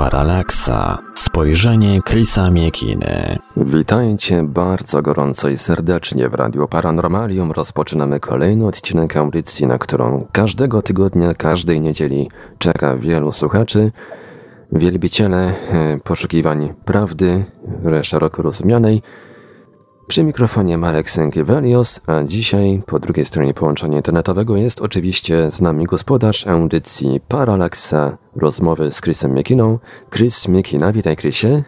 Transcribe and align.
Paralaksa. 0.00 0.98
Spojrzenie 1.14 2.00
Chrisa 2.08 2.50
Miekiny. 2.50 3.38
Witajcie 3.56 4.42
bardzo 4.42 5.02
gorąco 5.02 5.48
i 5.48 5.58
serdecznie 5.58 6.28
w 6.28 6.34
Radio 6.34 6.68
Paranormalium. 6.68 7.52
Rozpoczynamy 7.52 8.20
kolejny 8.20 8.66
odcinek 8.66 9.16
audycji, 9.16 9.66
na 9.66 9.78
którą 9.78 10.26
każdego 10.32 10.82
tygodnia, 10.82 11.34
każdej 11.34 11.80
niedzieli 11.80 12.30
czeka 12.58 12.96
wielu 12.96 13.32
słuchaczy. 13.32 13.92
Wielbiciele 14.72 15.38
e, 15.38 15.54
poszukiwań 16.04 16.74
prawdy, 16.84 17.44
szeroko 18.02 18.42
rozumianej, 18.42 19.02
przy 20.10 20.24
mikrofonie 20.24 20.78
Marek 20.78 21.10
Sękiewelios, 21.10 22.00
a 22.06 22.22
dzisiaj 22.22 22.82
po 22.86 22.98
drugiej 22.98 23.26
stronie 23.26 23.54
połączenia 23.54 23.96
internetowego 23.96 24.56
jest 24.56 24.80
oczywiście 24.80 25.50
z 25.50 25.60
nami 25.60 25.84
gospodarz 25.84 26.46
audycji 26.46 27.20
Paralaksa, 27.28 28.18
rozmowy 28.36 28.92
z 28.92 29.00
Chrisem 29.00 29.34
Miekiną. 29.34 29.78
Chris 30.10 30.48
Miekina, 30.48 30.92
witaj 30.92 31.16
Chrisie. 31.16 31.62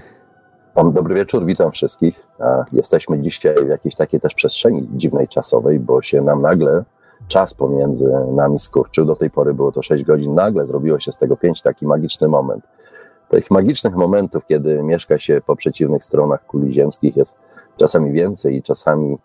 Dobry 0.93 1.15
wieczór, 1.15 1.45
witam 1.45 1.73
wszystkich. 1.73 2.27
Jesteśmy 2.73 3.21
dzisiaj 3.21 3.55
w 3.67 3.69
jakiejś 3.69 3.95
takiej 3.95 4.21
też 4.21 4.35
przestrzeni 4.35 4.89
dziwnej 4.93 5.29
czasowej, 5.29 5.81
bo 5.81 6.03
się 6.03 6.23
nam 6.23 6.43
nagle 6.43 6.85
czas 7.29 7.55
pomiędzy 7.55 8.13
nami 8.37 8.59
skurczył. 8.59 9.05
Do 9.05 9.17
tej 9.17 9.31
pory 9.31 9.55
było 9.55 9.73
to 9.73 9.83
6 9.83 10.05
godzin, 10.05 10.35
nagle 10.35 10.67
zrobiło 10.67 11.01
się 11.01 11.13
z 11.13 11.17
tego 11.17 11.37
5 11.37 11.63
taki 11.63 11.87
magiczny 11.87 12.29
moment. 12.29 12.65
Tych 13.29 13.51
magicznych 13.51 13.95
momentów, 13.95 14.47
kiedy 14.47 14.83
mieszka 14.83 15.19
się 15.19 15.41
po 15.47 15.57
przeciwnych 15.57 16.05
stronach 16.05 16.47
kuli 16.47 16.75
ziemskich 16.75 17.17
jest 17.17 17.37
czasami 17.77 18.13
więcej 18.13 18.63
czasami, 18.63 19.19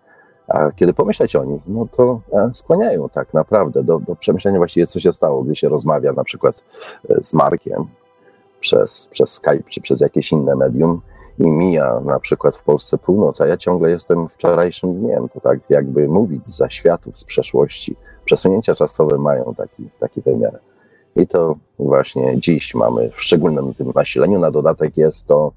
a 0.48 0.72
kiedy 0.72 0.94
pomyśleć 0.94 1.36
o 1.36 1.46
nich, 1.46 1.62
no 1.68 1.88
to 1.92 2.22
e, 2.34 2.50
skłaniają 2.54 3.10
tak 3.10 3.34
naprawdę 3.34 3.84
do, 3.84 4.00
do 4.00 4.16
przemyślenia 4.16 4.58
właściwie, 4.58 4.88
co 4.88 5.00
się 5.00 5.14
stało, 5.14 5.44
gdy 5.44 5.56
się 5.56 5.70
rozmawia 5.70 6.14
na 6.14 6.24
przykład 6.24 6.64
e, 7.10 7.24
z 7.24 7.34
Markiem 7.34 7.88
przez, 8.60 9.10
przez 9.12 9.30
Skype 9.30 9.64
czy 9.70 9.82
przez 9.82 10.02
jakieś 10.02 10.32
inne 10.32 10.56
medium 10.56 11.02
i 11.40 11.48
mija 11.48 12.00
na 12.00 12.20
przykład 12.20 12.58
w 12.58 12.64
Polsce 12.64 12.98
północ, 12.98 13.42
a 13.42 13.48
ja 13.48 13.58
ciągle 13.58 13.90
jestem 13.90 14.30
wczorajszym 14.30 15.00
dniem, 15.00 15.30
to 15.30 15.40
tak 15.40 15.60
jakby 15.70 16.08
mówić 16.08 16.48
z 16.48 16.58
zaświatów, 16.58 17.18
z 17.18 17.24
przeszłości. 17.24 17.96
Przesunięcia 18.26 18.76
czasowe 18.76 19.18
mają 19.18 19.54
taki, 19.58 19.90
taki 20.00 20.22
wymiar. 20.22 20.60
I 21.16 21.28
to 21.28 21.56
właśnie 21.80 22.40
dziś 22.40 22.76
mamy 22.76 23.10
w 23.10 23.22
szczególnym 23.22 23.74
tym 23.74 23.92
nasileniu. 23.96 24.40
Na 24.40 24.52
dodatek 24.52 24.98
jest 24.98 25.26
to 25.26 25.52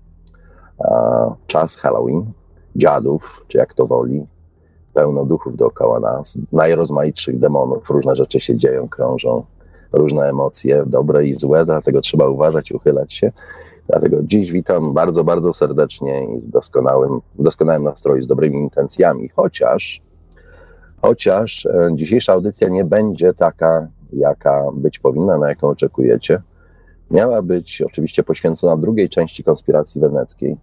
a, 0.78 1.34
czas 1.46 1.76
Halloween, 1.76 2.32
dziadów, 2.76 3.44
czy 3.48 3.58
jak 3.58 3.74
to 3.74 3.86
woli, 3.86 4.26
pełno 4.94 5.24
duchów 5.24 5.56
dookoła 5.56 6.00
nas, 6.00 6.38
najrozmaitszych 6.52 7.38
demonów, 7.38 7.90
różne 7.90 8.16
rzeczy 8.16 8.40
się 8.40 8.56
dzieją, 8.56 8.88
krążą, 8.88 9.44
różne 9.92 10.28
emocje, 10.28 10.84
dobre 10.86 11.26
i 11.26 11.34
złe, 11.34 11.64
dlatego 11.64 12.00
trzeba 12.00 12.28
uważać, 12.28 12.72
uchylać 12.72 13.12
się. 13.12 13.32
Dlatego 13.88 14.22
dziś 14.22 14.52
witam 14.52 14.94
bardzo, 14.94 15.24
bardzo 15.24 15.52
serdecznie 15.52 16.24
i 16.24 16.40
z 16.40 16.48
doskonałym, 16.48 17.20
doskonałym 17.38 17.84
nastroju, 17.84 18.22
z 18.22 18.26
dobrymi 18.26 18.58
intencjami, 18.58 19.28
chociaż, 19.28 20.00
chociaż 21.02 21.66
e, 21.66 21.90
dzisiejsza 21.94 22.32
audycja 22.32 22.68
nie 22.68 22.84
będzie 22.84 23.34
taka, 23.34 23.86
jaka 24.12 24.64
być 24.74 24.98
powinna, 24.98 25.38
na 25.38 25.48
jaką 25.48 25.68
oczekujecie. 25.68 26.42
Miała 27.10 27.42
być 27.42 27.82
oczywiście 27.82 28.22
poświęcona 28.22 28.76
drugiej 28.76 29.08
części 29.08 29.44
konspiracji 29.44 30.00
weneckiej, 30.00 30.56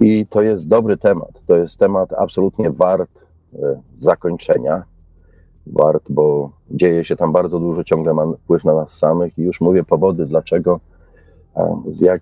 i 0.00 0.26
to 0.26 0.42
jest 0.42 0.68
dobry 0.68 0.96
temat. 0.96 1.30
To 1.46 1.56
jest 1.56 1.78
temat 1.78 2.12
absolutnie 2.12 2.70
wart 2.70 3.10
e, 3.54 3.80
zakończenia. 3.94 4.82
Wart, 5.66 6.04
bo 6.10 6.50
dzieje 6.70 7.04
się 7.04 7.16
tam 7.16 7.32
bardzo 7.32 7.60
dużo, 7.60 7.84
ciągle 7.84 8.14
ma 8.14 8.26
wpływ 8.32 8.64
na 8.64 8.74
nas 8.74 8.98
samych 8.98 9.38
i 9.38 9.42
już 9.42 9.60
mówię 9.60 9.84
powody, 9.84 10.26
dlaczego 10.26 10.80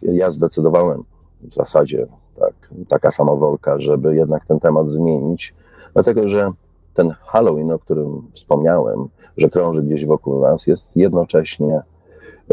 ja 0.03 0.31
zdecydowałem 0.31 1.05
w 1.42 1.55
zasadzie 1.55 2.06
tak, 2.39 2.55
taka 2.89 3.11
samowolka, 3.11 3.81
żeby 3.81 4.17
jednak 4.17 4.47
ten 4.47 4.61
temat 4.61 4.91
zmienić, 4.91 5.55
dlatego 5.92 6.29
że 6.29 6.53
ten 6.95 7.11
Halloween, 7.11 7.70
o 7.70 7.79
którym 7.79 8.23
wspomniałem, 8.33 9.08
że 9.36 9.51
krąży 9.51 9.83
gdzieś 9.83 10.07
wokół 10.07 10.41
nas, 10.41 10.67
jest 10.67 10.97
jednocześnie, 10.97 11.83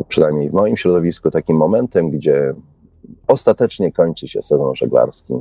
przynajmniej 0.08 0.50
w 0.50 0.54
moim 0.54 0.78
środowisku, 0.78 1.32
takim 1.32 1.58
momentem, 1.58 2.10
gdzie 2.10 2.54
Ostatecznie 3.28 3.92
kończy 3.92 4.28
się 4.28 4.42
sezon 4.42 4.76
żeglarski. 4.76 5.34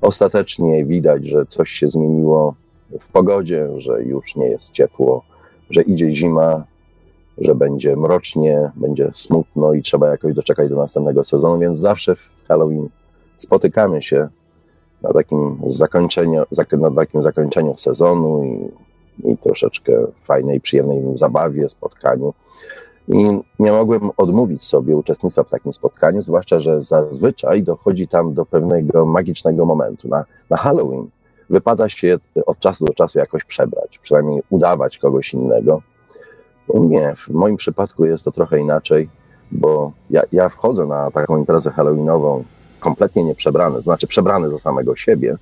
Ostatecznie 0.00 0.84
widać, 0.84 1.26
że 1.26 1.46
coś 1.46 1.70
się 1.70 1.88
zmieniło 1.88 2.54
w 3.00 3.08
pogodzie, 3.08 3.68
że 3.76 4.02
już 4.02 4.36
nie 4.36 4.46
jest 4.46 4.70
ciepło, 4.70 5.22
że 5.70 5.82
idzie 5.82 6.14
zima, 6.14 6.64
że 7.38 7.54
będzie 7.54 7.96
mrocznie, 7.96 8.70
będzie 8.76 9.10
smutno 9.12 9.72
i 9.72 9.82
trzeba 9.82 10.08
jakoś 10.08 10.34
doczekać 10.34 10.68
do 10.68 10.76
następnego 10.76 11.24
sezonu, 11.24 11.58
więc 11.58 11.78
zawsze 11.78 12.16
w 12.16 12.30
Halloween 12.48 12.88
spotykamy 13.36 14.02
się 14.02 14.28
na 15.02 15.12
takim 15.12 15.60
zakończeniu, 15.66 16.44
na 16.72 16.90
takim 16.90 17.22
zakończeniu 17.22 17.76
sezonu 17.76 18.44
i, 18.44 18.70
i 19.32 19.36
troszeczkę 19.36 19.92
fajnej, 20.24 20.60
przyjemnej 20.60 21.02
zabawie, 21.14 21.70
spotkaniu. 21.70 22.34
I 23.08 23.40
nie 23.58 23.72
mogłem 23.72 24.10
odmówić 24.16 24.64
sobie 24.64 24.96
uczestnictwa 24.96 25.44
w 25.44 25.50
takim 25.50 25.72
spotkaniu, 25.72 26.22
zwłaszcza, 26.22 26.60
że 26.60 26.82
zazwyczaj 26.82 27.62
dochodzi 27.62 28.08
tam 28.08 28.34
do 28.34 28.46
pewnego 28.46 29.06
magicznego 29.06 29.66
momentu. 29.66 30.08
Na, 30.08 30.24
na 30.50 30.56
Halloween 30.56 31.10
wypada 31.50 31.88
się 31.88 32.18
od 32.46 32.58
czasu 32.58 32.84
do 32.84 32.94
czasu 32.94 33.18
jakoś 33.18 33.44
przebrać, 33.44 33.98
przynajmniej 33.98 34.42
udawać 34.50 34.98
kogoś 34.98 35.34
innego. 35.34 35.82
Nie, 36.74 37.14
w 37.16 37.28
moim 37.28 37.56
przypadku 37.56 38.04
jest 38.04 38.24
to 38.24 38.32
trochę 38.32 38.58
inaczej, 38.58 39.08
bo 39.50 39.92
ja, 40.10 40.22
ja 40.32 40.48
wchodzę 40.48 40.86
na 40.86 41.10
taką 41.10 41.36
imprezę 41.36 41.70
halloweenową 41.70 42.44
kompletnie 42.80 43.24
nie 43.24 43.34
przebrany, 43.34 43.76
to 43.76 43.82
znaczy 43.82 44.06
przebrany 44.06 44.50
za 44.50 44.58
samego 44.58 44.96
siebie, 44.96 45.36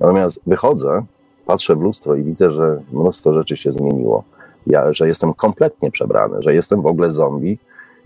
natomiast 0.00 0.40
wychodzę, 0.46 1.04
patrzę 1.46 1.76
w 1.76 1.80
lustro 1.80 2.14
i 2.14 2.22
widzę, 2.22 2.50
że 2.50 2.82
mnóstwo 2.92 3.32
rzeczy 3.32 3.56
się 3.56 3.72
zmieniło 3.72 4.24
ja, 4.66 4.92
że 4.92 5.08
jestem 5.08 5.34
kompletnie 5.34 5.90
przebrany, 5.90 6.42
że 6.42 6.54
jestem 6.54 6.82
w 6.82 6.86
ogóle 6.86 7.10
zombie. 7.10 7.58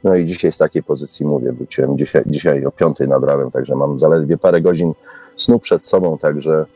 No 0.04 0.14
i 0.14 0.26
dzisiaj 0.26 0.52
z 0.52 0.58
takiej 0.58 0.82
pozycji 0.82 1.26
mówię, 1.26 1.52
wróciłem 1.52 1.98
dzisiaj, 1.98 2.22
dzisiaj 2.26 2.66
o 2.66 2.70
piątej 2.70 3.08
nad 3.08 3.24
ranem, 3.24 3.50
także 3.50 3.74
mam 3.74 3.98
zaledwie 3.98 4.38
parę 4.38 4.60
godzin 4.60 4.92
snu 5.36 5.58
przed 5.58 5.86
sobą, 5.86 6.18
także 6.18 6.66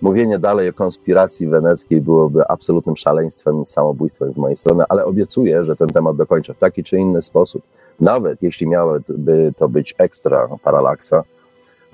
mówienie 0.00 0.38
dalej 0.38 0.68
o 0.68 0.72
konspiracji 0.72 1.48
weneckiej 1.48 2.00
byłoby 2.00 2.48
absolutnym 2.48 2.96
szaleństwem 2.96 3.62
i 3.62 3.66
samobójstwem 3.66 4.32
z 4.32 4.36
mojej 4.36 4.56
strony, 4.56 4.84
ale 4.88 5.04
obiecuję, 5.04 5.64
że 5.64 5.76
ten 5.76 5.88
temat 5.88 6.16
dokończę 6.16 6.54
w 6.54 6.58
taki 6.58 6.84
czy 6.84 6.98
inny 6.98 7.22
sposób. 7.22 7.62
Nawet 8.00 8.42
jeśli 8.42 8.66
miałaby 8.66 9.52
to 9.56 9.68
być 9.68 9.94
ekstra 9.98 10.48
paralaksa, 10.62 11.22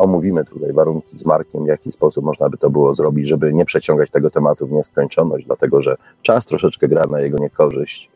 omówimy 0.03 0.45
tutaj 0.45 0.73
warunki 0.73 1.17
z 1.17 1.27
Markiem, 1.27 1.65
w 1.65 1.69
jaki 1.69 1.93
sposób 1.93 2.25
można 2.25 2.49
by 2.49 2.59
to 2.59 2.71
było 2.71 2.95
zrobić, 2.95 3.29
żeby 3.29 3.53
nie 3.53 3.65
przeciągać 3.65 4.11
tego 4.11 4.31
tematu 4.31 4.67
w 4.67 4.73
nieskończoność, 4.73 5.47
dlatego 5.47 5.83
że 5.83 5.97
czas 6.23 6.47
troszeczkę 6.47 6.89
gra 6.89 7.07
na 7.07 7.21
jego 7.21 7.39
niekorzyść, 7.39 8.11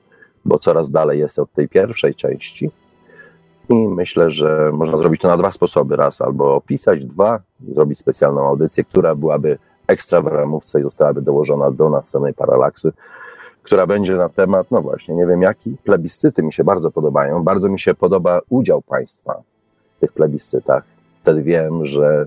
bo 0.44 0.58
coraz 0.58 0.90
dalej 0.90 1.18
jest 1.18 1.38
od 1.38 1.52
tej 1.52 1.68
pierwszej 1.68 2.14
części. 2.14 2.70
I 3.68 3.74
myślę, 3.74 4.30
że 4.30 4.70
można 4.72 4.98
zrobić 4.98 5.20
to 5.20 5.28
na 5.28 5.36
dwa 5.36 5.52
sposoby. 5.52 5.96
Raz 5.96 6.20
albo 6.20 6.54
opisać, 6.54 7.04
dwa, 7.04 7.40
zrobić 7.74 7.98
specjalną 7.98 8.48
audycję, 8.48 8.84
która 8.84 9.14
byłaby 9.14 9.58
ekstra 9.86 10.22
w 10.22 10.26
ramówce 10.26 10.80
i 10.80 10.82
zostałaby 10.82 11.22
dołożona 11.22 11.70
do 11.70 11.90
następnej 11.90 12.34
paralaksy, 12.34 12.92
która 13.62 13.86
będzie 13.86 14.16
na 14.16 14.28
temat, 14.28 14.70
no 14.70 14.82
właśnie, 14.82 15.14
nie 15.14 15.26
wiem 15.26 15.42
jaki, 15.42 15.76
plebiscyty 15.84 16.42
mi 16.42 16.52
się 16.52 16.64
bardzo 16.64 16.90
podobają. 16.90 17.42
Bardzo 17.42 17.68
mi 17.68 17.80
się 17.80 17.94
podoba 17.94 18.40
udział 18.48 18.82
państwa 18.82 19.42
w 19.96 20.00
tych 20.00 20.12
plebiscytach 20.12 20.95
wtedy 21.26 21.42
wiem, 21.42 21.86
że 21.86 22.26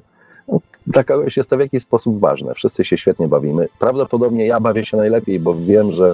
dla 0.88 1.04
kogoś 1.04 1.38
jest 1.38 1.50
to 1.50 1.58
w 1.58 1.60
jakiś 1.60 1.84
sposób 1.84 2.20
ważne. 2.20 2.54
Wszyscy 2.54 2.86
się 2.86 2.98
świetnie 2.98 3.28
bawimy. 3.28 3.68
Prawdopodobnie 3.80 4.48
ja 4.48 4.60
bawię 4.60 4.86
się 4.86 4.98
najlepiej, 4.98 5.40
bo 5.40 5.56
wiem, 5.56 5.92
że 5.92 6.14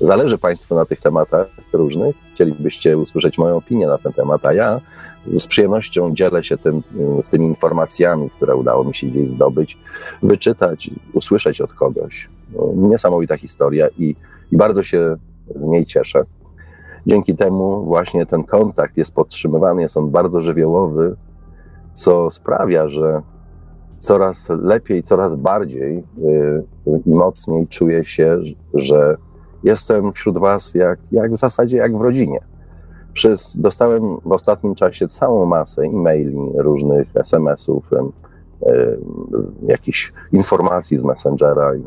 zależy 0.00 0.38
Państwu 0.38 0.74
na 0.74 0.84
tych 0.84 1.00
tematach 1.00 1.46
różnych. 1.72 2.16
Chcielibyście 2.34 2.98
usłyszeć 2.98 3.38
moją 3.38 3.56
opinię 3.56 3.86
na 3.86 3.98
ten 3.98 4.12
temat, 4.12 4.46
a 4.46 4.52
ja 4.52 4.80
z 5.26 5.46
przyjemnością 5.46 6.14
dzielę 6.14 6.44
się 6.44 6.58
tym, 6.58 6.82
z 7.24 7.28
tymi 7.28 7.46
informacjami, 7.46 8.30
które 8.30 8.56
udało 8.56 8.84
mi 8.84 8.94
się 8.94 9.06
gdzieś 9.06 9.30
zdobyć, 9.30 9.78
wyczytać, 10.22 10.90
usłyszeć 11.12 11.60
od 11.60 11.72
kogoś. 11.72 12.28
No, 12.52 12.72
niesamowita 12.76 13.36
historia 13.36 13.88
i, 13.98 14.16
i 14.52 14.56
bardzo 14.56 14.82
się 14.82 15.16
z 15.54 15.62
niej 15.62 15.86
cieszę. 15.86 16.24
Dzięki 17.06 17.36
temu 17.36 17.84
właśnie 17.84 18.26
ten 18.26 18.44
kontakt 18.44 18.96
jest 18.96 19.14
podtrzymywany, 19.14 19.82
jest 19.82 19.96
on 19.96 20.10
bardzo 20.10 20.40
żywiołowy, 20.40 21.16
co 21.92 22.30
sprawia, 22.30 22.88
że 22.88 23.22
coraz 23.98 24.48
lepiej, 24.48 25.02
coraz 25.02 25.36
bardziej 25.36 25.98
y, 25.98 26.02
i 27.06 27.14
mocniej 27.14 27.68
czuję 27.68 28.04
się, 28.04 28.38
że 28.74 29.16
jestem 29.62 30.12
wśród 30.12 30.38
Was 30.38 30.74
jak, 30.74 30.98
jak 31.12 31.34
w 31.34 31.38
zasadzie 31.38 31.76
jak 31.76 31.98
w 31.98 32.00
rodzinie. 32.00 32.40
Przez, 33.12 33.58
dostałem 33.58 34.16
w 34.24 34.32
ostatnim 34.32 34.74
czasie 34.74 35.08
całą 35.08 35.46
masę 35.46 35.82
e-maili, 35.82 36.36
różnych 36.54 37.16
SMS-ów, 37.16 37.90
y, 37.92 37.96
jakichś 39.66 40.12
informacji 40.32 40.98
z 40.98 41.04
Messengera 41.04 41.74
i 41.74 41.82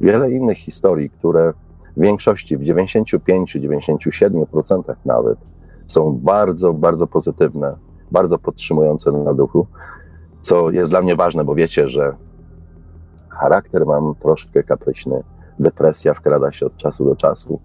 wiele 0.00 0.30
innych 0.30 0.58
historii, 0.58 1.10
które 1.10 1.52
w 1.96 2.00
większości, 2.00 2.56
w 2.56 2.60
95-97% 2.60 4.94
nawet 5.04 5.38
są 5.86 6.20
bardzo, 6.22 6.74
bardzo 6.74 7.06
pozytywne 7.06 7.76
bardzo 8.12 8.38
podtrzymujące 8.38 9.12
na 9.12 9.34
duchu, 9.34 9.66
co 10.40 10.70
jest 10.70 10.90
dla 10.90 11.02
mnie 11.02 11.16
ważne, 11.16 11.44
bo 11.44 11.54
wiecie, 11.54 11.88
że 11.88 12.16
charakter 13.28 13.86
mam 13.86 14.14
troszkę 14.14 14.62
kapryśny, 14.62 15.22
depresja 15.58 16.14
wkrada 16.14 16.52
się 16.52 16.66
od 16.66 16.76
czasu 16.76 17.04
do 17.04 17.16
czasu. 17.16 17.60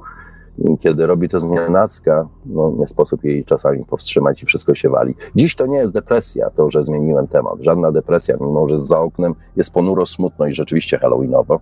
I 0.57 0.77
kiedy 0.77 1.07
robi 1.07 1.29
to 1.29 1.39
z 1.39 1.49
nienacka, 1.49 2.27
no 2.45 2.71
nie 2.77 2.87
sposób 2.87 3.23
jej 3.23 3.45
czasami 3.45 3.85
powstrzymać 3.85 4.43
i 4.43 4.45
wszystko 4.45 4.75
się 4.75 4.89
wali. 4.89 5.15
Dziś 5.35 5.55
to 5.55 5.65
nie 5.65 5.77
jest 5.77 5.93
depresja, 5.93 6.49
to 6.49 6.69
że 6.69 6.83
zmieniłem 6.83 7.27
temat. 7.27 7.53
Żadna 7.59 7.91
depresja, 7.91 8.35
mimo 8.41 8.69
że 8.69 8.77
za 8.77 8.99
oknem 8.99 9.35
jest 9.55 9.71
ponuro, 9.71 10.05
smutno 10.05 10.47
i 10.47 10.55
rzeczywiście 10.55 10.97
halloweenowo. 10.97 11.59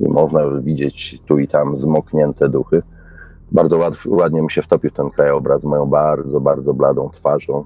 I 0.00 0.08
można 0.08 0.40
widzieć 0.60 1.22
tu 1.26 1.38
i 1.38 1.48
tam 1.48 1.76
zmoknięte 1.76 2.48
duchy. 2.48 2.82
Bardzo 3.52 3.78
ład, 3.78 3.94
ładnie 4.06 4.42
mi 4.42 4.50
się 4.50 4.62
wtopił 4.62 4.90
ten 4.90 5.10
krajobraz 5.10 5.64
moją 5.64 5.86
bardzo, 5.86 6.40
bardzo 6.40 6.74
bladą 6.74 7.10
twarzą, 7.10 7.64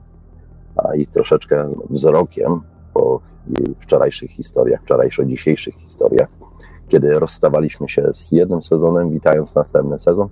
a 0.78 0.94
i 0.94 1.06
troszeczkę 1.06 1.68
wzrokiem 1.90 2.60
po 2.94 3.20
wczorajszych 3.80 4.30
historiach, 4.30 4.82
wczorajszo-dzisiejszych 4.82 5.74
historiach, 5.74 6.28
kiedy 6.88 7.18
rozstawaliśmy 7.18 7.88
się 7.88 8.10
z 8.12 8.32
jednym 8.32 8.62
sezonem, 8.62 9.10
witając 9.10 9.54
następny 9.54 9.98
sezon. 9.98 10.28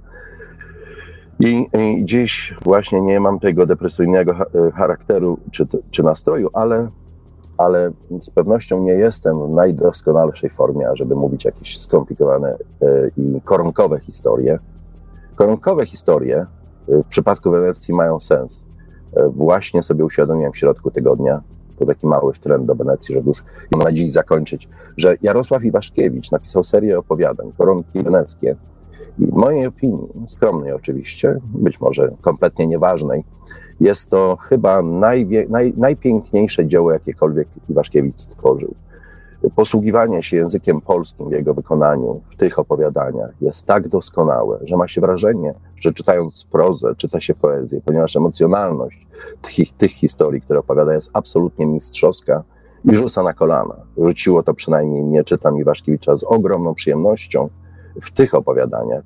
I, 1.40 1.66
I 1.78 2.04
dziś 2.04 2.54
właśnie 2.64 3.00
nie 3.00 3.20
mam 3.20 3.40
tego 3.40 3.66
depresyjnego 3.66 4.34
charakteru 4.74 5.38
czy, 5.50 5.66
czy 5.90 6.02
nastroju, 6.02 6.50
ale, 6.52 6.88
ale 7.58 7.90
z 8.20 8.30
pewnością 8.30 8.82
nie 8.82 8.92
jestem 8.92 9.46
w 9.46 9.50
najdoskonalszej 9.50 10.50
formie, 10.50 10.88
żeby 10.94 11.14
mówić 11.14 11.44
jakieś 11.44 11.80
skomplikowane 11.80 12.48
e, 12.82 13.08
i 13.16 13.40
koronkowe 13.44 14.00
historie. 14.00 14.58
Koronkowe 15.34 15.86
historie 15.86 16.46
e, 16.88 17.02
w 17.02 17.06
przypadku 17.06 17.50
Wenecji 17.50 17.94
mają 17.94 18.20
sens. 18.20 18.65
E, 19.16 19.28
właśnie 19.28 19.82
sobie 19.82 20.04
uświadomiłem 20.04 20.52
w 20.52 20.58
środku 20.58 20.90
tygodnia, 20.90 21.40
to 21.78 21.86
taki 21.86 22.06
mały 22.06 22.32
trend 22.32 22.66
do 22.66 22.74
Wenecji, 22.74 23.14
żeby 23.14 23.28
już 23.28 23.42
na 23.84 23.92
dziś 23.92 24.12
zakończyć, 24.12 24.68
że 24.96 25.16
Jarosław 25.22 25.64
Iwaszkiewicz 25.64 26.30
napisał 26.30 26.64
serię 26.64 26.98
opowiadań, 26.98 27.52
Koronki 27.58 28.02
Weneckie. 28.02 28.56
I 29.18 29.26
w 29.26 29.32
mojej 29.32 29.66
opinii, 29.66 30.08
skromnej 30.26 30.72
oczywiście, 30.72 31.40
być 31.54 31.80
może 31.80 32.12
kompletnie 32.20 32.66
nieważnej, 32.66 33.24
jest 33.80 34.10
to 34.10 34.36
chyba 34.40 34.82
naj, 34.82 35.26
najpiękniejsze 35.76 36.66
dzieło, 36.66 36.92
jakiekolwiek 36.92 37.48
Iwaszkiewicz 37.68 38.20
stworzył 38.20 38.74
posługiwanie 39.56 40.22
się 40.22 40.36
językiem 40.36 40.80
polskim 40.80 41.28
w 41.28 41.32
jego 41.32 41.54
wykonaniu 41.54 42.20
w 42.30 42.36
tych 42.36 42.58
opowiadaniach 42.58 43.30
jest 43.40 43.66
tak 43.66 43.88
doskonałe, 43.88 44.58
że 44.62 44.76
ma 44.76 44.88
się 44.88 45.00
wrażenie, 45.00 45.54
że 45.76 45.92
czytając 45.92 46.44
prozę, 46.44 46.94
czyta 46.96 47.20
się 47.20 47.34
poezję, 47.34 47.80
ponieważ 47.84 48.16
emocjonalność 48.16 49.06
tych, 49.42 49.72
tych 49.72 49.90
historii, 49.90 50.40
które 50.40 50.58
opowiada, 50.58 50.94
jest 50.94 51.10
absolutnie 51.12 51.66
mistrzowska 51.66 52.42
i 52.84 52.96
rzuca 52.96 53.22
na 53.22 53.32
kolana. 53.32 53.76
Rzuciło 53.98 54.42
to 54.42 54.54
przynajmniej 54.54 55.04
nie 55.04 55.24
czytam 55.24 55.58
Iwaszkiewicza 55.58 56.16
z 56.16 56.24
ogromną 56.24 56.74
przyjemnością 56.74 57.48
w 58.02 58.10
tych 58.10 58.34
opowiadaniach, 58.34 59.02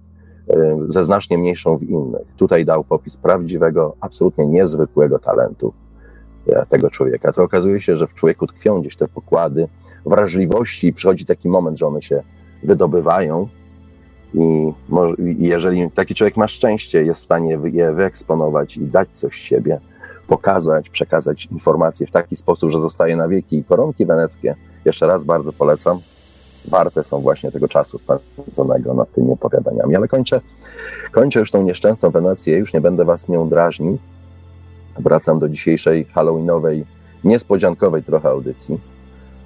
e, 0.51 0.79
ze 0.89 1.05
znacznie 1.05 1.39
mniejszą 1.39 1.79
w 1.79 1.83
innych. 1.83 2.27
Tutaj 2.37 2.65
dał 2.65 2.85
popis 2.85 3.17
prawdziwego, 3.17 3.97
absolutnie 4.01 4.47
niezwykłego 4.47 5.19
talentu 5.19 5.73
tego 6.69 6.91
człowieka. 6.91 7.33
To 7.33 7.43
okazuje 7.43 7.83
się, 7.83 7.97
że 7.97 8.07
w 8.07 8.15
człowieku 8.15 8.47
tkwią 8.47 8.81
gdzieś 8.81 8.97
te 8.97 9.09
pokłady 9.09 9.69
wrażliwości 10.07 10.87
i 10.87 10.93
przychodzi 10.93 11.25
taki 11.25 11.49
moment, 11.49 11.79
że 11.79 11.87
one 11.87 12.03
się 12.03 12.23
wydobywają 12.63 13.49
i 14.35 14.73
jeżeli 15.39 15.91
taki 15.91 16.15
człowiek 16.15 16.37
ma 16.37 16.49
szczęście, 16.49 17.03
jest 17.03 17.21
w 17.21 17.25
stanie 17.25 17.59
je 17.65 17.93
wyeksponować 17.93 18.77
i 18.77 18.87
dać 18.87 19.09
coś 19.13 19.33
z 19.33 19.45
siebie, 19.45 19.81
pokazać, 20.27 20.91
przekazać 20.91 21.47
informacje 21.47 22.07
w 22.07 22.11
taki 22.11 22.37
sposób, 22.37 22.71
że 22.71 22.81
zostaje 22.81 23.17
na 23.17 23.29
wieki. 23.29 23.59
I 23.59 23.65
koronki 23.65 24.07
weneckie, 24.07 24.55
jeszcze 24.85 25.07
raz 25.07 25.25
bardzo 25.25 25.53
polecam, 25.53 25.99
warte 26.69 27.05
są 27.05 27.21
właśnie 27.21 27.53
tego 27.53 27.69
czasu 27.69 27.99
spędzonego 27.99 28.95
nad 28.95 29.13
tymi 29.13 29.33
opowiadaniami. 29.33 29.97
Ale 29.97 30.09
kończę, 30.09 30.41
kończę 31.13 31.41
już 31.41 31.51
tą 31.51 31.63
nieszczęsną 31.63 32.11
Wenecję, 32.11 32.59
już 32.59 32.73
nie 32.73 32.81
będę 32.81 33.05
was 33.05 33.29
nią 33.29 33.49
drażnił. 33.49 33.99
Wracam 34.99 35.39
do 35.39 35.49
dzisiejszej 35.49 36.05
halloweenowej, 36.05 36.85
niespodziankowej 37.25 38.03
trochę 38.03 38.29
audycji. 38.29 38.81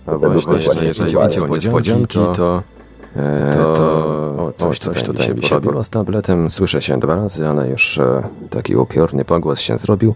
No 0.06 0.18
właśnie, 0.18 0.52
jeżeli, 0.54 0.86
jeżeli 0.86 1.16
będzie 1.16 1.44
o 1.44 1.46
niespodzianki, 1.46 2.18
to... 2.18 2.62
To, 3.56 3.74
to 3.76 4.44
o, 4.44 4.52
coś, 4.56 4.78
coś 4.78 5.02
tutaj, 5.02 5.04
tutaj 5.04 5.34
mi 5.34 5.42
się 5.42 5.48
porobiło 5.48 5.84
z 5.84 5.90
tabletem. 5.90 6.50
Słyszę 6.50 6.82
się 6.82 7.00
dwa 7.00 7.16
razy, 7.16 7.48
ale 7.48 7.68
już 7.68 7.98
e, 7.98 8.22
taki 8.50 8.76
upiorny 8.76 9.24
pogłos 9.24 9.60
się 9.60 9.78
zrobił. 9.78 10.14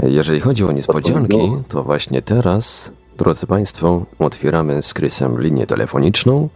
Jeżeli 0.00 0.40
chodzi 0.40 0.64
o 0.64 0.72
niespodzianki, 0.72 1.52
to 1.68 1.82
właśnie 1.82 2.22
teraz, 2.22 2.90
drodzy 3.18 3.46
Państwo, 3.46 4.06
otwieramy 4.18 4.82
z 4.82 4.94
Krysem 4.94 5.40
linię 5.40 5.66
telefoniczną. 5.66 6.48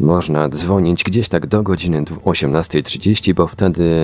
Można 0.00 0.48
dzwonić 0.48 1.04
gdzieś 1.04 1.28
tak 1.28 1.46
do 1.46 1.62
godziny 1.62 2.02
18.30, 2.02 3.34
bo 3.34 3.46
wtedy, 3.46 3.94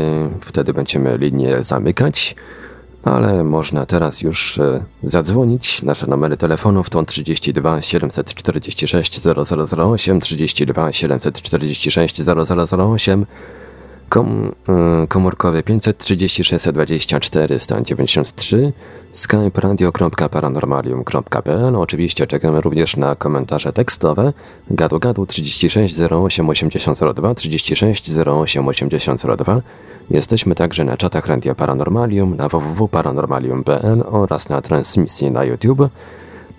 wtedy 0.40 0.74
będziemy 0.74 1.18
linię 1.18 1.62
zamykać 1.62 2.36
ale 3.04 3.44
można 3.44 3.86
teraz 3.86 4.22
już 4.22 4.58
e, 4.58 4.84
zadzwonić. 5.02 5.82
Nasze 5.82 6.06
numery 6.06 6.36
telefonów 6.36 6.90
to 6.90 7.04
32 7.04 7.82
746 7.82 9.20
0008, 9.22 10.20
32 10.20 10.92
746 10.92 12.22
0008, 12.22 13.26
kom, 14.08 14.52
komórkowy 15.08 15.62
536 15.62 16.52
24 16.72 17.60
193, 17.60 18.72
skype 19.12 19.60
radio.paranormalium.pl. 19.60 21.76
Oczywiście 21.76 22.26
czekamy 22.26 22.60
również 22.60 22.96
na 22.96 23.14
komentarze 23.14 23.72
tekstowe. 23.72 24.32
Gadu 24.70 24.98
gadu 24.98 25.26
36 25.26 26.00
08 26.00 26.48
8002, 26.48 27.34
36 27.34 28.10
08 28.26 28.68
8002. 28.68 29.62
Jesteśmy 30.10 30.54
także 30.54 30.84
na 30.84 30.96
czatach 30.96 31.26
Radia 31.26 31.54
Paranormalium, 31.54 32.36
na 32.36 32.48
www.paranormalium.pl 32.48 34.04
oraz 34.06 34.48
na 34.48 34.60
transmisji 34.60 35.30
na 35.30 35.44
YouTube. 35.44 35.88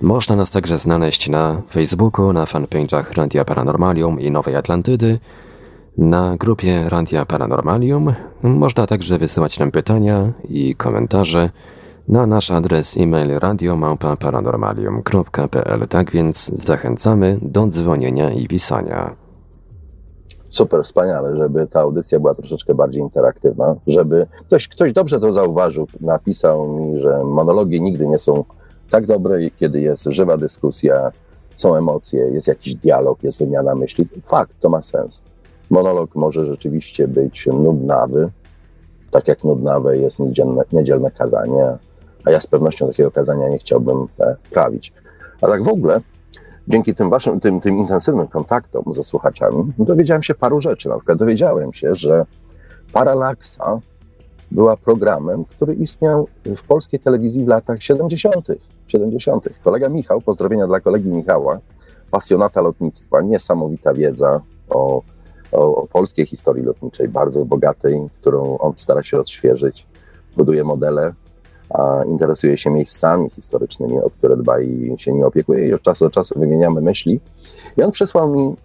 Można 0.02 0.36
nas 0.36 0.50
także 0.50 0.80
znaleźć 0.80 1.30
na 1.30 1.62
Facebooku, 1.70 2.34
na 2.34 2.46
fanpage'ach 2.46 3.18
Radia 3.18 3.46
Paranormalium 3.46 4.20
i 4.20 4.32
Nowej 4.32 4.56
Atlantydy, 4.56 5.20
na 5.98 6.38
grupie 6.38 6.90
Radia 6.90 7.26
Paranormalium. 7.26 8.14
Można 8.44 8.88
także 8.88 9.18
wysyłać 9.18 9.60
nam 9.60 9.72
pytania 9.72 10.32
i 10.50 10.76
komentarze 10.76 11.50
na 12.08 12.28
nasz 12.28 12.52
adres 12.52 12.98
e-mail 12.98 13.40
radiomałpa-paranormalium.pl. 13.40 15.88
Tak 15.88 16.12
więc 16.12 16.46
zachęcamy 16.46 17.38
do 17.42 17.68
dzwonienia 17.68 18.32
i 18.32 18.48
pisania 18.48 19.23
super 20.54 20.84
wspaniale, 20.84 21.38
żeby 21.38 21.68
ta 21.68 21.80
audycja 21.80 22.20
była 22.20 22.34
troszeczkę 22.34 22.76
bardziej 22.76 23.02
interaktywna, 23.02 23.76
żeby 23.88 24.28
ktoś, 24.42 24.68
ktoś 24.68 24.94
dobrze 24.94 25.20
to 25.20 25.34
zauważył, 25.34 25.88
napisał 26.02 26.68
mi, 26.68 27.02
że 27.02 27.24
monologi 27.24 27.82
nigdy 27.82 28.08
nie 28.08 28.20
są 28.20 28.44
tak 28.90 29.06
dobre, 29.06 29.50
kiedy 29.50 29.82
jest 29.82 30.04
żywa 30.04 30.38
dyskusja, 30.38 31.12
są 31.56 31.76
emocje, 31.76 32.20
jest 32.20 32.48
jakiś 32.48 32.76
dialog, 32.76 33.24
jest 33.24 33.40
wymiana 33.40 33.76
myśli. 33.76 34.08
Fakt, 34.26 34.60
to 34.60 34.70
ma 34.70 34.82
sens. 34.82 35.24
Monolog 35.70 36.16
może 36.16 36.46
rzeczywiście 36.46 37.08
być 37.08 37.46
nudnawy, 37.46 38.30
tak 39.12 39.28
jak 39.28 39.44
nudnawe 39.44 39.98
jest 39.98 40.20
niedzielne, 40.20 40.64
niedzielne 40.72 41.12
kazanie, 41.12 41.78
a 42.26 42.32
ja 42.32 42.42
z 42.42 42.48
pewnością 42.48 42.88
takiego 42.88 43.12
kazania 43.12 43.50
nie 43.50 43.58
chciałbym 43.58 44.08
e, 44.20 44.36
prawić. 44.52 44.94
A 45.42 45.48
tak 45.48 45.64
w 45.64 45.68
ogóle 45.68 46.02
dzięki 46.68 46.94
tym 46.94 47.10
waszym, 47.10 47.40
tym, 47.40 47.62
tym 47.62 47.78
intensywnym 47.78 48.28
kontaktom 48.28 48.84
ze 48.94 49.04
słuchaczami, 49.04 49.72
dowiedziałem 49.80 50.24
się 50.24 50.36
paru 50.36 50.62
rzeczy. 50.62 50.90
Na 50.90 50.98
przykład 50.98 51.18
dowiedziałem 51.18 51.74
się, 51.74 51.96
że 51.96 52.26
Paralaksa 52.94 53.80
była 54.52 54.78
programem, 54.78 55.46
który 55.46 55.74
istniał 55.74 56.28
w 56.46 56.68
polskiej 56.68 57.00
telewizji 57.00 57.46
w 57.46 57.48
latach 57.48 57.84
70. 57.84 58.48
70. 58.88 59.50
Kolega 59.64 59.90
Michał, 59.90 60.22
pozdrowienia 60.22 60.68
dla 60.68 60.80
kolegi 60.80 61.10
Michała, 61.10 61.60
pasjonata 62.12 62.62
lotnictwa, 62.62 63.22
niesamowita 63.22 63.94
wiedza 63.94 64.42
o, 64.70 65.02
o, 65.52 65.76
o 65.76 65.88
polskiej 65.88 66.26
historii 66.26 66.64
lotniczej, 66.64 67.08
bardzo 67.08 67.46
bogatej, 67.46 68.08
którą 68.22 68.58
on 68.58 68.74
stara 68.76 69.04
się 69.04 69.20
odświeżyć, 69.20 69.88
buduje 70.38 70.64
modele 70.64 71.14
interesuje 72.08 72.58
się 72.58 72.70
miejscami 72.70 73.30
historycznymi, 73.30 74.00
o 74.00 74.10
które 74.10 74.38
dba 74.38 74.62
i 74.62 74.96
się 74.98 75.14
nie 75.14 75.26
opiekuje 75.26 75.68
i 75.68 75.74
od 75.74 75.82
czasu 75.82 76.06
do 76.06 76.12
czasu 76.12 76.40
wymieniamy 76.40 76.82
myśli. 76.82 77.20
I 77.78 77.84
on 77.84 77.92
przysłał 77.92 78.34
mi, 78.34 78.56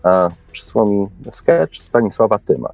przysłał 0.53 0.87
mi 0.87 1.07
sketch 1.33 1.83
Stanisława 1.83 2.39
Tyma. 2.39 2.71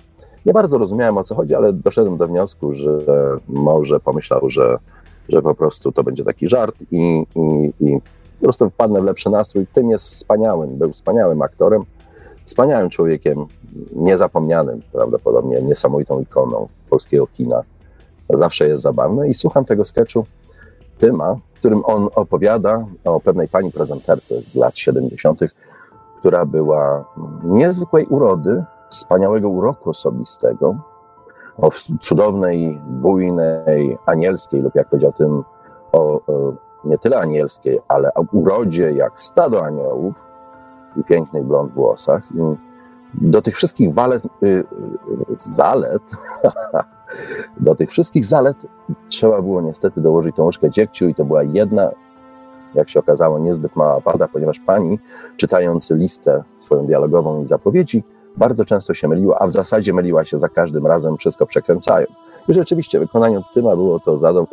Nie 0.47 0.53
bardzo 0.53 0.79
rozumiałem 0.79 1.17
o 1.19 1.25
co 1.25 1.35
chodzi, 1.35 1.55
ale 1.55 1.73
doszedłem 1.73 2.17
do 2.17 2.27
wniosku, 2.27 2.75
że 2.75 2.99
może 3.49 4.01
pomyślał, 4.01 4.51
że, 4.51 4.79
że 5.29 5.43
po 5.43 5.55
prostu 5.55 5.93
to 5.93 6.05
będzie 6.05 6.25
taki 6.25 6.49
żart 6.49 6.77
i, 6.91 7.27
i, 7.35 7.73
i 7.81 8.01
po 8.39 8.43
prostu 8.43 8.71
wpadnę 8.71 9.01
w 9.01 9.05
lepszy 9.05 9.31
nastrój. 9.31 9.67
Tym 9.67 9.91
jest 9.91 10.09
wspaniałym, 10.09 10.79
był 10.79 10.91
wspaniałym 10.91 11.43
aktorem, 11.43 11.83
wspaniałym 12.45 12.91
człowiekiem, 12.91 13.47
niezapomnianym 13.93 14.81
prawdopodobnie, 14.93 15.63
niesamowitą 15.63 16.21
ikoną 16.21 16.69
polskiego 16.91 17.27
kina 17.27 17.63
zawsze 18.31 18.69
jest 18.69 18.83
zabawne 18.83 19.29
i 19.29 19.35
słucham 19.35 19.65
tego 19.65 19.85
sketchu 19.85 20.27
Tyma, 20.99 21.35
w 21.35 21.59
którym 21.59 21.83
on 21.85 22.09
opowiada 22.15 22.85
o 23.05 23.21
pewnej 23.21 23.49
pani 23.49 23.73
prezenterce 23.73 24.41
z 24.41 24.55
lat 24.55 24.79
70., 24.79 25.41
która 26.19 26.47
była 26.47 27.05
niezwykłej 27.43 28.07
urody, 28.07 28.65
wspaniałego 28.91 29.49
uroku 29.49 29.91
osobistego, 29.91 30.77
o 31.59 31.71
cudownej, 32.01 32.81
bujnej, 32.87 33.99
anielskiej, 34.07 34.63
lub 34.63 34.75
jak 34.75 34.89
powiedział 34.89 35.13
tym, 35.13 35.45
o, 35.93 36.21
o 36.27 36.55
nie 36.85 36.99
tyle 36.99 37.19
anielskiej, 37.19 37.81
ale 37.89 38.15
o 38.15 38.25
urodzie 38.33 38.93
jak 38.93 39.21
stado 39.21 39.65
aniołów 39.65 40.15
i 40.97 41.05
pięknych 41.05 41.45
blond 41.45 41.73
włosach. 41.73 42.23
I 42.35 42.39
do 43.15 43.43
tych 43.43 43.57
wszystkich 43.57 43.95
walet, 43.95 44.25
y, 44.25 44.29
y, 44.47 44.65
zalet, 45.35 46.03
do 47.61 47.75
tych 47.75 47.91
wszystkich 47.91 48.27
zalet 48.27 48.57
trzeba 49.09 49.43
było 49.43 49.63
niestety 49.63 50.01
dołożyć 50.01 50.37
tą 50.37 50.45
łyżkę 50.45 50.71
dziegciu 50.71 51.09
i 51.09 51.15
to 51.15 51.25
była 51.25 51.43
jedna, 51.43 51.91
jak 52.75 52.91
się 52.91 53.01
okazało, 53.01 53.39
niezbyt 53.39 53.77
mała 53.77 54.01
wada, 54.01 54.29
ponieważ 54.29 54.61
pani, 54.67 54.99
czytając 55.37 55.91
listę 55.91 56.45
swoją 56.59 56.87
dialogową 56.87 57.43
i 57.43 57.47
zapowiedzi, 57.47 58.05
bardzo 58.37 58.65
często 58.65 58.95
się 58.95 59.09
myliła, 59.09 59.39
a 59.39 59.47
w 59.47 59.53
zasadzie 59.53 59.93
myliła 59.93 60.25
się 60.25 60.39
za 60.39 60.49
każdym 60.49 60.87
razem, 60.87 61.17
wszystko 61.17 61.47
przekręcają. 61.47 62.07
I 62.49 62.55
rzeczywiście 62.55 62.99
wykonanie 62.99 63.41
Tyma 63.55 63.77
było 63.77 64.01
to 64.01 64.15
y, 64.17 64.47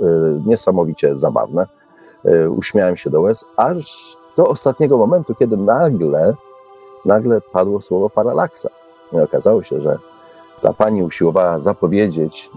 niesamowicie 0.46 1.18
zabawne. 1.18 1.68
Y, 2.26 2.50
uśmiałem 2.50 2.98
się 2.98 3.10
do 3.10 3.22
łez, 3.22 3.46
aż 3.58 4.18
do 4.38 4.48
ostatniego 4.48 4.98
momentu, 4.98 5.36
kiedy 5.36 5.58
nagle, 5.58 6.34
nagle 7.06 7.42
padło 7.42 7.82
słowo 7.82 8.10
paralaksa. 8.10 8.70
I 9.14 9.20
okazało 9.20 9.64
się, 9.64 9.82
że 9.82 9.98
ta 10.62 10.74
pani 10.74 11.04
usiłowała 11.04 11.60
zapowiedzieć 11.60 12.50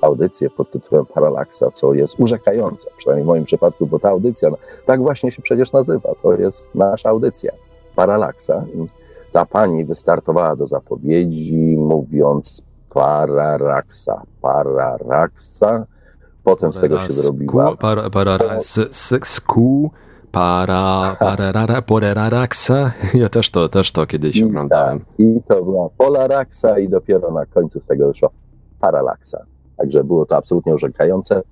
audycję 0.00 0.50
pod 0.50 0.70
tytułem 0.70 1.06
Paralaksa, 1.06 1.70
co 1.70 1.92
jest 1.92 2.20
urzekające, 2.20 2.90
przynajmniej 2.96 3.24
w 3.24 3.26
moim 3.26 3.44
przypadku, 3.44 3.86
bo 3.86 3.98
ta 3.98 4.08
audycja, 4.08 4.50
no, 4.50 4.56
tak 4.86 5.02
właśnie 5.02 5.32
się 5.32 5.42
przecież 5.42 5.72
nazywa, 5.72 6.10
to 6.22 6.34
jest 6.34 6.74
nasza 6.74 7.08
audycja, 7.08 7.52
Paralaksa. 7.96 8.64
Ta 9.32 9.46
pani 9.46 9.84
wystartowała 9.84 10.56
do 10.56 10.66
zapowiedzi, 10.66 11.76
mówiąc 11.78 12.62
Pararaksa, 12.90 14.22
Pararaksa, 14.42 15.86
potem 16.44 16.72
z 16.72 16.80
tego 16.80 17.00
się 17.00 17.12
zrobiła... 17.12 17.76
Para, 17.76 18.10
para, 18.10 18.38
sku, 19.22 19.90
para, 20.32 21.16
para, 21.20 21.82
poreraraksa. 21.82 22.92
Ja 23.14 23.28
też 23.28 23.50
to, 23.50 23.68
też 23.68 23.92
to 23.92 24.06
kiedyś 24.06 24.42
oglądałem. 24.42 25.00
Tak, 25.00 25.20
I 25.20 25.42
to 25.46 25.64
była 25.64 25.88
Polaraksa 25.88 26.78
i 26.78 26.88
dopiero 26.88 27.30
na 27.30 27.46
końcu 27.46 27.80
z 27.80 27.86
tego 27.86 28.08
wyszła 28.08 28.28
Paralaksa. 28.80 29.44
Także 29.76 30.04
było 30.04 30.26
to 30.26 30.36
absolutnie 30.36 30.74
urzekające. 30.74 31.42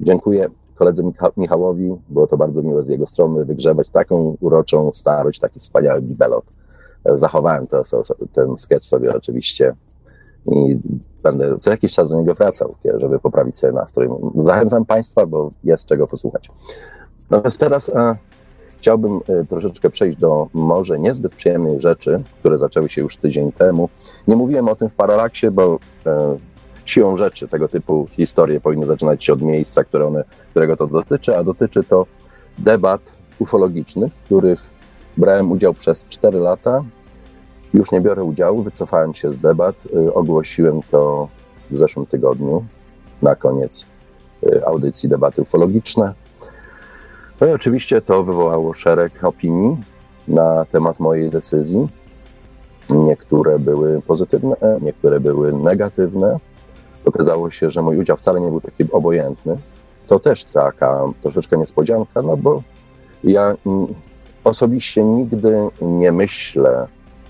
Dziękuję 0.00 0.48
koledze 0.82 1.02
Michałowi, 1.36 1.96
było 2.08 2.26
to 2.26 2.36
bardzo 2.36 2.62
miłe 2.62 2.84
z 2.84 2.88
jego 2.88 3.06
strony 3.06 3.44
wygrzebać 3.44 3.88
taką 3.90 4.36
uroczą 4.40 4.90
starość, 4.92 5.40
taki 5.40 5.60
wspaniały 5.60 6.02
bibelot. 6.02 6.44
Zachowałem 7.04 7.66
to, 7.66 7.82
ten 8.32 8.56
sketch 8.56 8.86
sobie 8.86 9.14
oczywiście 9.14 9.72
i 10.46 10.78
będę 11.22 11.58
co 11.58 11.70
jakiś 11.70 11.92
czas 11.92 12.10
do 12.10 12.18
niego 12.18 12.34
wracał, 12.34 12.74
żeby 12.96 13.18
poprawić 13.18 13.58
sobie 13.58 13.72
nastrój. 13.72 14.08
Zachęcam 14.44 14.84
Państwa, 14.84 15.26
bo 15.26 15.50
jest 15.64 15.86
czego 15.86 16.06
posłuchać. 16.06 16.50
Natomiast 17.32 17.60
teraz 17.60 17.88
e, 17.88 18.16
chciałbym 18.78 19.20
e, 19.28 19.44
troszeczkę 19.44 19.90
przejść 19.90 20.18
do 20.18 20.48
może 20.52 20.98
niezbyt 20.98 21.34
przyjemnych 21.34 21.80
rzeczy, 21.80 22.22
które 22.40 22.58
zaczęły 22.58 22.88
się 22.88 23.02
już 23.02 23.16
tydzień 23.16 23.52
temu. 23.52 23.88
Nie 24.28 24.36
mówiłem 24.36 24.68
o 24.68 24.76
tym 24.76 24.88
w 24.88 24.94
Paralaksie, 24.94 25.50
bo 25.50 25.78
e, 26.06 26.36
siłą 26.84 27.16
rzeczy 27.16 27.48
tego 27.48 27.68
typu 27.68 28.06
historie 28.10 28.60
powinny 28.60 28.86
zaczynać 28.86 29.24
się 29.24 29.32
od 29.32 29.42
miejsca, 29.42 29.84
które 29.84 30.06
one, 30.06 30.24
którego 30.50 30.76
to 30.76 30.86
dotyczy, 30.86 31.36
a 31.36 31.44
dotyczy 31.44 31.84
to 31.84 32.06
debat 32.58 33.00
ufologicznych, 33.38 34.12
w 34.12 34.24
których 34.24 34.70
brałem 35.16 35.52
udział 35.52 35.74
przez 35.74 36.06
4 36.08 36.38
lata. 36.38 36.84
Już 37.74 37.92
nie 37.92 38.00
biorę 38.00 38.24
udziału, 38.24 38.62
wycofałem 38.62 39.14
się 39.14 39.32
z 39.32 39.38
debat, 39.38 39.76
y, 39.96 40.14
ogłosiłem 40.14 40.80
to 40.90 41.28
w 41.70 41.78
zeszłym 41.78 42.06
tygodniu, 42.06 42.64
na 43.22 43.34
koniec 43.34 43.86
audycji 44.66 45.08
debaty 45.08 45.42
ufologiczne. 45.42 46.14
No 47.40 47.46
i 47.46 47.50
oczywiście 47.50 48.00
to 48.00 48.22
wywołało 48.22 48.74
szereg 48.74 49.24
opinii 49.24 49.76
na 50.28 50.64
temat 50.64 51.00
mojej 51.00 51.30
decyzji. 51.30 51.88
Niektóre 52.90 53.58
były 53.58 54.02
pozytywne, 54.02 54.56
niektóre 54.80 55.20
były 55.20 55.52
negatywne. 55.52 56.36
Okazało 57.04 57.50
się, 57.50 57.70
że 57.70 57.82
mój 57.82 57.98
udział 57.98 58.16
wcale 58.16 58.40
nie 58.40 58.48
był 58.48 58.60
taki 58.60 58.92
obojętny. 58.92 59.56
To 60.06 60.20
też 60.20 60.44
taka 60.44 61.04
troszeczkę 61.22 61.56
niespodzianka, 61.56 62.22
no 62.22 62.36
bo 62.36 62.62
ja 63.24 63.56
osobiście 64.44 65.04
nigdy 65.04 65.68
nie 65.82 66.12
myślę 66.12 66.86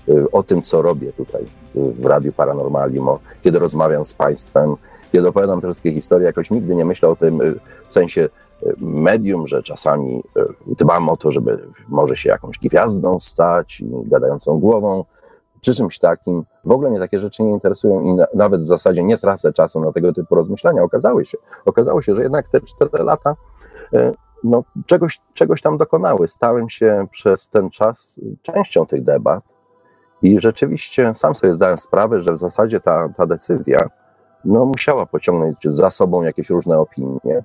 y, 0.09 0.31
o 0.31 0.43
tym, 0.43 0.61
co 0.61 0.81
robię 0.81 1.13
tutaj 1.13 1.45
w 1.75 2.05
Radiu 2.05 2.33
Paranormalium, 2.33 3.07
kiedy 3.43 3.59
rozmawiam 3.59 4.05
z 4.05 4.13
Państwem, 4.13 4.75
kiedy 5.11 5.27
opowiadam 5.27 5.61
te 5.61 5.67
wszystkie 5.67 5.93
historie, 5.93 6.25
jakoś 6.25 6.51
nigdy 6.51 6.75
nie 6.75 6.85
myślę 6.85 7.09
o 7.09 7.15
tym 7.15 7.41
y, 7.41 7.59
w 7.87 7.93
sensie 7.93 8.29
medium, 8.77 9.47
że 9.47 9.63
czasami 9.63 10.23
dbam 10.67 11.09
o 11.09 11.17
to, 11.17 11.31
żeby 11.31 11.69
może 11.87 12.17
się 12.17 12.29
jakąś 12.29 12.59
gwiazdą 12.59 13.19
stać, 13.19 13.83
gadającą 14.05 14.59
głową, 14.59 15.05
czy 15.61 15.75
czymś 15.75 15.99
takim. 15.99 16.45
W 16.65 16.71
ogóle 16.71 16.89
mnie 16.89 16.99
takie 16.99 17.19
rzeczy 17.19 17.43
nie 17.43 17.51
interesują 17.51 18.01
i 18.01 18.13
na, 18.13 18.25
nawet 18.33 18.61
w 18.61 18.67
zasadzie 18.67 19.03
nie 19.03 19.17
tracę 19.17 19.53
czasu 19.53 19.79
na 19.79 19.91
tego 19.91 20.13
typu 20.13 20.35
rozmyślania. 20.35 20.83
Okazało 20.83 21.23
się, 21.23 21.37
okazało 21.65 22.01
się, 22.01 22.15
że 22.15 22.21
jednak 22.21 22.49
te 22.49 22.61
cztery 22.61 23.03
lata 23.03 23.35
e, 23.93 24.13
no, 24.43 24.63
czegoś, 24.85 25.21
czegoś 25.33 25.61
tam 25.61 25.77
dokonały. 25.77 26.27
Stałem 26.27 26.69
się 26.69 27.07
przez 27.11 27.49
ten 27.49 27.69
czas 27.69 28.19
częścią 28.41 28.85
tych 28.85 29.03
debat 29.03 29.43
i 30.21 30.39
rzeczywiście 30.39 31.13
sam 31.15 31.35
sobie 31.35 31.53
zdałem 31.53 31.77
sprawę, 31.77 32.21
że 32.21 32.33
w 32.33 32.39
zasadzie 32.39 32.79
ta, 32.79 33.09
ta 33.17 33.25
decyzja 33.25 33.89
no, 34.45 34.65
musiała 34.65 35.05
pociągnąć 35.05 35.57
za 35.63 35.91
sobą 35.91 36.23
jakieś 36.23 36.49
różne 36.49 36.79
opinie. 36.79 37.43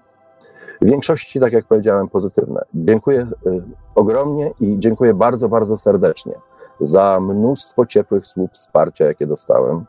W 0.80 0.87
większości, 0.87 1.40
tak 1.40 1.52
jak 1.52 1.64
powiedziałem, 1.64 2.08
pozytywne. 2.08 2.64
Dziękuję 2.75 3.26
y, 3.47 3.62
ogromnie 3.94 4.52
i 4.61 4.76
dziękuję 4.78 5.14
bardzo, 5.14 5.49
bardzo 5.49 5.76
serdecznie 5.76 6.32
za 6.80 7.20
mnóstwo 7.20 7.87
ciepłych 7.87 8.26
słów 8.26 8.50
wsparcia, 8.50 9.04
jakie 9.04 9.26
dostałem 9.26 9.85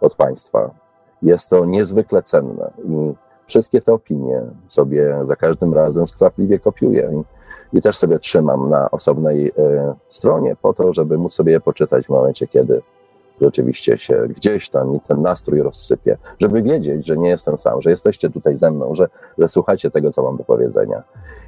od 0.00 0.16
Państwa. 0.16 0.70
Jest 1.22 1.50
to 1.50 1.64
niezwykle 1.64 2.22
cenne 2.22 2.70
i 2.84 3.14
wszystkie 3.46 3.80
te 3.80 3.92
opinie 3.92 4.42
sobie 4.66 5.24
za 5.28 5.36
każdym 5.36 5.74
razem 5.74 6.06
skwapliwie 6.06 6.58
kopiuję 6.58 7.10
i, 7.72 7.78
i 7.78 7.82
też 7.82 7.96
sobie 7.96 8.18
trzymam 8.18 8.68
na 8.68 8.90
osobnej 8.90 9.48
y, 9.48 9.52
stronie 10.08 10.56
po 10.62 10.72
to, 10.72 10.94
żeby 10.94 11.18
móc 11.18 11.34
sobie 11.34 11.52
je 11.52 11.60
poczytać 11.60 12.06
w 12.06 12.10
momencie, 12.10 12.46
kiedy 12.46 12.82
rzeczywiście 13.40 13.98
się 13.98 14.28
gdzieś 14.36 14.68
tam 14.68 14.92
mi 14.92 15.00
ten 15.08 15.22
nastrój 15.22 15.62
rozsypie, 15.62 16.18
żeby 16.40 16.62
wiedzieć, 16.62 17.06
że 17.06 17.16
nie 17.16 17.28
jestem 17.28 17.58
sam, 17.58 17.82
że 17.82 17.90
jesteście 17.90 18.30
tutaj 18.30 18.56
ze 18.56 18.70
mną, 18.70 18.94
że, 18.94 19.08
że 19.38 19.48
słuchacie 19.48 19.90
tego, 19.90 20.10
co 20.10 20.22
mam 20.22 20.36
do 20.36 20.44
powiedzenia. 20.44 21.02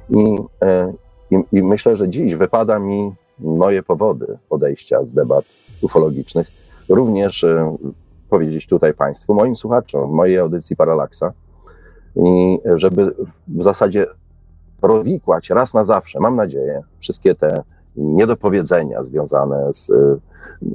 I, 0.09 0.37
y, 0.63 0.93
i, 1.31 1.57
I 1.57 1.63
myślę, 1.63 1.95
że 1.95 2.09
dziś 2.09 2.35
wypada 2.35 2.79
mi 2.79 3.11
moje 3.39 3.83
powody 3.83 4.37
odejścia 4.49 5.05
z 5.05 5.13
debat 5.13 5.45
ufologicznych, 5.81 6.47
również 6.89 7.43
e, 7.43 7.77
powiedzieć 8.29 8.67
tutaj 8.67 8.93
Państwu, 8.93 9.33
moim 9.33 9.55
słuchaczom, 9.55 10.11
mojej 10.11 10.39
audycji 10.39 10.75
Paralaksa 10.75 11.33
i 12.15 12.59
żeby 12.75 13.15
w 13.47 13.63
zasadzie 13.63 14.05
rozwikłać 14.81 15.49
raz 15.49 15.73
na 15.73 15.83
zawsze, 15.83 16.19
mam 16.19 16.35
nadzieję, 16.35 16.81
wszystkie 16.99 17.35
te 17.35 17.63
niedopowiedzenia 17.95 19.03
związane 19.03 19.73
z, 19.73 19.91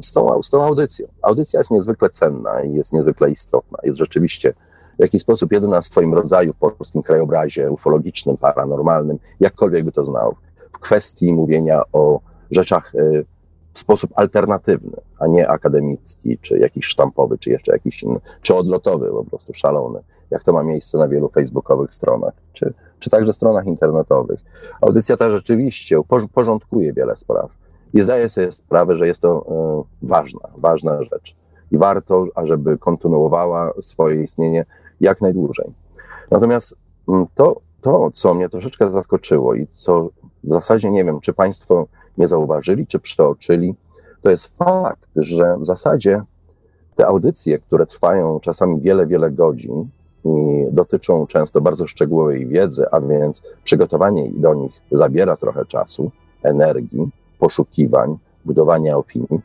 z, 0.01 0.13
tą, 0.13 0.43
z 0.43 0.51
tą 0.51 0.65
audycją. 0.65 1.07
Audycja 1.23 1.61
jest 1.61 1.71
niezwykle 1.71 2.11
cenna 2.11 2.63
i 2.63 2.73
jest 2.73 2.93
niezwykle 2.93 3.31
istotna. 3.31 3.79
Jest 3.83 3.99
rzeczywiście 3.99 4.55
w 4.99 5.03
jakiś 5.03 5.23
sposób 5.23 5.53
jedyna 5.53 5.81
w 5.81 5.85
swoim 5.85 6.15
rodzaju 6.15 6.53
w 6.53 6.57
polskim 6.57 7.03
krajobrazie 7.03 7.71
ufologicznym, 7.71 8.37
paranormalnym, 8.37 9.19
jakkolwiek 9.41 9.85
by 9.85 9.93
to 9.93 10.05
znał, 10.05 10.37
w 10.73 10.79
kwestii 10.79 11.33
mówienia 11.35 11.83
o 11.93 12.21
rzeczach 12.51 12.95
e, 12.95 13.01
w 13.79 13.81
sposób 13.81 14.11
alternatywny, 14.15 14.97
a 15.19 15.27
nie 15.27 15.49
akademicki, 15.49 16.39
czy 16.39 16.59
jakiś 16.59 16.87
sztampowy, 16.87 17.39
czy 17.39 17.51
jeszcze 17.51 17.73
jakiś 17.73 18.03
inny, 18.03 18.21
czy 18.43 18.55
odlotowy, 18.55 19.11
po 19.11 19.25
prostu 19.25 19.55
szalony, 19.55 20.01
jak 20.31 20.45
to 20.45 20.53
ma 20.53 20.63
miejsce 20.63 20.99
na 20.99 21.09
wielu 21.09 21.29
facebookowych 21.29 21.95
stronach, 21.95 22.35
czy, 22.53 22.75
czy 22.99 23.11
także 23.11 23.33
stronach 23.33 23.67
internetowych. 23.67 24.41
Audycja 24.81 25.17
ta 25.17 25.31
rzeczywiście 25.31 26.01
porządkuje 26.35 26.93
wiele 26.93 27.17
spraw 27.17 27.51
i 27.95 28.03
zdaje 28.03 28.31
sobie 28.31 28.53
sprawę, 28.53 28.97
że 28.97 29.07
jest 29.07 29.23
to 29.23 29.47
y, 30.03 30.07
ważna, 30.07 30.49
ważna 30.57 31.03
rzecz 31.03 31.37
i 31.71 31.79
warto, 31.79 32.27
ażeby 32.35 32.79
kontynuowała 32.79 33.73
swoje 33.81 34.23
istnienie 34.23 34.67
jak 35.01 35.21
najdłużej. 35.21 35.73
Natomiast 36.31 36.77
mm, 37.09 37.27
to, 37.35 37.61
to, 37.81 38.11
co 38.15 38.35
mnie 38.35 38.49
troszeczkę 38.49 38.91
zaskoczyło 38.91 39.55
i 39.55 39.67
co 39.67 40.11
w 40.45 40.53
zasadzie 40.53 40.91
nie 40.91 41.05
wiem, 41.05 41.21
czy 41.21 41.33
Państwo 41.33 41.87
nie 42.19 42.29
zauważyli 42.29 42.87
czy 42.87 42.99
przeoczyli, 42.99 43.75
to 44.23 44.31
jest 44.31 44.59
fakt, 44.59 45.09
że 45.17 45.57
w 45.59 45.67
zasadzie 45.67 46.23
te 46.97 47.07
audycje, 47.07 47.59
które 47.59 47.87
trwają 47.87 48.41
czasami 48.41 48.81
wiele, 48.81 49.07
wiele 49.07 49.31
godzin, 49.31 49.89
i 50.25 50.67
dotyczą 50.73 51.27
często 51.27 51.61
bardzo 51.61 51.87
szczegółowej 51.87 52.47
wiedzy, 52.47 52.91
a 52.91 53.01
więc 53.01 53.43
przygotowanie 53.65 54.31
do 54.35 54.55
nich 54.55 54.73
zabiera 54.93 55.37
trochę 55.37 55.67
czasu, 55.67 56.11
energii, 56.43 57.11
poszukiwań, 57.39 58.19
budowania 58.45 58.97
opinii. 58.97 59.41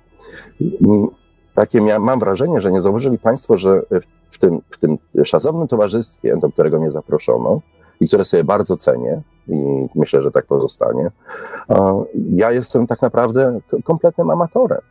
Takie 1.56 1.82
mam 2.00 2.20
wrażenie, 2.20 2.62
że 2.62 2.72
nie 2.72 2.82
zauważyli 2.82 3.20
Państwo, 3.20 3.58
że 3.58 3.82
w 4.30 4.38
tym, 4.38 4.62
w 4.70 4.78
tym 4.78 4.98
szacownym 5.24 5.68
towarzystwie, 5.68 6.38
do 6.38 6.50
którego 6.50 6.80
mnie 6.80 6.92
zaproszono 6.92 7.62
i 8.00 8.08
które 8.08 8.26
sobie 8.26 8.44
bardzo 8.44 8.78
cenię 8.78 9.22
i 9.48 9.88
myślę, 9.96 10.24
że 10.24 10.32
tak 10.32 10.46
pozostanie, 10.46 11.12
ja 12.30 12.52
jestem 12.52 12.88
tak 12.88 13.02
naprawdę 13.02 13.60
kompletnym 13.84 14.30
amatorem. 14.30 14.82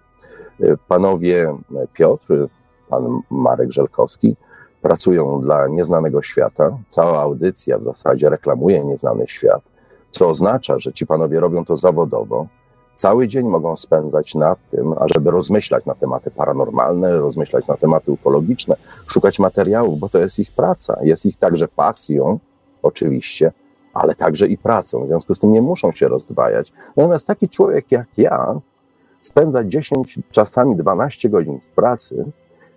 Panowie 0.89 1.59
Piotr, 1.93 2.49
pan 2.89 3.21
Marek 3.31 3.73
Żelkowski 3.73 4.37
pracują 4.83 5.41
dla 5.41 5.69
nieznanego 5.69 6.23
świata. 6.23 6.79
Cała 6.89 7.21
audycja 7.21 7.79
w 7.79 7.85
zasadzie 7.85 8.31
reklamuje 8.31 8.85
nieznany 8.85 9.25
świat, 9.29 9.63
co 10.11 10.29
oznacza, 10.29 10.79
że 10.79 10.93
ci 10.93 11.07
panowie 11.07 11.41
robią 11.41 11.65
to 11.65 11.77
zawodowo. 11.77 12.47
Cały 12.95 13.29
dzień 13.29 13.49
mogą 13.49 13.77
spędzać 13.77 14.35
nad 14.35 14.59
tym, 14.71 14.95
ażeby 14.99 15.31
rozmyślać 15.31 15.85
na 15.85 15.95
tematy 15.95 16.31
paranormalne, 16.31 17.17
rozmyślać 17.17 17.67
na 17.67 17.77
tematy 17.77 18.13
ufologiczne, 18.13 18.77
szukać 19.07 19.39
materiałów, 19.39 19.99
bo 19.99 20.09
to 20.09 20.19
jest 20.19 20.39
ich 20.39 20.53
praca. 20.53 20.99
Jest 21.03 21.27
ich 21.27 21.37
także 21.37 21.69
pasją, 21.69 22.39
oczywiście, 22.83 23.53
ale 23.95 24.15
także 24.15 24.47
i 24.47 24.59
pracą. 24.59 25.05
W 25.05 25.07
związku 25.07 25.35
z 25.35 25.41
tym 25.41 25.53
nie 25.53 25.62
muszą 25.62 25.93
się 25.93 26.09
rozdwajać. 26.09 26.73
Natomiast 26.97 27.27
taki 27.27 27.49
człowiek 27.49 27.93
jak 27.93 28.19
ja 28.19 28.61
spędza 29.21 29.65
10, 29.65 30.19
czasami 30.31 30.77
12 30.77 31.29
godzin 31.29 31.61
w 31.61 31.69
pracy, 31.69 32.25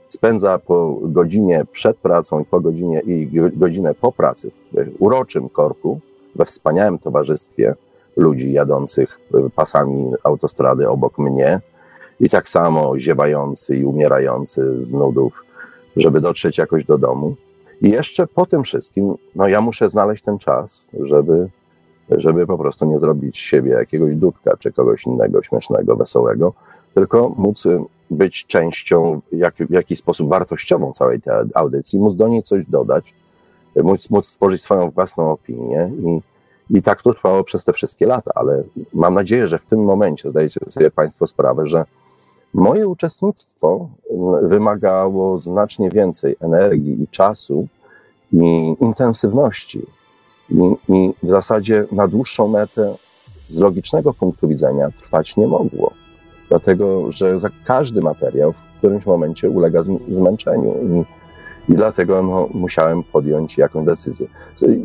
spędza 0.07 0.59
po 0.59 1.00
godzinie 1.01 1.65
przed 1.71 1.97
pracą 1.97 2.39
i 2.39 2.45
po 2.45 2.59
godzinie 2.59 3.00
i 3.00 3.29
godzinę 3.53 3.93
po 3.93 4.12
pracy 4.12 4.51
w 4.51 4.95
uroczym 5.00 5.50
korku, 5.50 6.00
we 6.35 6.45
wspaniałym 6.45 7.00
towarzystwie 7.00 7.75
ludzi 8.15 8.53
jadących 8.53 9.19
pasami 9.55 10.12
autostrady 10.24 10.89
obok 10.89 11.17
mnie 11.17 11.62
i 12.19 12.29
tak 12.29 12.50
samo 12.50 13.00
ziewający 13.00 13.77
i 13.77 13.85
umierający 13.85 14.83
z 14.83 14.93
nudów, 14.93 15.45
żeby 15.97 16.21
dotrzeć 16.21 16.57
jakoś 16.57 16.85
do 16.85 16.97
domu. 16.97 17.35
I 17.85 17.89
jeszcze 17.89 18.27
po 18.27 18.45
tym 18.45 18.63
wszystkim, 18.63 19.15
no 19.35 19.47
ja 19.47 19.61
muszę 19.61 19.89
znaleźć 19.89 20.23
ten 20.23 20.37
czas, 20.37 20.91
żeby, 20.99 21.49
żeby 22.09 22.47
po 22.47 22.57
prostu 22.57 22.85
nie 22.85 22.99
zrobić 22.99 23.37
z 23.37 23.39
siebie 23.39 23.71
jakiegoś 23.71 24.15
dudka 24.15 24.57
czy 24.57 24.71
kogoś 24.71 25.05
innego 25.05 25.43
śmiesznego, 25.43 25.95
wesołego, 25.95 26.53
tylko 26.93 27.29
móc 27.29 27.63
być 28.09 28.45
częścią 28.45 29.21
jak, 29.31 29.55
w 29.55 29.71
jakiś 29.71 29.99
sposób 29.99 30.29
wartościową 30.29 30.91
całej 30.91 31.21
tej 31.21 31.33
audycji, 31.53 31.99
móc 31.99 32.15
do 32.15 32.27
niej 32.27 32.43
coś 32.43 32.65
dodać, 32.65 33.13
móc, 33.75 34.09
móc 34.09 34.27
stworzyć 34.27 34.61
swoją 34.61 34.91
własną 34.91 35.31
opinię 35.31 35.91
i, 35.99 36.21
i 36.77 36.81
tak 36.81 37.01
to 37.01 37.13
trwało 37.13 37.43
przez 37.43 37.63
te 37.63 37.73
wszystkie 37.73 38.05
lata, 38.05 38.31
ale 38.35 38.63
mam 38.93 39.13
nadzieję, 39.13 39.47
że 39.47 39.57
w 39.57 39.65
tym 39.65 39.83
momencie 39.83 40.29
zdajecie 40.29 40.59
sobie 40.69 40.91
Państwo 40.91 41.27
sprawę, 41.27 41.67
że 41.67 41.85
moje 42.53 42.87
uczestnictwo 42.87 43.89
wymagało 44.41 45.39
znacznie 45.39 45.89
więcej 45.89 46.35
energii 46.39 47.03
i 47.03 47.07
czasu 47.07 47.67
intensywności. 48.79 49.82
I, 50.50 50.75
I 50.89 51.13
w 51.24 51.29
zasadzie 51.29 51.86
na 51.91 52.08
dłuższą 52.08 52.48
metę 52.48 52.96
z 53.50 53.60
logicznego 53.60 54.13
punktu 54.13 54.48
widzenia 54.48 54.89
trwać 55.00 55.38
nie 55.38 55.48
mogło 55.48 55.94
dlatego 56.50 57.12
że 57.12 57.39
za 57.39 57.50
każdy 57.65 58.01
materiał 58.01 58.53
w 58.53 58.77
którymś 58.77 59.05
momencie 59.05 59.50
ulega 59.50 59.84
zmęczeniu 60.10 60.74
i, 60.84 61.05
i 61.72 61.75
dlatego 61.75 62.24
no, 62.24 62.50
musiałem 62.53 63.03
podjąć 63.03 63.58
jakąś 63.58 63.86
decyzję. 63.86 64.27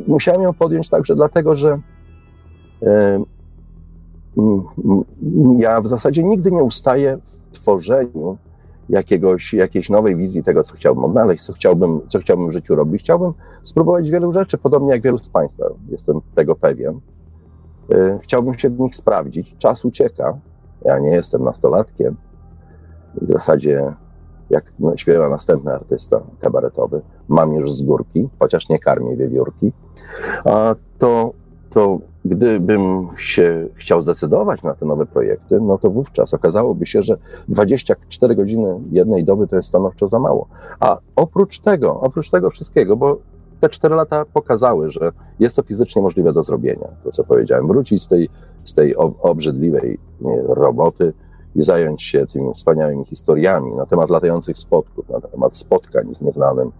Musiałem 0.07 0.43
ją 0.43 0.55
podjąć 0.55 0.89
także 0.89 1.15
dlatego, 1.15 1.55
że 1.55 1.79
e, 2.83 3.25
ja 5.57 5.81
w 5.81 5.89
zasadzie 5.89 6.23
nigdy 6.23 6.53
nie 6.53 6.63
ustaję 6.63 7.19
w 7.53 7.59
tworzeniu 7.59 8.39
jakiegoś, 8.91 9.55
jakiejś 9.55 9.91
nowej 9.91 10.17
wizji 10.17 10.43
tego, 10.43 10.63
co 10.63 10.75
chciałbym 10.75 11.05
odnaleźć, 11.05 11.45
co 11.45 11.53
chciałbym, 11.53 12.01
co 12.09 12.19
chciałbym 12.19 12.49
w 12.49 12.53
życiu 12.53 12.75
robić. 12.75 13.03
Chciałbym 13.03 13.33
spróbować 13.63 14.11
wielu 14.11 14.33
rzeczy, 14.33 14.59
podobnie 14.59 14.91
jak 14.93 15.03
wielu 15.03 15.19
z 15.19 15.29
Państwa, 15.29 15.65
jestem 15.89 16.21
tego 16.35 16.57
pewien. 16.57 17.01
E, 17.93 18.19
chciałbym 18.23 18.59
się 18.59 18.71
w 18.71 18.81
nich 18.81 18.97
sprawdzić. 18.97 19.57
Czas 19.59 19.85
ucieka, 19.85 20.39
ja 20.85 20.99
nie 20.99 21.11
jestem 21.11 21.45
nastolatkiem. 21.45 22.17
W 23.23 23.33
zasadzie, 23.33 23.95
jak 24.51 24.73
śpiewa 24.97 25.29
następny 25.29 25.73
artysta 25.73 26.21
kabaretowy, 26.41 27.03
mam 27.29 27.53
już 27.53 27.73
z 27.73 27.83
górki, 27.83 28.29
chociaż 28.39 28.69
nie 28.69 28.79
karmię 28.79 29.17
wiewiórki, 29.17 29.73
to, 30.99 31.33
to 31.71 31.99
gdybym 32.25 33.09
się 33.17 33.69
chciał 33.75 34.03
zdecydować 34.03 34.63
na 34.63 34.75
te 34.75 34.87
nowe 34.87 35.07
projekty, 35.07 35.61
no 35.61 35.79
to 35.79 35.91
wówczas 35.91 36.35
okazałoby 36.35 36.87
się, 36.87 37.03
że 37.03 37.17
24 37.49 38.35
godziny 38.35 38.81
jednej 38.93 39.25
doby 39.25 39.47
to 39.47 39.57
jest 39.57 39.69
stanowczo 39.69 40.09
za 40.09 40.19
mało. 40.19 40.47
A 40.81 40.99
oprócz 41.17 41.59
tego, 41.59 42.01
oprócz 42.01 42.31
tego 42.31 42.51
wszystkiego, 42.51 42.97
bo 42.97 43.19
te 43.61 43.69
cztery 43.69 43.95
lata 43.95 44.25
pokazały, 44.25 44.91
że 44.91 45.13
jest 45.39 45.57
to 45.57 45.63
fizycznie 45.63 46.03
możliwe 46.03 46.33
do 46.33 46.45
zrobienia. 46.45 46.89
To, 47.05 47.11
co 47.11 47.25
powiedziałem, 47.25 47.67
wrócić 47.67 48.03
z 48.03 48.09
tej, 48.09 48.29
z 48.65 48.75
tej 48.75 48.97
obrzydliwej 48.97 49.99
roboty 50.47 51.13
i 51.55 51.63
zająć 51.63 52.03
się 52.03 52.27
tymi 52.27 52.55
wspaniałymi 52.55 53.05
historiami 53.05 53.75
na 53.75 53.87
temat 53.87 54.11
latających 54.11 54.59
spotków, 54.59 55.09
na 55.09 55.21
temat 55.21 55.57
spotkań 55.57 56.15
z 56.15 56.21
nieznanym, 56.21 56.73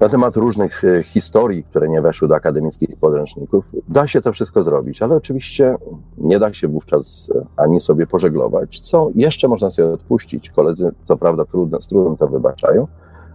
na 0.00 0.08
temat 0.08 0.36
różnych 0.36 0.84
e, 0.84 1.02
historii, 1.02 1.64
które 1.64 1.88
nie 1.88 2.02
weszły 2.02 2.28
do 2.28 2.34
akademickich 2.34 2.96
podręczników. 2.96 3.72
Da 3.88 4.06
się 4.06 4.22
to 4.22 4.32
wszystko 4.32 4.62
zrobić, 4.62 5.02
ale 5.02 5.16
oczywiście 5.16 5.76
nie 6.18 6.38
da 6.38 6.52
się 6.52 6.68
wówczas 6.68 7.30
e, 7.34 7.46
ani 7.56 7.80
sobie 7.80 8.06
pożeglować, 8.06 8.80
co 8.80 9.10
jeszcze 9.14 9.48
można 9.48 9.70
sobie 9.70 9.88
odpuścić. 9.88 10.50
Koledzy, 10.50 10.90
co 11.02 11.16
prawda, 11.16 11.44
trudno, 11.44 11.80
z 11.80 11.88
trudem 11.88 12.16
to 12.16 12.28
wybaczają, 12.28 12.86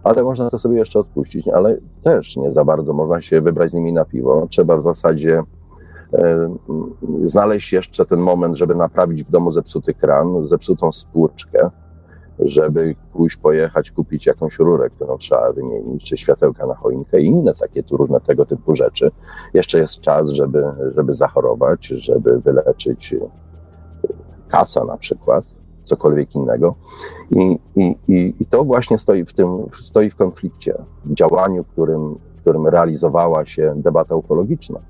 ale 0.04 0.22
można 0.22 0.50
to 0.50 0.58
sobie 0.58 0.78
jeszcze 0.78 0.98
odpuścić, 0.98 1.48
ale 1.48 1.76
też 2.02 2.36
nie 2.36 2.52
za 2.52 2.64
bardzo 2.64 2.92
można 2.92 3.22
się 3.22 3.40
wybrać 3.40 3.70
z 3.70 3.74
nimi 3.74 3.92
na 3.92 4.04
piwo. 4.04 4.46
Trzeba 4.50 4.76
w 4.76 4.82
zasadzie 4.82 5.42
e, 6.12 6.54
znaleźć 7.24 7.72
jeszcze 7.72 8.04
ten 8.04 8.20
moment, 8.20 8.56
żeby 8.56 8.74
naprawić 8.74 9.24
w 9.24 9.30
domu 9.30 9.50
zepsuty 9.50 9.94
kran, 9.94 10.44
zepsutą 10.44 10.92
spłuczkę, 10.92 11.70
żeby 12.38 12.94
pójść, 13.12 13.36
pojechać, 13.36 13.90
kupić 13.90 14.26
jakąś 14.26 14.58
rurę, 14.58 14.90
którą 14.90 15.18
trzeba 15.18 15.52
wymienić, 15.52 16.04
czy 16.04 16.16
światełka 16.16 16.66
na 16.66 16.74
choinkę 16.74 17.20
i 17.20 17.26
inne 17.26 17.52
takie 17.60 17.82
tu 17.82 17.96
różne 17.96 18.20
tego 18.20 18.46
typu 18.46 18.74
rzeczy. 18.74 19.10
Jeszcze 19.54 19.78
jest 19.78 20.00
czas, 20.00 20.30
żeby, 20.30 20.64
żeby 20.96 21.14
zachorować, 21.14 21.86
żeby 21.86 22.40
wyleczyć 22.40 23.14
kaca 24.48 24.84
na 24.84 24.96
przykład 24.96 25.44
cokolwiek 25.84 26.34
innego. 26.34 26.74
I, 27.30 27.58
i, 27.76 28.34
i 28.40 28.46
to 28.46 28.64
właśnie 28.64 28.98
stoi 28.98 29.24
w 29.24 29.32
tym, 29.32 29.66
stoi 29.82 30.10
w 30.10 30.16
konflikcie, 30.16 30.74
w 31.04 31.14
działaniu, 31.14 31.64
którym, 31.64 32.18
którym 32.40 32.66
realizowała 32.66 33.46
się 33.46 33.74
debata 33.76 34.14
ufologiczna. 34.14 34.80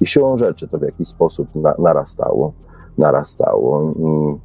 I 0.00 0.06
siłą 0.06 0.38
rzeczy 0.38 0.68
to 0.68 0.78
w 0.78 0.82
jakiś 0.82 1.08
sposób 1.08 1.54
na, 1.54 1.74
narastało, 1.78 2.52
narastało. 2.98 3.94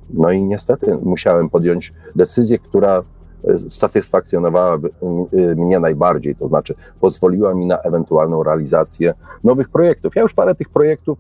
No 0.10 0.32
i 0.32 0.44
niestety 0.44 0.98
musiałem 1.04 1.50
podjąć 1.50 1.94
decyzję, 2.16 2.60
która 2.60 3.04
e, 3.44 3.70
satysfakcjonowała 3.70 4.76
e, 4.76 5.56
mnie 5.56 5.80
najbardziej, 5.80 6.36
to 6.36 6.48
znaczy 6.48 6.74
pozwoliła 7.02 7.54
mi 7.54 7.66
na 7.66 7.78
ewentualną 7.78 8.44
realizację 8.44 9.14
nowych 9.44 9.70
projektów. 9.70 10.16
Ja 10.16 10.22
już 10.22 10.34
parę 10.34 10.56
tych 10.56 10.70
projektów 10.70 11.18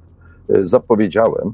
e, 0.49 0.65
zapowiedziałem, 0.65 1.53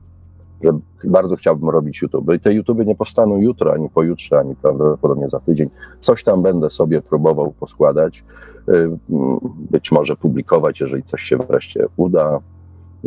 że 0.63 0.71
bardzo 1.03 1.35
chciałbym 1.35 1.69
robić 1.69 2.01
YouTube. 2.01 2.33
I 2.33 2.39
te 2.39 2.53
YouTube 2.53 2.85
nie 2.85 2.95
powstaną 2.95 3.37
jutro, 3.37 3.73
ani 3.73 3.89
pojutrze, 3.89 4.39
ani 4.39 4.55
prawdopodobnie 4.55 5.29
za 5.29 5.39
tydzień. 5.39 5.69
Coś 5.99 6.23
tam 6.23 6.41
będę 6.41 6.69
sobie 6.69 7.01
próbował 7.01 7.51
poskładać, 7.51 8.23
y, 8.69 8.89
być 9.71 9.91
może 9.91 10.15
publikować, 10.15 10.81
jeżeli 10.81 11.03
coś 11.03 11.21
się 11.21 11.37
wreszcie 11.37 11.85
uda, 11.97 12.39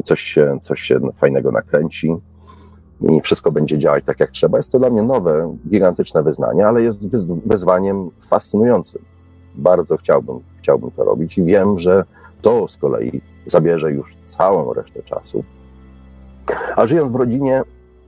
coś 0.05 0.21
się, 0.21 0.59
coś 0.63 0.81
się 0.81 1.01
fajnego 1.17 1.53
nakręci 1.53 2.17
i 3.09 3.21
wszystko 3.21 3.53
będzie 3.53 3.79
działać 3.79 4.05
tak, 4.05 4.21
jak 4.21 4.31
trzeba. 4.31 4.59
Jest 4.59 4.73
to 4.73 4.79
dla 4.79 4.91
mnie 4.91 5.03
nowe, 5.03 5.57
gigantyczne 5.69 6.23
wyznanie, 6.23 6.67
ale 6.67 6.83
jest 6.83 7.27
wyzwaniem 7.47 8.11
fascynującym. 8.29 9.03
Bardzo 9.55 9.97
chciałbym, 9.97 10.41
chciałbym 10.59 10.91
to 10.91 11.05
robić 11.05 11.39
i 11.39 11.45
wiem, 11.45 11.79
że 11.79 12.05
to 12.43 12.69
z 12.69 12.77
kolei 12.77 13.21
zabierze 13.47 13.93
już 13.93 14.17
całą 14.25 14.73
resztę 14.73 15.03
czasu 15.03 15.45
a 16.77 16.87
żyjąc 16.87 17.11
w 17.11 17.15
rodzinie, 17.15 17.63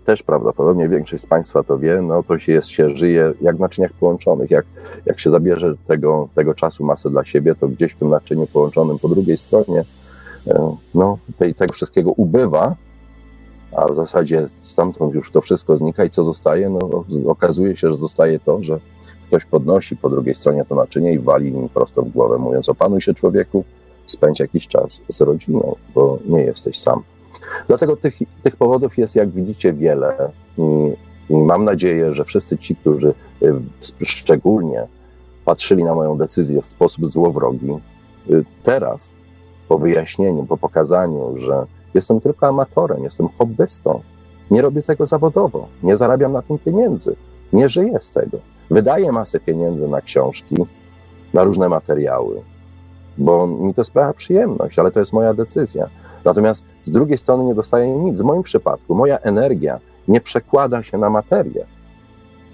też 0.04 0.22
prawdopodobnie 0.22 0.88
większość 0.88 1.22
z 1.22 1.26
Państwa 1.26 1.62
to 1.62 1.78
wie, 1.78 2.02
no 2.02 2.22
to 2.22 2.38
się, 2.38 2.52
jest, 2.52 2.68
się 2.68 2.90
żyje 2.90 3.32
jak 3.40 3.56
w 3.56 3.60
naczyniach 3.60 3.92
połączonych. 3.92 4.50
Jak, 4.50 4.66
jak 5.06 5.20
się 5.20 5.30
zabierze 5.30 5.74
tego, 5.86 6.28
tego 6.34 6.54
czasu 6.54 6.84
masę 6.84 7.10
dla 7.10 7.24
siebie, 7.24 7.54
to 7.54 7.68
gdzieś 7.68 7.92
w 7.92 7.96
tym 7.96 8.08
naczyniu 8.08 8.46
połączonym 8.46 8.98
po 8.98 9.08
drugiej 9.08 9.38
stronie 9.38 9.84
e, 10.46 10.76
no, 10.94 11.18
tej, 11.38 11.54
tego 11.54 11.74
wszystkiego 11.74 12.12
ubywa, 12.12 12.74
a 13.76 13.92
w 13.92 13.96
zasadzie 13.96 14.48
stamtąd 14.62 15.14
już 15.14 15.30
to 15.30 15.40
wszystko 15.40 15.76
znika 15.76 16.04
i 16.04 16.10
co 16.10 16.24
zostaje? 16.24 16.70
No, 16.70 17.04
okazuje 17.26 17.76
się, 17.76 17.88
że 17.88 17.96
zostaje 17.96 18.40
to, 18.40 18.62
że 18.62 18.80
ktoś 19.28 19.44
podnosi 19.44 19.96
po 19.96 20.10
drugiej 20.10 20.34
stronie 20.34 20.64
to 20.68 20.74
naczynie 20.74 21.12
i 21.12 21.18
wali 21.18 21.52
nim 21.52 21.68
prosto 21.68 22.02
w 22.02 22.08
głowę, 22.08 22.38
mówiąc: 22.38 22.68
Opanuj 22.68 23.00
się, 23.00 23.14
człowieku, 23.14 23.64
spędź 24.06 24.40
jakiś 24.40 24.68
czas 24.68 25.02
z 25.08 25.20
rodziną, 25.20 25.76
bo 25.94 26.18
nie 26.26 26.40
jesteś 26.40 26.78
sam. 26.78 27.02
Dlatego 27.68 27.96
tych, 27.96 28.18
tych 28.42 28.56
powodów 28.56 28.98
jest, 28.98 29.16
jak 29.16 29.30
widzicie, 29.30 29.72
wiele. 29.72 30.30
I, 30.58 30.62
I 31.30 31.36
mam 31.36 31.64
nadzieję, 31.64 32.14
że 32.14 32.24
wszyscy 32.24 32.58
ci, 32.58 32.76
którzy 32.76 33.14
y, 33.42 33.54
szczególnie 34.04 34.86
patrzyli 35.44 35.84
na 35.84 35.94
moją 35.94 36.18
decyzję 36.18 36.62
w 36.62 36.66
sposób 36.66 37.08
złowrogi, 37.08 37.70
y, 38.30 38.44
teraz, 38.62 39.14
po 39.68 39.78
wyjaśnieniu, 39.78 40.46
po 40.46 40.56
pokazaniu, 40.56 41.38
że 41.38 41.66
jestem 41.94 42.20
tylko 42.20 42.46
amatorem, 42.46 43.04
jestem 43.04 43.28
hobbystą, 43.28 44.00
nie 44.50 44.62
robię 44.62 44.82
tego 44.82 45.06
zawodowo, 45.06 45.66
nie 45.82 45.96
zarabiam 45.96 46.32
na 46.32 46.42
tym 46.42 46.58
pieniędzy, 46.58 47.16
nie 47.52 47.68
żyję 47.68 48.00
z 48.00 48.10
tego. 48.10 48.38
Wydaję 48.70 49.12
masę 49.12 49.40
pieniędzy 49.40 49.88
na 49.88 50.00
książki, 50.00 50.56
na 51.34 51.44
różne 51.44 51.68
materiały, 51.68 52.42
bo 53.18 53.46
mi 53.46 53.74
to 53.74 53.84
sprawia 53.84 54.12
przyjemność, 54.12 54.78
ale 54.78 54.90
to 54.90 55.00
jest 55.00 55.12
moja 55.12 55.34
decyzja. 55.34 55.88
Natomiast 56.24 56.66
z 56.82 56.90
drugiej 56.90 57.18
strony 57.18 57.44
nie 57.44 57.54
dostaję 57.54 57.96
nic. 57.96 58.20
W 58.20 58.24
moim 58.24 58.42
przypadku 58.42 58.94
moja 58.94 59.18
energia 59.18 59.80
nie 60.08 60.20
przekłada 60.20 60.82
się 60.82 60.98
na 60.98 61.10
materię. 61.10 61.66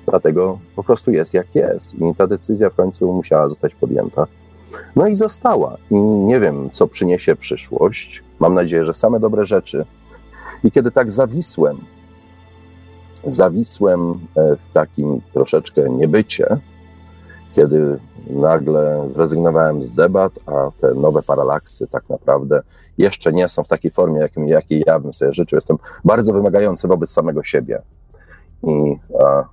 Dlatego 0.07 0.59
po 0.77 0.83
prostu 0.83 1.11
jest 1.11 1.35
jak 1.35 1.55
jest. 1.55 1.95
I 1.95 2.15
ta 2.15 2.27
decyzja 2.27 2.71
w 2.71 2.75
końcu 2.75 3.13
musiała 3.13 3.49
zostać 3.49 3.75
podjęta. 3.75 4.27
No 4.97 5.07
i 5.07 5.17
została. 5.17 5.77
I 5.91 5.95
nie 5.95 6.41
wiem, 6.41 6.71
co 6.71 6.87
przyniesie 6.87 7.37
przyszłość. 7.37 8.23
Mam 8.39 8.55
nadzieję, 8.55 8.85
że 8.85 8.95
same 8.95 9.21
dobre 9.21 9.47
rzeczy. 9.47 9.85
I 10.65 10.71
kiedy 10.71 10.91
tak 10.91 11.11
zawisłem, 11.11 11.77
zawisłem 13.27 14.11
e, 14.11 14.57
w 14.57 14.73
takim 14.73 15.21
troszeczkę 15.33 15.91
niebycie, 15.91 16.57
kiedy 17.53 17.99
nagle 18.31 19.09
zrezygnowałem 19.15 19.83
z 19.83 19.93
debat, 19.93 20.33
a 20.47 20.71
te 20.81 20.95
nowe 20.95 21.23
paralaksy 21.23 21.87
tak 21.87 22.09
naprawdę 22.09 22.63
jeszcze 22.99 23.33
nie 23.33 23.49
są 23.49 23.65
w 23.65 23.69
takiej 23.69 23.91
formie, 23.91 24.21
jakiej, 24.21 24.49
jakiej 24.49 24.85
ja 24.87 25.01
bym 25.01 25.13
sobie 25.13 25.33
życzył. 25.33 25.57
Jestem 25.57 25.77
bardzo 26.05 26.33
wymagający 26.33 26.89
wobec 26.89 27.11
samego 27.11 27.43
siebie. 27.43 27.83
I, 28.63 28.99
a, 29.21 29.45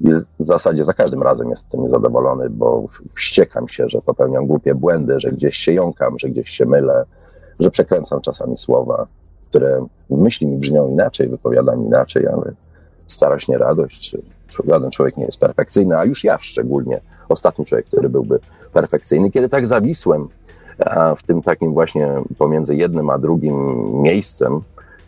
I 0.00 0.12
w 0.12 0.44
zasadzie 0.44 0.84
za 0.84 0.92
każdym 0.92 1.22
razem 1.22 1.50
jestem 1.50 1.82
niezadowolony, 1.82 2.50
bo 2.50 2.84
wściekam 3.14 3.68
się, 3.68 3.88
że 3.88 4.02
popełniam 4.02 4.46
głupie 4.46 4.74
błędy, 4.74 5.20
że 5.20 5.30
gdzieś 5.30 5.56
się 5.56 5.72
jąkam, 5.72 6.18
że 6.18 6.28
gdzieś 6.28 6.50
się 6.50 6.66
mylę, 6.66 7.04
że 7.60 7.70
przekręcam 7.70 8.20
czasami 8.20 8.58
słowa, 8.58 9.06
które 9.48 9.86
w 10.10 10.18
myśli 10.18 10.46
mi 10.46 10.56
brzmią 10.56 10.88
inaczej, 10.88 11.28
wypowiadam 11.28 11.86
inaczej, 11.86 12.26
ale 12.26 12.52
starość, 13.06 13.48
nie 13.48 13.58
radość, 13.58 14.16
żaden 14.68 14.90
człowiek 14.90 15.16
nie 15.16 15.24
jest 15.24 15.38
perfekcyjny, 15.38 15.98
a 15.98 16.04
już 16.04 16.24
ja 16.24 16.38
szczególnie, 16.38 17.00
ostatni 17.28 17.64
człowiek, 17.64 17.86
który 17.86 18.08
byłby 18.08 18.38
perfekcyjny. 18.72 19.30
Kiedy 19.30 19.48
tak 19.48 19.66
zawisłem 19.66 20.28
w 21.16 21.22
tym 21.22 21.42
takim 21.42 21.72
właśnie 21.74 22.16
pomiędzy 22.38 22.74
jednym 22.74 23.10
a 23.10 23.18
drugim 23.18 23.84
miejscem, 24.02 24.60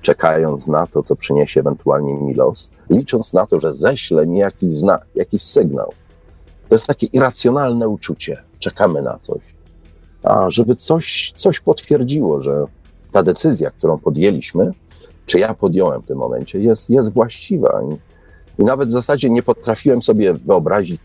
czekając 0.03 0.69
na 0.69 0.87
to, 0.87 1.03
co 1.03 1.17
przyniesie 1.17 1.61
ewentualnie 1.61 2.15
mi 2.15 2.35
los, 2.35 2.71
licząc 2.91 3.33
na 3.33 3.47
to, 3.47 3.61
że 3.61 3.75
ześle 3.75 4.27
mi 4.27 4.39
jakiś 4.39 4.75
znak, 4.75 5.07
jakiś 5.15 5.43
sygnał. 5.43 5.93
To 6.69 6.75
jest 6.75 6.87
takie 6.87 7.07
irracjonalne 7.07 7.89
uczucie. 7.89 8.43
Czekamy 8.59 9.03
na 9.03 9.19
coś. 9.19 9.41
A 10.23 10.51
żeby 10.51 10.75
coś, 10.75 11.33
coś 11.35 11.61
potwierdziło, 11.61 12.43
że 12.43 12.65
ta 13.13 13.23
decyzja, 13.23 13.71
którą 13.71 13.99
podjęliśmy, 13.99 14.71
czy 15.27 15.39
ja 15.39 15.55
podjąłem 15.55 16.03
w 16.03 16.07
tym 16.07 16.19
momencie, 16.19 16.59
jest, 16.59 16.91
jest 16.91 17.13
właściwa. 17.13 17.83
I 18.59 18.65
nawet 18.65 18.89
w 18.89 18.93
zasadzie 18.93 19.31
nie 19.31 19.43
potrafiłem 19.43 20.03
sobie 20.03 20.35
wyobrazić, 20.35 21.01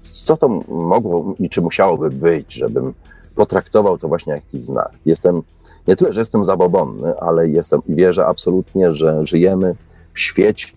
co 0.00 0.36
to 0.36 0.48
mogło 0.68 1.34
i 1.38 1.50
czy 1.50 1.60
musiałoby 1.60 2.10
być, 2.10 2.52
żebym 2.52 2.94
potraktował 3.34 3.98
to 3.98 4.08
właśnie 4.08 4.32
jak 4.32 4.44
jakiś 4.44 4.64
znak. 4.64 4.90
Jestem, 5.06 5.42
nie 5.88 5.96
tyle, 5.96 6.12
że 6.12 6.20
jestem 6.20 6.44
zabobonny, 6.44 7.18
ale 7.20 7.48
jestem 7.48 7.80
i 7.88 7.94
wierzę 7.94 8.26
absolutnie, 8.26 8.92
że 8.92 9.26
żyjemy 9.26 9.74
w 10.14 10.20
świecie 10.20 10.68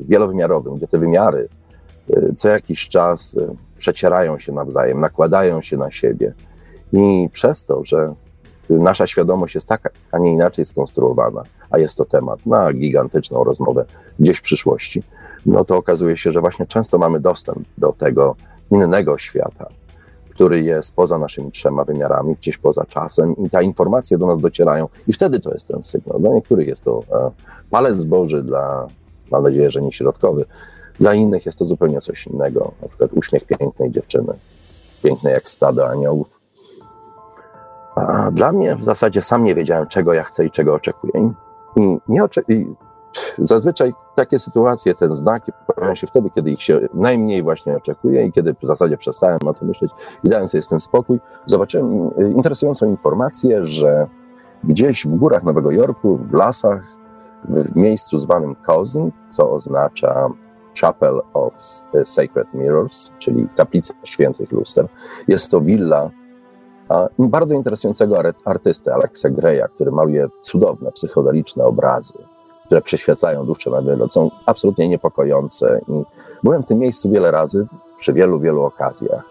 wielowymiarowym, 0.00 0.74
gdzie 0.76 0.88
te 0.88 0.98
wymiary 0.98 1.48
y, 2.10 2.34
co 2.36 2.48
jakiś 2.48 2.88
czas 2.88 3.34
y, 3.34 3.48
przecierają 3.78 4.38
się 4.38 4.52
nawzajem, 4.52 5.00
nakładają 5.00 5.62
się 5.62 5.76
na 5.76 5.90
siebie. 5.90 6.34
I 6.92 7.28
przez 7.32 7.64
to, 7.64 7.84
że 7.84 8.14
nasza 8.70 9.06
świadomość 9.06 9.54
jest 9.54 9.68
tak, 9.68 9.92
a 10.12 10.18
nie 10.18 10.32
inaczej 10.32 10.64
skonstruowana, 10.64 11.42
a 11.70 11.78
jest 11.78 11.98
to 11.98 12.04
temat 12.04 12.46
na 12.46 12.72
gigantyczną 12.72 13.44
rozmowę 13.44 13.84
gdzieś 14.18 14.38
w 14.38 14.42
przyszłości, 14.42 15.02
no 15.46 15.64
to 15.64 15.76
okazuje 15.76 16.16
się, 16.16 16.32
że 16.32 16.40
właśnie 16.40 16.66
często 16.66 16.98
mamy 16.98 17.20
dostęp 17.20 17.68
do 17.78 17.92
tego 17.92 18.36
innego 18.70 19.18
świata, 19.18 19.68
który 20.36 20.62
jest 20.62 20.94
poza 20.94 21.18
naszymi 21.18 21.52
trzema 21.52 21.84
wymiarami, 21.84 22.34
gdzieś 22.34 22.58
poza 22.58 22.84
czasem 22.84 23.36
i 23.36 23.50
te 23.50 23.64
informacje 23.64 24.18
do 24.18 24.26
nas 24.26 24.38
docierają. 24.38 24.88
I 25.06 25.12
wtedy 25.12 25.40
to 25.40 25.52
jest 25.52 25.68
ten 25.68 25.82
sygnał. 25.82 26.20
Dla 26.20 26.30
niektórych 26.30 26.68
jest 26.68 26.84
to 26.84 27.00
e, 27.12 27.30
palec 27.70 28.04
Boży, 28.04 28.42
dla, 28.42 28.86
mam 29.32 29.42
nadzieję, 29.42 29.70
że 29.70 29.82
nie 29.82 29.92
środkowy, 29.92 30.44
dla 31.00 31.14
innych 31.14 31.46
jest 31.46 31.58
to 31.58 31.64
zupełnie 31.64 32.00
coś 32.00 32.26
innego, 32.26 32.72
na 32.82 32.88
przykład 32.88 33.12
uśmiech 33.12 33.44
pięknej 33.44 33.90
dziewczyny, 33.90 34.32
pięknej 35.02 35.32
jak 35.32 35.50
stado 35.50 35.88
aniołów, 35.88 36.40
a 37.94 38.30
dla 38.30 38.52
mnie 38.52 38.76
w 38.76 38.82
zasadzie 38.82 39.22
sam 39.22 39.44
nie 39.44 39.54
wiedziałem, 39.54 39.86
czego 39.86 40.14
ja 40.14 40.22
chcę 40.22 40.44
i 40.44 40.50
czego 40.50 40.74
oczekuję. 40.74 41.32
I, 41.76 41.98
nie 42.08 42.24
ocze- 42.24 42.44
i 42.48 42.66
zazwyczaj 43.38 43.92
takie 44.14 44.38
sytuacje, 44.38 44.94
ten 44.94 45.14
znak 45.14 45.42
pojawiają 45.66 45.94
się 45.94 46.06
wtedy, 46.06 46.30
kiedy 46.30 46.50
ich 46.50 46.62
się 46.62 46.80
najmniej 46.94 47.42
właśnie 47.42 47.76
oczekuje 47.76 48.26
i 48.26 48.32
kiedy 48.32 48.54
w 48.62 48.66
zasadzie 48.66 48.96
przestałem 48.96 49.38
o 49.46 49.54
tym 49.54 49.68
myśleć 49.68 49.90
i 50.24 50.28
dałem 50.28 50.48
sobie 50.48 50.62
z 50.62 50.68
tym 50.68 50.80
spokój. 50.80 51.20
Zobaczyłem 51.46 52.10
interesującą 52.18 52.86
informację, 52.86 53.66
że 53.66 54.06
gdzieś 54.64 55.06
w 55.06 55.14
górach 55.14 55.44
Nowego 55.44 55.70
Jorku, 55.70 56.18
w 56.30 56.32
lasach, 56.32 56.96
w 57.44 57.76
miejscu 57.76 58.18
zwanym 58.18 58.54
Cousin, 58.54 59.12
co 59.30 59.50
oznacza 59.50 60.28
Chapel 60.80 61.20
of 61.34 61.52
Sacred 62.04 62.54
Mirrors, 62.54 63.10
czyli 63.18 63.48
kaplica 63.56 63.94
świętych 64.04 64.52
luster, 64.52 64.88
jest 65.28 65.50
to 65.50 65.60
willa 65.60 66.10
bardzo 67.18 67.54
interesującego 67.54 68.22
artysty, 68.44 68.94
Alexa 68.94 69.30
Greya, 69.30 69.62
który 69.74 69.92
maluje 69.92 70.28
cudowne, 70.40 70.92
psychodeliczne 70.92 71.64
obrazy, 71.64 72.14
które 72.66 72.82
prześwietlają 72.82 73.46
duszę 73.46 73.70
na 73.70 73.82
wiele, 73.82 74.08
są 74.08 74.30
absolutnie 74.46 74.88
niepokojące. 74.88 75.80
I 75.88 76.04
byłem 76.42 76.62
w 76.62 76.66
tym 76.66 76.78
miejscu 76.78 77.10
wiele 77.10 77.30
razy, 77.30 77.66
przy 77.98 78.12
wielu, 78.12 78.40
wielu 78.40 78.62
okazjach, 78.62 79.24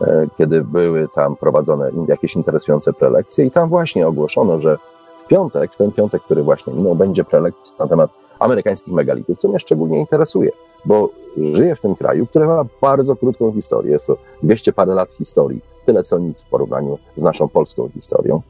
e, 0.00 0.26
kiedy 0.38 0.64
były 0.64 1.08
tam 1.14 1.36
prowadzone 1.36 1.90
jakieś 2.08 2.36
interesujące 2.36 2.92
prelekcje 2.92 3.44
i 3.44 3.50
tam 3.50 3.68
właśnie 3.68 4.06
ogłoszono, 4.08 4.60
że 4.60 4.78
w 5.16 5.26
piątek, 5.26 5.72
w 5.72 5.76
ten 5.76 5.92
piątek, 5.92 6.22
który 6.22 6.42
właśnie 6.42 6.72
minął, 6.72 6.94
będzie 6.94 7.24
prelekcja 7.24 7.74
na 7.78 7.86
temat 7.86 8.10
amerykańskich 8.38 8.94
megalitów, 8.94 9.38
co 9.38 9.48
mnie 9.48 9.58
szczególnie 9.58 10.00
interesuje, 10.00 10.50
bo 10.84 11.08
żyję 11.36 11.76
w 11.76 11.80
tym 11.80 11.94
kraju, 11.94 12.26
który 12.26 12.46
ma 12.46 12.64
bardzo 12.80 13.16
krótką 13.16 13.52
historię, 13.52 13.92
jest 13.92 14.06
to 14.06 14.16
200 14.42 14.72
parę 14.72 14.94
lat 14.94 15.10
historii, 15.12 15.60
tyle 15.86 16.02
co 16.02 16.18
nic 16.18 16.44
w 16.44 16.48
porównaniu 16.48 16.98
z 17.16 17.22
naszą 17.22 17.48
polską 17.48 17.88
historią. 17.88 18.42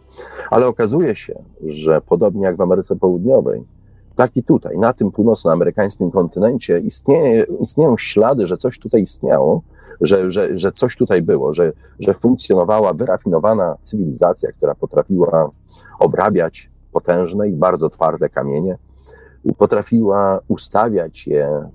Ale 0.51 0.67
okazuje 0.67 1.17
się, 1.17 1.43
że 1.67 2.01
podobnie 2.01 2.45
jak 2.45 2.57
w 2.57 2.61
Ameryce 2.61 2.97
Południowej, 2.97 3.65
tak 4.17 4.37
i 4.37 4.43
tutaj, 4.43 4.79
na 4.79 4.93
tym 4.93 5.11
północnoamerykańskim 5.11 6.11
kontynencie 6.11 6.79
istnieje, 6.79 7.47
istnieją 7.61 7.99
ślady, 7.99 8.47
że 8.47 8.57
coś 8.57 8.79
tutaj 8.79 9.03
istniało, 9.03 9.63
że, 10.01 10.31
że, 10.31 10.59
że 10.59 10.73
coś 10.73 10.97
tutaj 10.97 11.23
było, 11.23 11.55
że, 11.55 11.73
że 12.01 12.15
funkcjonowała 12.15 12.93
wyrafinowana 12.93 13.77
cywilizacja, 13.83 14.53
która 14.53 14.75
potrafiła 14.75 15.51
obrabiać 15.99 16.71
potężne 16.93 17.49
i 17.49 17.53
bardzo 17.53 17.91
twarde 17.91 18.29
kamienie, 18.29 18.79
potrafiła 19.59 20.41
ustawiać 20.49 21.27
je 21.27 21.69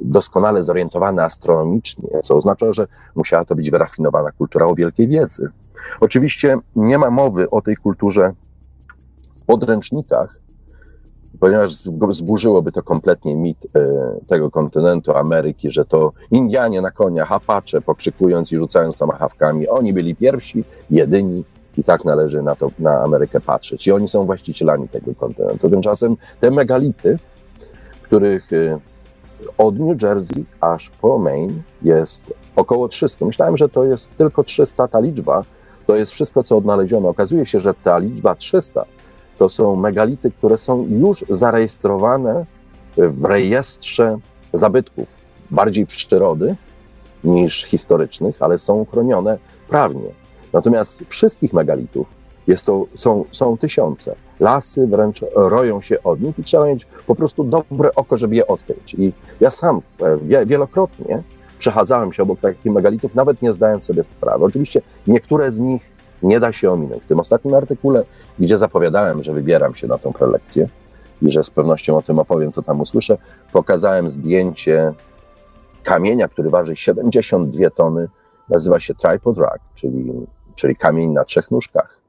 doskonale 0.00 0.62
zorientowane 0.62 1.24
astronomicznie, 1.24 2.08
co 2.22 2.36
oznacza, 2.36 2.72
że 2.72 2.86
musiała 3.14 3.44
to 3.44 3.54
być 3.54 3.70
wyrafinowana 3.70 4.32
kultura 4.32 4.66
o 4.66 4.74
wielkiej 4.74 5.08
wiedzy. 5.08 5.48
Oczywiście 6.00 6.56
nie 6.76 6.98
ma 6.98 7.10
mowy 7.10 7.50
o 7.50 7.62
tej 7.62 7.76
kulturze 7.76 8.32
w 9.36 9.42
podręcznikach, 9.42 10.41
ponieważ 11.42 11.74
zburzyłoby 12.10 12.72
to 12.72 12.82
kompletnie 12.82 13.36
mit 13.36 13.58
e, 13.76 13.86
tego 14.28 14.50
kontynentu 14.50 15.12
Ameryki, 15.12 15.70
że 15.70 15.84
to 15.84 16.10
Indianie 16.30 16.80
na 16.80 16.90
koniach, 16.90 17.32
Apache, 17.32 17.80
pokrzykując 17.80 18.52
i 18.52 18.56
rzucając 18.56 18.96
tomahawkami, 18.96 19.68
oni 19.68 19.92
byli 19.92 20.16
pierwsi, 20.16 20.64
jedyni, 20.90 21.44
i 21.76 21.84
tak 21.84 22.04
należy 22.04 22.42
na 22.42 22.56
to, 22.56 22.70
na 22.78 23.00
Amerykę 23.00 23.40
patrzeć. 23.40 23.86
I 23.86 23.92
oni 23.92 24.08
są 24.08 24.26
właścicielami 24.26 24.88
tego 24.88 25.14
kontynentu. 25.14 25.70
Tymczasem 25.70 26.16
te 26.40 26.50
megality, 26.50 27.18
których 28.02 28.52
y, 28.52 28.78
od 29.58 29.78
New 29.78 30.02
Jersey 30.02 30.44
aż 30.60 30.90
po 30.90 31.18
Maine 31.18 31.62
jest 31.82 32.34
około 32.56 32.88
300. 32.88 33.24
Myślałem, 33.24 33.56
że 33.56 33.68
to 33.68 33.84
jest 33.84 34.16
tylko 34.16 34.44
300 34.44 34.88
ta 34.88 35.00
liczba. 35.00 35.44
To 35.86 35.96
jest 35.96 36.12
wszystko, 36.12 36.42
co 36.42 36.56
odnaleziono. 36.56 37.08
Okazuje 37.08 37.46
się, 37.46 37.60
że 37.60 37.74
ta 37.74 37.98
liczba 37.98 38.34
300 38.34 38.84
to 39.38 39.48
są 39.48 39.76
megality, 39.76 40.30
które 40.30 40.58
są 40.58 40.86
już 40.90 41.24
zarejestrowane 41.30 42.46
w 42.96 43.24
rejestrze 43.24 44.18
zabytków 44.52 45.08
bardziej 45.50 45.86
przyrody 45.86 46.56
niż 47.24 47.64
historycznych, 47.64 48.42
ale 48.42 48.58
są 48.58 48.86
chronione 48.90 49.38
prawnie. 49.68 50.10
Natomiast 50.52 51.04
wszystkich 51.08 51.52
megalitów 51.52 52.06
jest 52.46 52.66
to, 52.66 52.86
są, 52.94 53.24
są 53.32 53.56
tysiące. 53.56 54.14
Lasy 54.40 54.86
wręcz 54.86 55.20
roją 55.34 55.80
się 55.80 56.02
od 56.02 56.20
nich 56.20 56.38
i 56.38 56.44
trzeba 56.44 56.66
mieć 56.66 56.86
po 57.06 57.14
prostu 57.14 57.44
dobre 57.44 57.94
oko, 57.94 58.18
żeby 58.18 58.36
je 58.36 58.46
odkryć. 58.46 58.94
I 58.94 59.12
ja 59.40 59.50
sam 59.50 59.80
e, 60.32 60.46
wielokrotnie 60.46 61.22
przechadzałem 61.58 62.12
się 62.12 62.22
obok 62.22 62.40
takich 62.40 62.72
megalitów, 62.72 63.14
nawet 63.14 63.42
nie 63.42 63.52
zdając 63.52 63.84
sobie 63.84 64.04
sprawy. 64.04 64.44
Oczywiście 64.44 64.82
niektóre 65.06 65.52
z 65.52 65.60
nich 65.60 65.91
nie 66.22 66.40
da 66.40 66.52
się 66.52 66.70
ominąć. 66.70 67.02
W 67.02 67.06
tym 67.06 67.20
ostatnim 67.20 67.54
artykule, 67.54 68.04
gdzie 68.38 68.58
zapowiadałem, 68.58 69.22
że 69.22 69.32
wybieram 69.32 69.74
się 69.74 69.86
na 69.86 69.98
tą 69.98 70.12
prelekcję 70.12 70.68
i 71.22 71.30
że 71.30 71.44
z 71.44 71.50
pewnością 71.50 71.96
o 71.96 72.02
tym 72.02 72.18
opowiem, 72.18 72.52
co 72.52 72.62
tam 72.62 72.80
usłyszę, 72.80 73.18
pokazałem 73.52 74.08
zdjęcie 74.08 74.92
kamienia, 75.82 76.28
który 76.28 76.50
waży 76.50 76.76
72 76.76 77.70
tony, 77.70 78.08
nazywa 78.48 78.80
się 78.80 78.94
tripod 78.94 79.38
rock, 79.38 79.58
czyli, 79.74 80.12
czyli 80.54 80.76
kamień 80.76 81.10
na 81.10 81.24
trzech 81.24 81.50
nóżkach. 81.50 82.02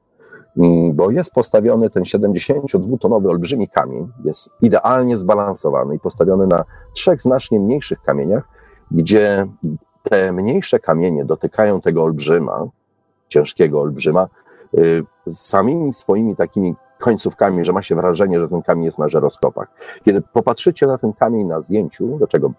Bo 0.94 1.12
jest 1.12 1.34
postawiony 1.34 1.90
ten 1.90 2.04
72-tonowy 2.04 3.30
olbrzymi 3.30 3.68
kamień, 3.68 4.12
jest 4.26 4.50
idealnie 4.62 5.18
zbalansowany 5.18 5.96
i 5.96 6.00
postawiony 6.00 6.48
na 6.48 6.64
trzech 6.94 7.22
znacznie 7.22 7.60
mniejszych 7.60 8.02
kamieniach, 8.02 8.44
gdzie 8.92 9.48
te 10.04 10.34
mniejsze 10.34 10.80
kamienie 10.80 11.26
dotykają 11.26 11.82
tego 11.82 12.04
olbrzyma, 12.04 12.68
ciężkiego 13.34 13.82
olbrzyma, 13.82 14.28
y, 14.78 15.04
samymi 15.30 15.94
swoimi 15.94 16.36
takimi 16.36 16.76
końcówkami, 17.00 17.66
że 17.66 17.74
ma 17.74 17.82
się 17.82 17.96
wrażenie, 17.96 18.40
że 18.40 18.48
ten 18.48 18.62
kamień 18.62 18.86
jest 18.86 19.00
na 19.00 19.10
żeroskopach. 19.10 19.68
Kiedy 20.06 20.22
popatrzycie 20.22 20.88
na 20.88 20.98
ten 20.98 21.14
kamień 21.14 21.48
na 21.48 21.62
zdjęciu, 21.62 22.18
do 22.20 22.28
czego 22.28 22.52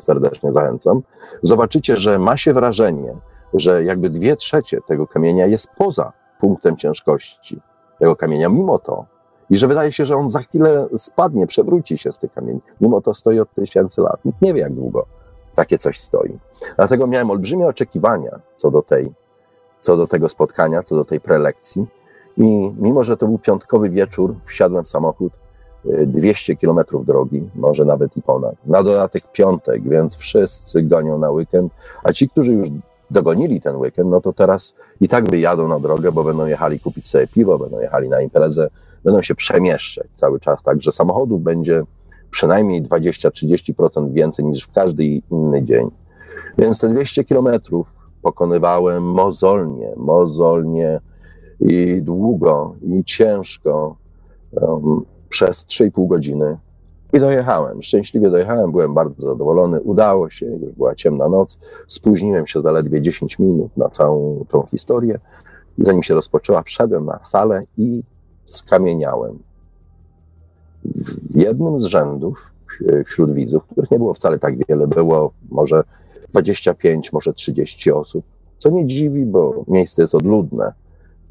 serdecznie 0.00 0.52
zachęcam, 0.52 1.02
zobaczycie, 1.42 1.96
że 1.96 2.18
ma 2.18 2.36
się 2.36 2.52
wrażenie, 2.52 3.16
że 3.54 3.84
jakby 3.84 4.10
dwie 4.10 4.36
trzecie 4.36 4.80
tego 4.80 5.06
kamienia 5.06 5.46
jest 5.46 5.70
poza 5.78 6.12
punktem 6.40 6.76
ciężkości 6.76 7.60
tego 7.98 8.16
kamienia, 8.16 8.48
mimo 8.48 8.78
to, 8.78 9.06
i 9.50 9.56
że 9.56 9.68
wydaje 9.68 9.92
się, 9.92 10.06
że 10.06 10.16
on 10.16 10.28
za 10.28 10.38
chwilę 10.38 10.88
spadnie, 10.96 11.46
przewróci 11.46 11.98
się 11.98 12.12
z 12.12 12.18
tych 12.18 12.32
kamieni. 12.32 12.60
Mimo 12.80 13.00
to 13.00 13.14
stoi 13.14 13.40
od 13.40 13.54
tysięcy 13.54 14.00
lat. 14.00 14.24
Nikt 14.24 14.42
nie 14.42 14.54
wie, 14.54 14.60
jak 14.60 14.74
długo 14.74 15.06
takie 15.54 15.78
coś 15.78 15.98
stoi. 15.98 16.38
Dlatego 16.76 17.06
miałem 17.06 17.30
olbrzymie 17.30 17.66
oczekiwania 17.66 18.40
co 18.54 18.70
do 18.70 18.82
tej, 18.82 19.12
co 19.80 19.96
do 19.96 20.06
tego 20.06 20.28
spotkania, 20.28 20.82
co 20.82 20.96
do 20.96 21.04
tej 21.04 21.20
prelekcji. 21.20 21.86
I 22.36 22.72
mimo, 22.78 23.04
że 23.04 23.16
to 23.16 23.26
był 23.26 23.38
piątkowy 23.38 23.90
wieczór, 23.90 24.34
wsiadłem 24.44 24.84
w 24.84 24.88
samochód 24.88 25.32
200 26.06 26.52
y, 26.52 26.56
kilometrów 26.56 27.06
drogi, 27.06 27.50
może 27.54 27.84
nawet 27.84 28.16
i 28.16 28.22
ponad. 28.22 28.54
Na 28.66 28.82
dodatek 28.82 29.32
piątek, 29.32 29.82
więc 29.82 30.16
wszyscy 30.16 30.82
gonią 30.82 31.18
na 31.18 31.30
weekend, 31.30 31.72
a 32.02 32.12
ci, 32.12 32.28
którzy 32.28 32.52
już 32.52 32.66
dogonili 33.10 33.60
ten 33.60 33.76
weekend, 33.76 34.10
no 34.10 34.20
to 34.20 34.32
teraz 34.32 34.74
i 35.00 35.08
tak 35.08 35.30
wyjadą 35.30 35.68
na 35.68 35.80
drogę, 35.80 36.12
bo 36.12 36.24
będą 36.24 36.46
jechali 36.46 36.80
kupić 36.80 37.08
sobie 37.08 37.26
piwo, 37.26 37.58
będą 37.58 37.80
jechali 37.80 38.08
na 38.08 38.20
imprezę, 38.20 38.68
będą 39.04 39.22
się 39.22 39.34
przemieszczać 39.34 40.06
cały 40.14 40.40
czas, 40.40 40.62
także 40.62 40.92
samochodów 40.92 41.42
będzie 41.42 41.82
przynajmniej 42.30 42.82
20-30% 42.82 44.12
więcej 44.12 44.44
niż 44.44 44.64
w 44.64 44.72
każdy 44.72 45.04
inny 45.04 45.64
dzień. 45.64 45.90
Więc 46.58 46.80
te 46.80 46.88
200 46.88 47.24
kilometrów 47.24 47.99
pokonywałem 48.22 49.02
mozolnie, 49.02 49.92
mozolnie 49.96 51.00
i 51.60 52.02
długo, 52.02 52.74
i 52.82 53.04
ciężko 53.04 53.96
um, 54.52 55.04
przez 55.28 55.66
3,5 55.66 56.08
godziny. 56.08 56.58
I 57.12 57.20
dojechałem. 57.20 57.82
Szczęśliwie 57.82 58.30
dojechałem, 58.30 58.72
byłem 58.72 58.94
bardzo 58.94 59.26
zadowolony. 59.26 59.80
Udało 59.80 60.30
się, 60.30 60.46
już 60.46 60.72
była 60.72 60.94
ciemna 60.94 61.28
noc. 61.28 61.58
Spóźniłem 61.88 62.46
się 62.46 62.62
zaledwie 62.62 63.02
10 63.02 63.38
minut 63.38 63.76
na 63.76 63.88
całą 63.88 64.44
tą 64.48 64.66
historię. 64.70 65.18
Zanim 65.78 66.02
się 66.02 66.14
rozpoczęła, 66.14 66.62
wszedłem 66.62 67.04
na 67.04 67.20
salę 67.24 67.62
i 67.78 68.02
skamieniałem 68.46 69.38
w 71.30 71.36
jednym 71.36 71.80
z 71.80 71.84
rzędów 71.84 72.52
wśród 73.06 73.32
widzów, 73.32 73.62
których 73.66 73.90
nie 73.90 73.98
było 73.98 74.14
wcale 74.14 74.38
tak 74.38 74.66
wiele, 74.66 74.86
było 74.86 75.32
może 75.50 75.82
25, 76.30 77.12
może 77.12 77.32
30 77.32 77.92
osób, 77.92 78.24
co 78.58 78.70
nie 78.70 78.86
dziwi, 78.86 79.26
bo 79.26 79.64
miejsce 79.68 80.02
jest 80.02 80.14
odludne. 80.14 80.72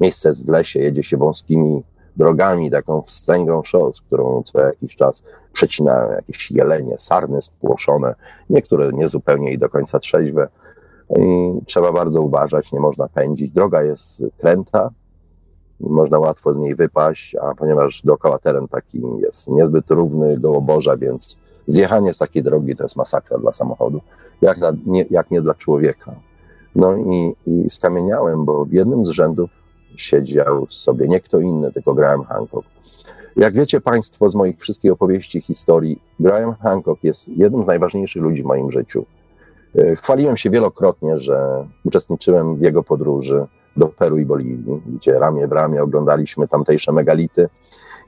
Miejsce 0.00 0.28
jest 0.28 0.46
w 0.46 0.48
lesie, 0.48 0.80
jedzie 0.80 1.02
się 1.02 1.16
wąskimi 1.16 1.82
drogami, 2.16 2.70
taką 2.70 3.02
wstęgą 3.02 3.62
szos, 3.62 4.00
którą 4.00 4.42
co 4.42 4.60
jakiś 4.60 4.96
czas 4.96 5.24
przecinają 5.52 6.10
jakieś 6.10 6.50
jelenie, 6.50 6.94
sarny 6.98 7.42
spłoszone, 7.42 8.14
niektóre 8.50 8.92
niezupełnie 8.92 9.52
i 9.52 9.58
do 9.58 9.68
końca 9.68 9.98
trzeźwe. 9.98 10.48
I 11.18 11.52
trzeba 11.66 11.92
bardzo 11.92 12.22
uważać, 12.22 12.72
nie 12.72 12.80
można 12.80 13.08
pędzić. 13.08 13.50
Droga 13.50 13.82
jest 13.82 14.24
kręta, 14.38 14.90
można 15.80 16.18
łatwo 16.18 16.54
z 16.54 16.58
niej 16.58 16.74
wypaść, 16.74 17.34
a 17.34 17.54
ponieważ 17.54 18.02
dookoła 18.04 18.38
teren 18.38 18.68
taki 18.68 19.02
jest 19.18 19.48
niezbyt 19.48 19.90
równy, 19.90 20.38
gołoborza, 20.38 20.96
więc 20.96 21.38
zjechanie 21.66 22.14
z 22.14 22.18
takiej 22.18 22.42
drogi 22.42 22.76
to 22.76 22.82
jest 22.82 22.96
masakra 22.96 23.38
dla 23.38 23.52
samochodu, 23.52 24.00
jak, 24.40 24.58
na, 24.58 24.72
nie, 24.86 25.04
jak 25.10 25.30
nie 25.30 25.42
dla 25.42 25.54
człowieka. 25.54 26.14
No 26.74 26.96
i, 26.96 27.34
i 27.46 27.70
skamieniałem, 27.70 28.44
bo 28.44 28.64
w 28.64 28.72
jednym 28.72 29.06
z 29.06 29.08
rzędów 29.08 29.50
siedział 29.96 30.66
sobie 30.70 31.08
nie 31.08 31.20
kto 31.20 31.40
inny, 31.40 31.72
tylko 31.72 31.94
Graham 31.94 32.24
Hancock. 32.24 32.68
Jak 33.36 33.54
wiecie 33.54 33.80
Państwo 33.80 34.28
z 34.28 34.34
moich 34.34 34.58
wszystkich 34.58 34.92
opowieści, 34.92 35.40
historii, 35.40 36.02
Graham 36.20 36.54
Hancock 36.54 37.04
jest 37.04 37.28
jednym 37.28 37.64
z 37.64 37.66
najważniejszych 37.66 38.22
ludzi 38.22 38.42
w 38.42 38.46
moim 38.46 38.70
życiu. 38.70 39.06
E, 39.78 39.96
chwaliłem 39.96 40.36
się 40.36 40.50
wielokrotnie, 40.50 41.18
że 41.18 41.66
uczestniczyłem 41.84 42.56
w 42.56 42.60
jego 42.60 42.82
podróży, 42.82 43.46
do 43.76 43.88
Peru 43.88 44.18
i 44.18 44.26
Boliwii, 44.26 44.82
gdzie 44.86 45.18
ramię 45.18 45.48
w 45.48 45.52
ramię 45.52 45.82
oglądaliśmy 45.82 46.48
tamtejsze 46.48 46.92
megality, 46.92 47.48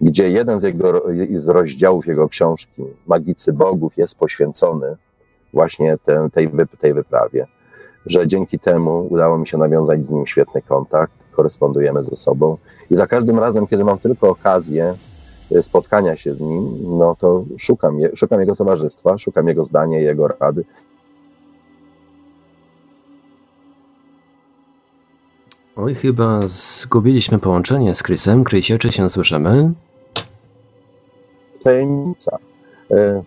gdzie 0.02 0.30
jeden 0.30 0.60
z, 0.60 0.62
jego, 0.62 1.02
z 1.34 1.48
rozdziałów 1.48 2.06
jego 2.06 2.28
książki, 2.28 2.82
Magicy 3.06 3.52
Bogów, 3.52 3.96
jest 3.96 4.18
poświęcony 4.18 4.96
właśnie 5.52 5.96
te, 6.04 6.28
tej, 6.34 6.50
tej 6.80 6.94
wyprawie. 6.94 7.46
Że 8.06 8.28
dzięki 8.28 8.58
temu 8.58 9.06
udało 9.10 9.38
mi 9.38 9.46
się 9.46 9.58
nawiązać 9.58 10.06
z 10.06 10.10
nim 10.10 10.26
świetny 10.26 10.62
kontakt, 10.62 11.12
korespondujemy 11.32 12.04
ze 12.04 12.16
sobą 12.16 12.56
i 12.90 12.96
za 12.96 13.06
każdym 13.06 13.38
razem, 13.38 13.66
kiedy 13.66 13.84
mam 13.84 13.98
tylko 13.98 14.30
okazję 14.30 14.94
e, 15.54 15.62
spotkania 15.62 16.16
się 16.16 16.34
z 16.34 16.40
nim, 16.40 16.76
no 16.98 17.16
to 17.18 17.44
szukam, 17.58 17.98
je, 17.98 18.10
szukam 18.16 18.40
jego 18.40 18.56
towarzystwa, 18.56 19.18
szukam 19.18 19.48
jego 19.48 19.64
zdania, 19.64 19.98
jego 19.98 20.28
rady 20.28 20.64
Oj, 25.76 25.94
chyba 25.94 26.40
zgubiliśmy 26.46 27.38
połączenie 27.38 27.94
z 27.94 28.02
Chrisem. 28.02 28.44
Chrisie, 28.44 28.78
czy 28.78 28.92
się 28.92 29.10
słyszymy? 29.10 29.72
Tajemnica, 31.62 32.38
e, 32.90 33.22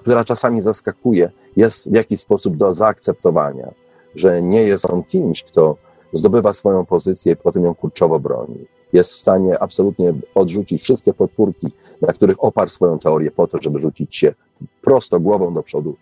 która 0.00 0.24
czasami 0.24 0.62
zaskakuje, 0.62 1.30
jest 1.56 1.90
w 1.90 1.94
jakiś 1.94 2.20
sposób 2.20 2.56
do 2.56 2.74
zaakceptowania, 2.74 3.70
że 4.14 4.42
nie 4.42 4.62
jest 4.62 4.90
on 4.90 5.02
kimś, 5.02 5.42
kto 5.42 5.76
zdobywa 6.12 6.52
swoją 6.52 6.86
pozycję 6.86 7.32
i 7.32 7.36
potem 7.36 7.64
ją 7.64 7.74
kurczowo 7.74 8.20
broni. 8.20 8.64
Jest 8.92 9.12
w 9.12 9.16
stanie 9.16 9.58
absolutnie 9.58 10.14
odrzucić 10.34 10.82
wszystkie 10.82 11.14
podpórki, 11.14 11.72
na 12.02 12.12
których 12.12 12.44
oparł 12.44 12.70
swoją 12.70 12.98
teorię 12.98 13.30
po 13.30 13.46
to, 13.46 13.58
żeby 13.62 13.80
rzucić 13.80 14.16
się 14.16 14.34
prosto 14.82 15.20
głową 15.20 15.54
do 15.54 15.62
przodu 15.62 15.96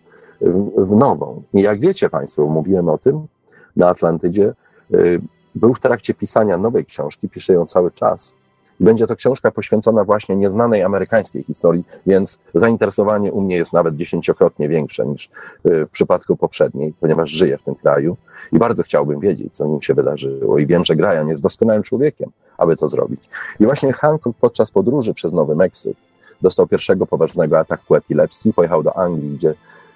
w 0.77 0.95
nową. 0.95 1.41
I 1.53 1.61
jak 1.61 1.79
wiecie 1.79 2.09
Państwo, 2.09 2.47
mówiłem 2.47 2.89
o 2.89 2.97
tym 2.97 3.27
na 3.75 3.87
Atlantydzie, 3.87 4.53
Y, 4.93 5.21
był 5.55 5.73
w 5.73 5.79
trakcie 5.79 6.13
pisania 6.13 6.57
nowej 6.57 6.85
książki, 6.85 7.29
pisze 7.29 7.53
ją 7.53 7.65
cały 7.65 7.91
czas. 7.91 8.35
Będzie 8.79 9.07
to 9.07 9.15
książka 9.15 9.51
poświęcona 9.51 10.03
właśnie 10.03 10.35
nieznanej 10.35 10.83
amerykańskiej 10.83 11.43
historii, 11.43 11.83
więc 12.05 12.39
zainteresowanie 12.55 13.31
u 13.31 13.41
mnie 13.41 13.55
jest 13.55 13.73
nawet 13.73 13.95
dziesięciokrotnie 13.95 14.69
większe 14.69 15.05
niż 15.05 15.25
y, 15.25 15.85
w 15.85 15.89
przypadku 15.89 16.37
poprzedniej, 16.37 16.93
ponieważ 16.99 17.29
żyję 17.29 17.57
w 17.57 17.61
tym 17.61 17.75
kraju 17.75 18.17
i 18.51 18.59
bardzo 18.59 18.83
chciałbym 18.83 19.19
wiedzieć, 19.19 19.53
co 19.55 19.65
nim 19.65 19.81
się 19.81 19.93
wydarzyło. 19.93 20.57
I 20.59 20.65
wiem, 20.65 20.85
że 20.85 20.95
Grajan 20.95 21.27
jest 21.27 21.43
doskonałym 21.43 21.83
człowiekiem, 21.83 22.29
aby 22.57 22.75
to 22.75 22.89
zrobić. 22.89 23.29
I 23.59 23.65
właśnie 23.65 23.93
Hancock 23.93 24.37
podczas 24.41 24.71
podróży 24.71 25.13
przez 25.13 25.33
Nowy 25.33 25.55
Meksyk 25.55 25.97
dostał 26.41 26.67
pierwszego 26.67 27.07
poważnego 27.07 27.59
ataku 27.59 27.95
epilepsji, 27.95 28.53
pojechał 28.53 28.83
do 28.83 28.97
Anglii, 28.97 29.29
gdzie, 29.37 29.53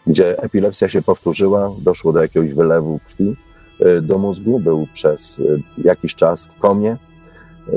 gdzie 0.08 0.44
epilepsja 0.44 0.90
się 0.90 1.02
powtórzyła, 1.02 1.72
doszło 1.80 2.14
do 2.14 2.22
jakiegoś 2.22 2.54
wylewu 2.54 3.00
krwi 3.08 3.36
E, 3.82 4.02
do 4.02 4.18
mózgu, 4.18 4.60
był 4.60 4.88
przez 4.94 5.40
e, 5.40 5.44
jakiś 5.84 6.16
czas 6.16 6.46
w 6.46 6.56
komie. 6.56 6.98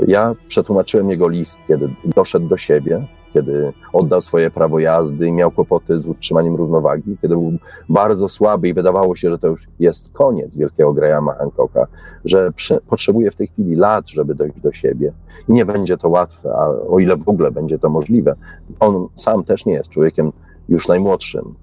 Ja 0.06 0.34
przetłumaczyłem 0.48 1.10
jego 1.10 1.28
list, 1.28 1.58
kiedy 1.68 1.88
doszedł 2.16 2.48
do 2.48 2.56
siebie, 2.56 3.06
kiedy 3.32 3.72
oddał 3.92 4.22
swoje 4.22 4.50
prawo 4.50 4.78
jazdy 4.78 5.26
i 5.26 5.32
miał 5.32 5.50
kłopoty 5.50 5.98
z 5.98 6.06
utrzymaniem 6.06 6.56
równowagi, 6.56 7.16
kiedy 7.22 7.34
był 7.34 7.52
bardzo 7.88 8.28
słaby 8.28 8.68
i 8.68 8.74
wydawało 8.74 9.16
się, 9.16 9.30
że 9.30 9.38
to 9.38 9.46
już 9.46 9.68
jest 9.78 10.12
koniec 10.12 10.56
wielkiego 10.56 10.92
Grahama 10.92 11.34
Hancocka, 11.34 11.86
że 12.24 12.52
potrzebuje 12.88 13.30
w 13.30 13.36
tej 13.36 13.46
chwili 13.46 13.74
lat, 13.74 14.08
żeby 14.08 14.34
dojść 14.34 14.60
do 14.60 14.72
siebie 14.72 15.12
i 15.48 15.52
nie 15.52 15.64
będzie 15.64 15.96
to 15.96 16.08
łatwe, 16.08 16.52
a 16.54 16.68
o 16.68 16.98
ile 16.98 17.16
w 17.16 17.28
ogóle 17.28 17.50
będzie 17.50 17.78
to 17.78 17.88
możliwe. 17.88 18.34
On 18.80 19.08
sam 19.14 19.44
też 19.44 19.66
nie 19.66 19.72
jest 19.72 19.90
człowiekiem 19.90 20.32
już 20.68 20.88
najmłodszym, 20.88 21.54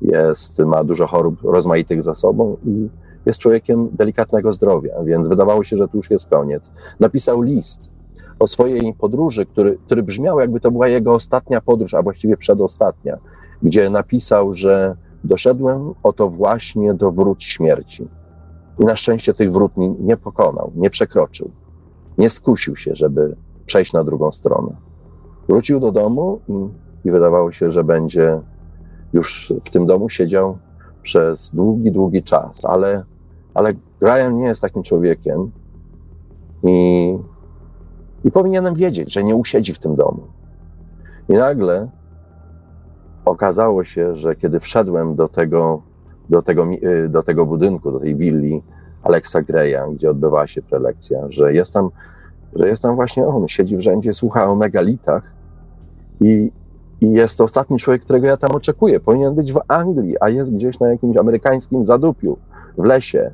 jest, 0.00 0.58
ma 0.58 0.84
dużo 0.84 1.06
chorób 1.06 1.42
rozmaitych 1.42 2.02
za 2.02 2.14
sobą 2.14 2.56
i 2.66 2.88
jest 3.26 3.40
człowiekiem 3.40 3.88
delikatnego 3.92 4.52
zdrowia, 4.52 5.02
więc 5.04 5.28
wydawało 5.28 5.64
się, 5.64 5.76
że 5.76 5.88
tu 5.88 5.96
już 5.96 6.10
jest 6.10 6.30
koniec. 6.30 6.72
Napisał 7.00 7.42
list 7.42 7.80
o 8.38 8.46
swojej 8.46 8.94
podróży, 8.94 9.46
który, 9.46 9.78
który 9.86 10.02
brzmiał, 10.02 10.40
jakby 10.40 10.60
to 10.60 10.70
była 10.70 10.88
jego 10.88 11.14
ostatnia 11.14 11.60
podróż, 11.60 11.94
a 11.94 12.02
właściwie 12.02 12.36
przedostatnia, 12.36 13.18
gdzie 13.62 13.90
napisał, 13.90 14.54
że 14.54 14.96
doszedłem 15.24 15.94
oto 16.02 16.30
właśnie 16.30 16.94
do 16.94 17.12
wrót 17.12 17.42
śmierci. 17.42 18.08
I 18.78 18.84
na 18.84 18.96
szczęście 18.96 19.34
tych 19.34 19.52
wrót 19.52 19.72
nie, 19.76 20.16
pokonał, 20.16 20.72
nie 20.74 20.90
przekroczył, 20.90 21.50
nie 22.18 22.30
skusił 22.30 22.76
się, 22.76 22.94
żeby 22.94 23.36
przejść 23.66 23.92
na 23.92 24.04
drugą 24.04 24.32
stronę. 24.32 24.76
Wrócił 25.48 25.80
do 25.80 25.92
domu 25.92 26.40
i, 26.48 26.52
i 27.08 27.10
wydawało 27.10 27.52
się, 27.52 27.72
że 27.72 27.84
będzie 27.84 28.40
już 29.12 29.52
w 29.64 29.70
tym 29.70 29.86
domu 29.86 30.08
siedział 30.08 30.58
przez 31.02 31.50
długi, 31.50 31.92
długi 31.92 32.22
czas, 32.22 32.64
ale, 32.64 33.04
ale 33.54 33.72
Ryan 34.00 34.36
nie 34.36 34.44
jest 34.44 34.62
takim 34.62 34.82
człowiekiem 34.82 35.50
i, 36.64 37.18
i 38.24 38.30
powinienem 38.30 38.74
wiedzieć, 38.74 39.12
że 39.12 39.24
nie 39.24 39.36
usiedzi 39.36 39.74
w 39.74 39.78
tym 39.78 39.96
domu. 39.96 40.22
I 41.28 41.32
nagle 41.32 41.88
okazało 43.24 43.84
się, 43.84 44.16
że 44.16 44.36
kiedy 44.36 44.60
wszedłem 44.60 45.14
do 45.14 45.28
tego, 45.28 45.82
do 46.30 46.42
tego, 46.42 46.66
do 47.08 47.22
tego 47.22 47.46
budynku, 47.46 47.92
do 47.92 48.00
tej 48.00 48.16
willi 48.16 48.62
Alexa 49.02 49.42
Greya, 49.42 49.94
gdzie 49.94 50.10
odbywała 50.10 50.46
się 50.46 50.62
prelekcja, 50.62 51.18
że 51.28 51.54
jest 51.54 51.72
tam, 51.72 51.90
że 52.54 52.68
jest 52.68 52.82
tam 52.82 52.94
właśnie 52.94 53.26
on, 53.26 53.48
siedzi 53.48 53.76
w 53.76 53.80
rzędzie, 53.80 54.14
słucha 54.14 54.48
o 54.48 54.54
megalitach 54.54 55.34
i, 56.20 56.52
i 57.00 57.12
jest 57.12 57.38
to 57.38 57.44
ostatni 57.44 57.78
człowiek, 57.78 58.02
którego 58.02 58.26
ja 58.26 58.36
tam 58.36 58.50
oczekuję. 58.50 59.00
Powinien 59.00 59.34
być 59.34 59.52
w 59.52 59.60
Anglii, 59.68 60.16
a 60.20 60.28
jest 60.28 60.54
gdzieś 60.54 60.80
na 60.80 60.88
jakimś 60.88 61.16
amerykańskim 61.16 61.84
zadupiu, 61.84 62.36
w 62.78 62.84
lesie 62.84 63.30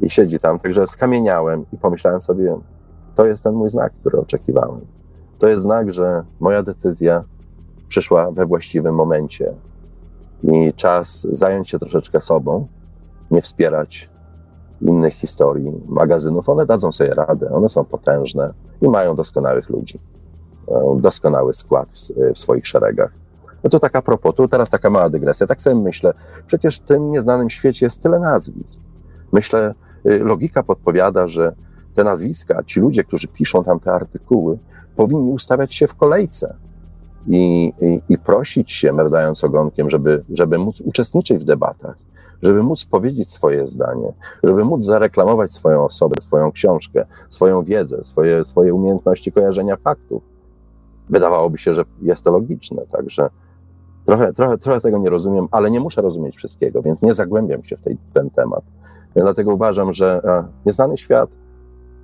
i 0.00 0.10
siedzi 0.10 0.38
tam. 0.38 0.58
Także 0.58 0.86
skamieniałem 0.86 1.64
i 1.72 1.78
pomyślałem 1.78 2.22
sobie, 2.22 2.56
to 3.14 3.26
jest 3.26 3.44
ten 3.44 3.54
mój 3.54 3.70
znak, 3.70 3.92
który 4.00 4.18
oczekiwałem. 4.18 4.80
To 5.38 5.48
jest 5.48 5.62
znak, 5.62 5.92
że 5.92 6.24
moja 6.40 6.62
decyzja 6.62 7.24
przyszła 7.88 8.30
we 8.30 8.46
właściwym 8.46 8.94
momencie 8.94 9.54
i 10.42 10.72
czas 10.74 11.26
zająć 11.32 11.70
się 11.70 11.78
troszeczkę 11.78 12.20
sobą, 12.20 12.66
nie 13.30 13.42
wspierać 13.42 14.10
innych 14.80 15.14
historii, 15.14 15.72
magazynów. 15.86 16.48
One 16.48 16.66
dadzą 16.66 16.92
sobie 16.92 17.14
radę, 17.14 17.50
one 17.50 17.68
są 17.68 17.84
potężne 17.84 18.52
i 18.80 18.88
mają 18.88 19.14
doskonałych 19.14 19.70
ludzi, 19.70 20.00
doskonały 20.96 21.54
skład 21.54 21.88
w, 21.88 22.32
w 22.34 22.38
swoich 22.38 22.66
szeregach. 22.66 23.12
No 23.64 23.70
to 23.70 23.80
taka 23.80 24.02
propos, 24.02 24.34
tu 24.34 24.48
teraz 24.48 24.70
taka 24.70 24.90
mała 24.90 25.10
dygresja. 25.10 25.46
Tak 25.46 25.62
sobie 25.62 25.76
myślę, 25.76 26.12
przecież 26.46 26.76
w 26.76 26.80
tym 26.80 27.10
nieznanym 27.10 27.50
świecie 27.50 27.86
jest 27.86 28.02
tyle 28.02 28.18
nazwisk. 28.18 28.82
Myślę, 29.32 29.74
y, 30.06 30.18
logika 30.18 30.62
podpowiada, 30.62 31.28
że 31.28 31.52
te 31.94 32.04
nazwiska, 32.04 32.62
ci 32.62 32.80
ludzie, 32.80 33.04
którzy 33.04 33.28
piszą 33.28 33.64
tam 33.64 33.80
te 33.80 33.92
artykuły, 33.92 34.58
powinni 34.96 35.32
ustawiać 35.32 35.74
się 35.74 35.86
w 35.86 35.94
kolejce 35.94 36.56
i, 37.26 37.72
i, 37.80 38.02
i 38.08 38.18
prosić 38.18 38.72
się, 38.72 38.92
merdając 38.92 39.44
ogonkiem, 39.44 39.90
żeby, 39.90 40.24
żeby 40.34 40.58
móc 40.58 40.80
uczestniczyć 40.80 41.38
w 41.38 41.44
debatach, 41.44 41.96
żeby 42.42 42.62
móc 42.62 42.84
powiedzieć 42.84 43.30
swoje 43.30 43.66
zdanie, 43.66 44.12
żeby 44.44 44.64
móc 44.64 44.84
zareklamować 44.84 45.52
swoją 45.52 45.84
osobę, 45.84 46.16
swoją 46.20 46.52
książkę, 46.52 47.06
swoją 47.30 47.64
wiedzę, 47.64 48.04
swoje, 48.04 48.44
swoje 48.44 48.74
umiejętności 48.74 49.32
kojarzenia 49.32 49.76
faktów. 49.76 50.22
Wydawałoby 51.10 51.58
się, 51.58 51.74
że 51.74 51.84
jest 52.02 52.24
to 52.24 52.30
logiczne, 52.30 52.82
także 52.86 53.30
trochę, 54.06 54.32
trochę, 54.32 54.58
trochę 54.58 54.80
tego 54.80 54.98
nie 54.98 55.10
rozumiem, 55.10 55.48
ale 55.50 55.70
nie 55.70 55.80
muszę 55.80 56.02
rozumieć 56.02 56.36
wszystkiego, 56.36 56.82
więc 56.82 57.02
nie 57.02 57.14
zagłębiam 57.14 57.64
się 57.64 57.76
w, 57.76 57.82
tej, 57.82 57.96
ten 58.12 58.30
temat. 58.30 58.64
Dlatego 59.14 59.54
uważam, 59.54 59.92
że 59.92 60.20
e, 60.24 60.44
nieznany 60.66 60.98
świat 60.98 61.30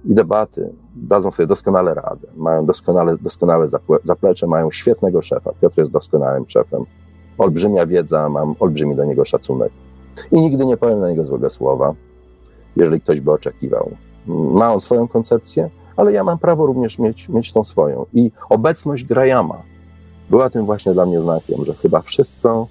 i 0.05 0.15
debaty 0.15 0.73
dadzą 0.97 1.31
sobie 1.31 1.47
doskonale 1.47 1.95
radę. 1.95 2.29
Mają 2.37 2.67
doskonale, 2.67 3.17
doskonałe 3.19 3.69
zaplecze, 4.05 4.47
mają 4.47 4.71
świetnego 4.71 5.23
szefa. 5.23 5.51
Piotr 5.61 5.79
jest 5.79 5.93
doskonałym 5.93 6.45
szefem. 6.49 6.85
Olbrzymia 7.39 7.87
wiedza, 7.87 8.29
mam 8.29 8.55
olbrzymi 8.61 8.97
do 8.97 9.05
niego 9.05 9.25
szacunek. 9.25 9.73
I 10.31 10.41
nigdy 10.41 10.67
nie 10.67 10.77
powiem 10.77 11.01
na 11.01 11.09
niego 11.09 11.27
złego 11.27 11.51
słowa, 11.51 11.95
jeżeli 12.77 13.01
ktoś 13.01 13.21
by 13.21 13.33
oczekiwał. 13.33 13.91
Ma 14.27 14.73
on 14.73 14.81
swoją 14.81 15.09
koncepcję, 15.09 15.71
ale 15.97 16.13
ja 16.13 16.25
mam 16.25 16.39
prawo 16.39 16.67
również 16.67 16.99
mieć, 16.99 17.29
mieć 17.29 17.53
tą 17.53 17.65
swoją. 17.65 18.07
I 18.13 18.31
obecność 18.51 19.05
Grajama 19.05 19.63
była 20.33 20.51
tym 20.51 20.67
właśnie 20.67 20.93
dla 20.93 21.07
mnie 21.07 21.21
znakiem, 21.21 21.65
że 21.65 21.75
chyba 21.75 22.01
wszystko 22.01 22.67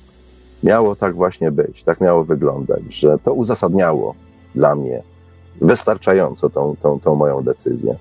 miało 0.64 0.96
tak 0.96 1.16
właśnie 1.16 1.52
być, 1.52 1.84
tak 1.84 2.02
miało 2.02 2.24
wyglądać, 2.24 2.82
że 2.90 3.18
to 3.24 3.34
uzasadniało 3.34 4.16
dla 4.56 4.76
mnie 4.76 5.04
wystarczająco 5.62 6.50
tą, 6.50 6.76
tą, 6.82 7.00
tą 7.00 7.16
moją 7.16 7.42
decyzję. 7.44 7.96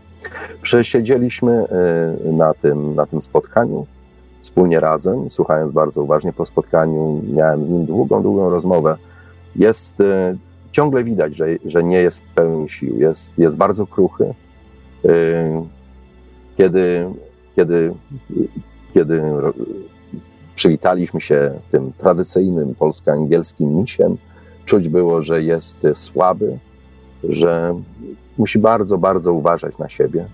Przesiedzieliśmy 0.62 1.64
y, 2.26 2.32
na 2.32 2.54
tym, 2.54 2.94
na 2.94 3.06
tym 3.06 3.22
spotkaniu 3.22 3.86
wspólnie 4.40 4.80
razem, 4.80 5.30
słuchając 5.30 5.72
bardzo 5.72 6.02
uważnie 6.02 6.32
po 6.32 6.46
spotkaniu, 6.46 7.22
miałem 7.32 7.64
z 7.64 7.68
nim 7.68 7.86
długą, 7.86 8.22
długą 8.22 8.50
rozmowę. 8.50 8.96
Jest 9.56 10.00
y, 10.00 10.38
ciągle 10.72 11.04
widać, 11.04 11.36
że, 11.36 11.46
że 11.64 11.84
nie 11.84 11.98
jest 11.98 12.22
pełny 12.34 12.68
sił, 12.68 12.98
jest, 12.98 13.38
jest 13.38 13.56
bardzo 13.56 13.86
kruchy. 13.86 14.34
Y, 15.04 15.62
kiedy, 16.56 17.06
kiedy, 17.56 17.94
kiedy 18.94 19.22
przywitaliśmy 20.54 21.20
się 21.20 21.52
tym 21.70 21.92
tradycyjnym 21.92 22.74
polsko-angielskim 22.74 23.76
misiem, 23.76 24.16
czuć 24.64 24.88
było, 24.88 25.22
że 25.22 25.42
jest 25.42 25.86
słaby, 25.94 26.58
że 27.24 27.74
musi 28.38 28.58
bardzo, 28.58 28.98
bardzo 28.98 29.32
uważać 29.32 29.78
na 29.78 29.88
siebie, 29.88 30.26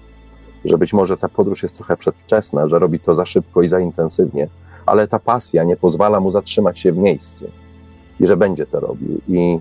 że 0.64 0.78
być 0.78 0.92
może 0.92 1.16
ta 1.16 1.28
podróż 1.28 1.62
jest 1.62 1.76
trochę 1.76 1.96
przedwczesna, 1.96 2.68
że 2.68 2.78
robi 2.78 3.00
to 3.00 3.14
za 3.14 3.26
szybko 3.26 3.62
i 3.62 3.68
za 3.68 3.80
intensywnie, 3.80 4.48
ale 4.86 5.08
ta 5.08 5.18
pasja 5.18 5.64
nie 5.64 5.76
pozwala 5.76 6.20
mu 6.20 6.30
zatrzymać 6.30 6.80
się 6.80 6.92
w 6.92 6.96
miejscu 6.96 7.50
i 8.20 8.26
że 8.26 8.36
będzie 8.36 8.66
to 8.66 8.80
robił. 8.80 9.20
I, 9.28 9.58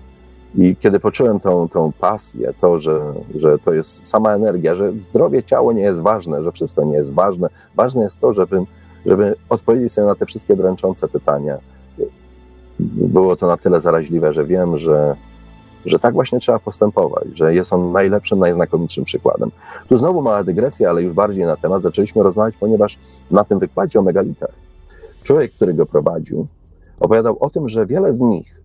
i 0.54 0.76
kiedy 0.76 1.00
poczułem 1.00 1.40
tą, 1.40 1.68
tą 1.68 1.92
pasję, 1.92 2.52
to, 2.60 2.80
że, 2.80 3.00
że 3.34 3.58
to 3.58 3.72
jest 3.72 4.06
sama 4.06 4.34
energia, 4.34 4.74
że 4.74 4.92
zdrowie 4.92 5.42
ciało 5.42 5.72
nie 5.72 5.82
jest 5.82 6.00
ważne, 6.00 6.42
że 6.42 6.52
wszystko 6.52 6.84
nie 6.84 6.94
jest 6.94 7.12
ważne, 7.12 7.48
ważne 7.74 8.02
jest 8.02 8.20
to, 8.20 8.32
żeby, 8.32 8.60
żeby 9.06 9.34
odpowiedzieć 9.48 9.92
sobie 9.92 10.06
na 10.06 10.14
te 10.14 10.26
wszystkie 10.26 10.56
dręczące 10.56 11.08
pytania. 11.08 11.58
Było 12.80 13.36
to 13.36 13.46
na 13.46 13.56
tyle 13.56 13.80
zaraźliwe, 13.80 14.32
że 14.32 14.44
wiem, 14.44 14.78
że 14.78 15.16
że 15.86 15.98
tak 15.98 16.14
właśnie 16.14 16.40
trzeba 16.40 16.58
postępować, 16.58 17.24
że 17.34 17.54
jest 17.54 17.72
on 17.72 17.92
najlepszym, 17.92 18.38
najznakomitszym 18.38 19.04
przykładem. 19.04 19.50
Tu 19.88 19.96
znowu 19.96 20.22
mała 20.22 20.44
dygresja, 20.44 20.90
ale 20.90 21.02
już 21.02 21.12
bardziej 21.12 21.44
na 21.44 21.56
temat 21.56 21.82
zaczęliśmy 21.82 22.22
rozmawiać, 22.22 22.54
ponieważ 22.60 22.98
na 23.30 23.44
tym 23.44 23.58
wykładzie 23.58 23.98
o 23.98 24.02
megalitach 24.02 24.66
człowiek, 25.26 25.52
który 25.52 25.74
go 25.74 25.86
prowadził, 25.86 26.46
opowiadał 27.00 27.36
o 27.40 27.50
tym, 27.50 27.68
że 27.68 27.86
wiele 27.86 28.14
z 28.14 28.20
nich 28.20 28.60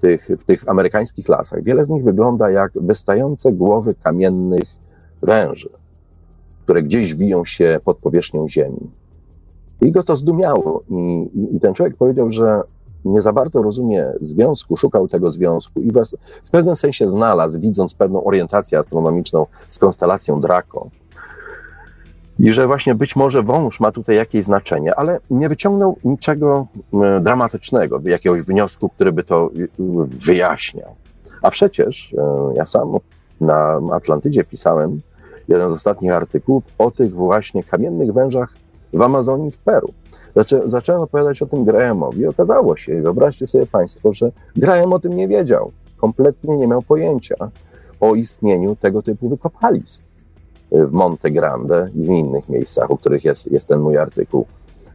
tych, 0.00 0.28
w 0.38 0.44
tych 0.44 0.68
amerykańskich 0.68 1.28
lasach, 1.28 1.62
wiele 1.62 1.84
z 1.84 1.88
nich 1.88 2.04
wygląda 2.04 2.50
jak 2.50 2.72
wystające 2.74 3.52
głowy 3.52 3.94
kamiennych 3.94 4.68
węży, 5.22 5.68
które 6.64 6.82
gdzieś 6.82 7.14
wiją 7.14 7.44
się 7.44 7.80
pod 7.84 7.98
powierzchnią 7.98 8.48
ziemi. 8.48 8.90
I 9.82 9.92
go 9.92 10.02
to 10.02 10.16
zdumiało. 10.16 10.80
I, 11.34 11.56
i 11.56 11.60
ten 11.60 11.74
człowiek 11.74 11.96
powiedział, 11.96 12.32
że 12.32 12.62
nie 13.04 13.22
za 13.22 13.32
bardzo 13.32 13.62
rozumie 13.62 14.12
związku, 14.20 14.76
szukał 14.76 15.08
tego 15.08 15.30
związku 15.30 15.80
i 15.80 15.92
w 16.42 16.50
pewnym 16.50 16.76
sensie 16.76 17.10
znalazł, 17.10 17.60
widząc 17.60 17.94
pewną 17.94 18.24
orientację 18.24 18.78
astronomiczną 18.78 19.46
z 19.68 19.78
konstelacją 19.78 20.40
Draco. 20.40 20.90
I 22.38 22.52
że 22.52 22.66
właśnie 22.66 22.94
być 22.94 23.16
może 23.16 23.42
wąż 23.42 23.80
ma 23.80 23.92
tutaj 23.92 24.16
jakieś 24.16 24.44
znaczenie, 24.44 24.94
ale 24.94 25.20
nie 25.30 25.48
wyciągnął 25.48 25.96
niczego 26.04 26.66
e, 26.94 27.20
dramatycznego, 27.20 28.00
jakiegoś 28.04 28.42
wniosku, 28.42 28.88
który 28.88 29.12
by 29.12 29.24
to 29.24 29.50
e, 29.56 29.66
wyjaśniał. 30.06 30.94
A 31.42 31.50
przecież 31.50 32.14
e, 32.18 32.54
ja 32.54 32.66
sam 32.66 32.98
na 33.40 33.80
Atlantydzie 33.92 34.44
pisałem 34.44 35.00
jeden 35.48 35.70
z 35.70 35.72
ostatnich 35.72 36.12
artykułów 36.12 36.64
o 36.78 36.90
tych 36.90 37.14
właśnie 37.14 37.62
kamiennych 37.62 38.12
wężach 38.12 38.61
w 38.92 39.02
Amazonii 39.02 39.50
w 39.50 39.58
Peru. 39.58 39.88
Zaczę, 40.36 40.62
zacząłem 40.66 41.02
opowiadać 41.02 41.42
o 41.42 41.46
tym 41.46 41.64
Grahamowi 41.64 42.20
i 42.20 42.26
okazało 42.26 42.76
się, 42.76 43.02
wyobraźcie 43.02 43.46
sobie 43.46 43.66
Państwo, 43.66 44.12
że 44.12 44.32
Graham 44.56 44.92
o 44.92 44.98
tym 44.98 45.16
nie 45.16 45.28
wiedział. 45.28 45.70
Kompletnie 45.96 46.56
nie 46.56 46.68
miał 46.68 46.82
pojęcia 46.82 47.34
o 48.00 48.14
istnieniu 48.14 48.76
tego 48.76 49.02
typu 49.02 49.28
wykopalisk 49.28 50.04
w 50.72 50.92
Monte 50.92 51.30
Grande 51.30 51.88
i 51.94 52.02
w 52.02 52.08
innych 52.08 52.48
miejscach, 52.48 52.90
o 52.90 52.96
których 52.96 53.24
jest, 53.24 53.52
jest 53.52 53.68
ten 53.68 53.80
mój 53.80 53.98
artykuł 53.98 54.46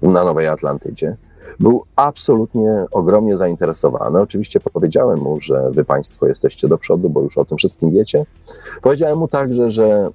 na 0.02 0.24
Nowej 0.24 0.48
Atlantydzie. 0.48 1.18
Był 1.60 1.84
absolutnie 1.96 2.86
ogromnie 2.92 3.38
zainteresowany. 3.38 4.22
Oczywiście 4.22 4.60
powiedziałem 4.60 5.20
mu, 5.20 5.42
że 5.42 5.72
wy 5.72 5.86
Państwo 5.86 6.28
jesteście 6.28 6.68
do 6.68 6.78
przodu, 6.78 7.10
bo 7.10 7.22
już 7.22 7.38
o 7.38 7.46
tym 7.46 7.58
wszystkim 7.58 7.92
wiecie. 7.92 8.26
Powiedziałem 8.82 9.18
mu 9.18 9.28
także, 9.28 9.72
że 9.72 10.10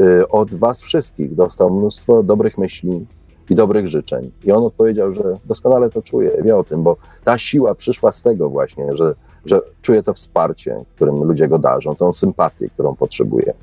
y, 0.00 0.28
od 0.28 0.54
Was 0.54 0.82
wszystkich 0.82 1.34
dostał 1.34 1.70
mnóstwo 1.70 2.22
dobrych 2.22 2.58
myśli, 2.58 3.06
i 3.50 3.54
dobrych 3.54 3.88
życzeń. 3.88 4.30
I 4.44 4.52
on 4.52 4.64
odpowiedział, 4.64 5.14
że 5.14 5.22
doskonale 5.44 5.90
to 5.90 6.02
czuje, 6.02 6.42
wie 6.42 6.56
o 6.56 6.64
tym, 6.64 6.82
bo 6.82 6.96
ta 7.24 7.38
siła 7.38 7.74
przyszła 7.74 8.12
z 8.12 8.22
tego 8.22 8.50
właśnie, 8.50 8.96
że, 8.96 9.14
że 9.44 9.60
czuje 9.82 10.02
to 10.02 10.14
wsparcie, 10.14 10.84
którym 10.94 11.24
ludzie 11.24 11.48
go 11.48 11.58
darzą, 11.58 11.94
tą 11.94 12.12
sympatię, 12.12 12.68
którą 12.68 12.94
potrzebuje. 12.94 13.54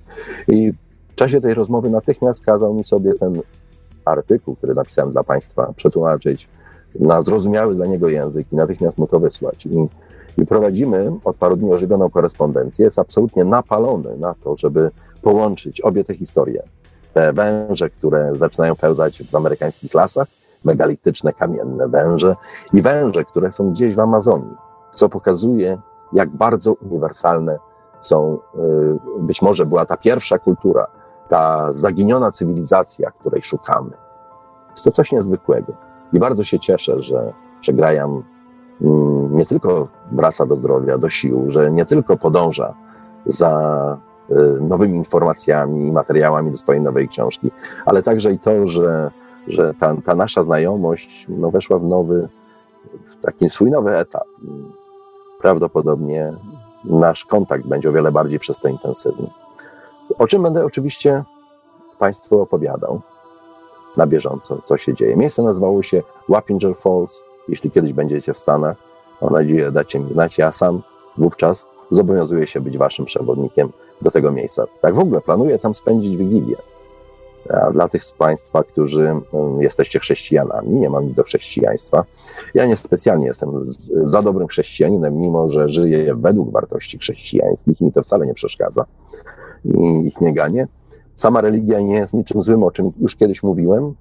I 0.47 0.71
w 1.09 1.15
czasie 1.15 1.41
tej 1.41 1.53
rozmowy 1.53 1.89
natychmiast 1.89 2.45
kazał 2.45 2.73
mi 2.73 2.83
sobie 2.83 3.13
ten 3.13 3.41
artykuł, 4.05 4.55
który 4.55 4.75
napisałem 4.75 5.11
dla 5.11 5.23
Państwa, 5.23 5.73
przetłumaczyć 5.75 6.49
na 6.99 7.21
zrozumiały 7.21 7.75
dla 7.75 7.85
niego 7.85 8.09
język 8.09 8.47
i 8.51 8.55
natychmiast 8.55 8.97
mu 8.97 9.07
to 9.07 9.19
wysłać. 9.19 9.65
I, 9.65 9.89
i 10.41 10.45
prowadzimy 10.45 11.11
od 11.23 11.35
paru 11.35 11.55
dni 11.55 11.73
ożywioną 11.73 12.09
korespondencję. 12.09 12.85
Jest 12.85 12.99
absolutnie 12.99 13.43
napalony 13.43 14.17
na 14.17 14.33
to, 14.33 14.57
żeby 14.57 14.91
połączyć 15.21 15.81
obie 15.81 16.03
te 16.03 16.15
historie. 16.15 16.63
Te 17.15 17.33
węże, 17.33 17.89
które 17.89 18.35
zaczynają 18.35 18.75
pełzać 18.75 19.23
w 19.23 19.35
amerykańskich 19.35 19.93
lasach, 19.93 20.27
megalityczne, 20.65 21.33
kamienne 21.33 21.87
węże 21.87 22.35
i 22.73 22.81
węże, 22.81 23.25
które 23.25 23.51
są 23.51 23.71
gdzieś 23.71 23.95
w 23.95 23.99
Amazonii, 23.99 24.55
co 24.93 25.09
pokazuje, 25.09 25.77
jak 26.13 26.29
bardzo 26.29 26.73
uniwersalne 26.73 27.59
są, 27.99 28.39
y, 29.19 29.19
być 29.19 29.41
może 29.41 29.65
była 29.65 29.85
ta 29.85 29.97
pierwsza 29.97 30.39
kultura, 30.39 30.87
ta 31.29 31.73
zaginiona 31.73 32.31
cywilizacja, 32.31 33.11
której 33.11 33.41
szukamy. 33.43 33.91
Jest 34.71 34.83
to 34.83 34.91
coś 34.91 35.11
niezwykłego. 35.11 35.73
I 36.13 36.19
bardzo 36.19 36.43
się 36.43 36.59
cieszę, 36.59 37.01
że, 37.03 37.33
że 37.61 37.73
Graham 37.73 38.23
mm, 38.81 39.35
nie 39.35 39.45
tylko 39.45 39.87
wraca 40.11 40.45
do 40.45 40.55
zdrowia, 40.55 40.97
do 40.97 41.09
sił, 41.09 41.45
że 41.47 41.71
nie 41.71 41.85
tylko 41.85 42.17
podąża 42.17 42.73
za 43.25 43.97
nowymi 44.61 44.97
informacjami 44.97 45.87
i 45.87 45.91
materiałami 45.91 46.51
do 46.51 46.57
swojej 46.57 46.81
nowej 46.81 47.09
książki, 47.09 47.51
ale 47.85 48.03
także 48.03 48.31
i 48.31 48.39
to, 48.39 48.67
że, 48.67 49.11
że 49.47 49.73
ta, 49.79 49.95
ta 50.05 50.15
nasza 50.15 50.43
znajomość 50.43 51.25
no, 51.29 51.51
weszła 51.51 51.79
w 51.79 51.83
nowy, 51.83 52.29
w 53.05 53.15
taki 53.21 53.49
swój 53.49 53.71
nowy 53.71 53.97
etap. 53.97 54.27
Prawdopodobnie 55.39 56.33
nasz 56.85 57.25
kontakt 57.25 57.67
będzie 57.67 57.89
o 57.89 57.91
wiele 57.91 58.11
bardziej 58.11 58.39
przez 58.39 58.59
to 58.59 58.67
intensywny. 58.67 59.27
O 60.19 60.27
czym 60.27 60.43
będę 60.43 60.65
oczywiście 60.65 61.23
Państwu 61.99 62.41
opowiadał 62.41 63.01
na 63.97 64.07
bieżąco, 64.07 64.61
co 64.63 64.77
się 64.77 64.93
dzieje. 64.93 65.17
Miejsce 65.17 65.43
nazywało 65.43 65.83
się 65.83 66.03
Wappinger 66.29 66.75
Falls. 66.75 67.23
Jeśli 67.47 67.71
kiedyś 67.71 67.93
będziecie 67.93 68.33
w 68.33 68.39
Stanach, 68.39 68.77
mam 69.21 69.33
nadzieję, 69.33 69.71
dacie 69.71 69.99
mi 69.99 70.13
znać. 70.13 70.37
Ja 70.37 70.51
sam 70.51 70.81
wówczas 71.17 71.67
zobowiązuję 71.91 72.47
się 72.47 72.61
być 72.61 72.77
Waszym 72.77 73.05
przewodnikiem 73.05 73.71
do 74.01 74.11
tego 74.11 74.31
miejsca. 74.31 74.65
Tak 74.81 74.95
w 74.95 74.99
ogóle 74.99 75.21
planuję 75.21 75.59
tam 75.59 75.75
spędzić 75.75 76.17
Wigilię. 76.17 76.55
A 77.49 77.71
dla 77.71 77.87
tych 77.87 78.03
z 78.03 78.11
Państwa, 78.11 78.63
którzy 78.63 79.01
mm, 79.01 79.61
jesteście 79.61 79.99
chrześcijanami, 79.99 80.69
nie 80.69 80.89
mam 80.89 81.05
nic 81.05 81.15
do 81.15 81.23
chrześcijaństwa. 81.23 82.03
Ja 82.53 82.65
niespecjalnie 82.65 83.25
jestem 83.25 83.65
za 84.03 84.21
dobrym 84.21 84.47
chrześcijaninem, 84.47 85.17
mimo 85.17 85.49
że 85.49 85.69
żyję 85.69 86.15
według 86.15 86.51
wartości 86.51 86.97
chrześcijańskich 86.97 87.81
i 87.81 87.85
mi 87.85 87.91
to 87.91 88.03
wcale 88.03 88.27
nie 88.27 88.33
przeszkadza 88.33 88.85
i 89.65 90.07
ich 90.07 90.21
nieganie. 90.21 90.67
Sama 91.15 91.41
religia 91.41 91.79
nie 91.79 91.95
jest 91.95 92.13
niczym 92.13 92.43
złym, 92.43 92.63
o 92.63 92.71
czym 92.71 92.91
już 92.99 93.15
kiedyś 93.15 93.43
mówiłem. 93.43 93.95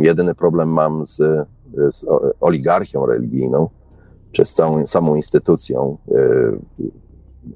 Jedyny 0.00 0.34
problem 0.34 0.68
mam 0.68 1.06
z, 1.06 1.16
z 1.92 2.06
oligarchią 2.40 3.06
religijną, 3.06 3.68
czy 4.32 4.46
z 4.46 4.54
całą 4.54 4.86
samą 4.86 5.14
instytucją 5.14 5.96
y, 6.08 6.14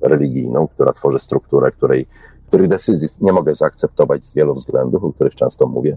religijną, 0.01 0.68
która 0.68 0.93
tworzy 0.93 1.18
strukturę, 1.18 1.72
której, 1.72 2.07
których 2.47 2.68
decyzji 2.68 3.09
nie 3.20 3.32
mogę 3.32 3.55
zaakceptować 3.55 4.24
z 4.24 4.34
wielu 4.34 4.55
względów, 4.55 5.05
o 5.05 5.12
których 5.12 5.34
często 5.34 5.66
mówię. 5.66 5.97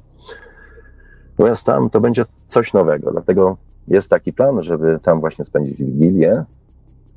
Natomiast 1.29 1.65
tam 1.65 1.89
to 1.89 2.01
będzie 2.01 2.23
coś 2.47 2.73
nowego, 2.73 3.11
dlatego 3.11 3.57
jest 3.87 4.09
taki 4.09 4.33
plan, 4.33 4.63
żeby 4.63 4.99
tam 5.03 5.19
właśnie 5.19 5.45
spędzić 5.45 5.77
Wigilię, 5.77 6.45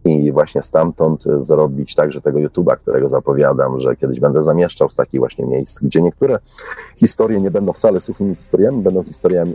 i 0.04 0.32
właśnie 0.32 0.62
stamtąd 0.62 1.22
zrobić 1.22 1.94
także 1.94 2.20
tego 2.20 2.38
YouTube'a, 2.38 2.76
którego 2.76 3.08
zapowiadam, 3.08 3.80
że 3.80 3.96
kiedyś 3.96 4.20
będę 4.20 4.44
zamieszczał 4.44 4.90
z 4.90 4.96
takich 4.96 5.20
właśnie 5.20 5.46
miejsc, 5.46 5.80
gdzie 5.80 6.02
niektóre 6.02 6.38
historie 6.96 7.40
nie 7.40 7.50
będą 7.50 7.72
wcale 7.72 8.00
suchymi 8.00 8.34
historiami, 8.34 8.82
będą 8.82 9.02
historiami 9.04 9.54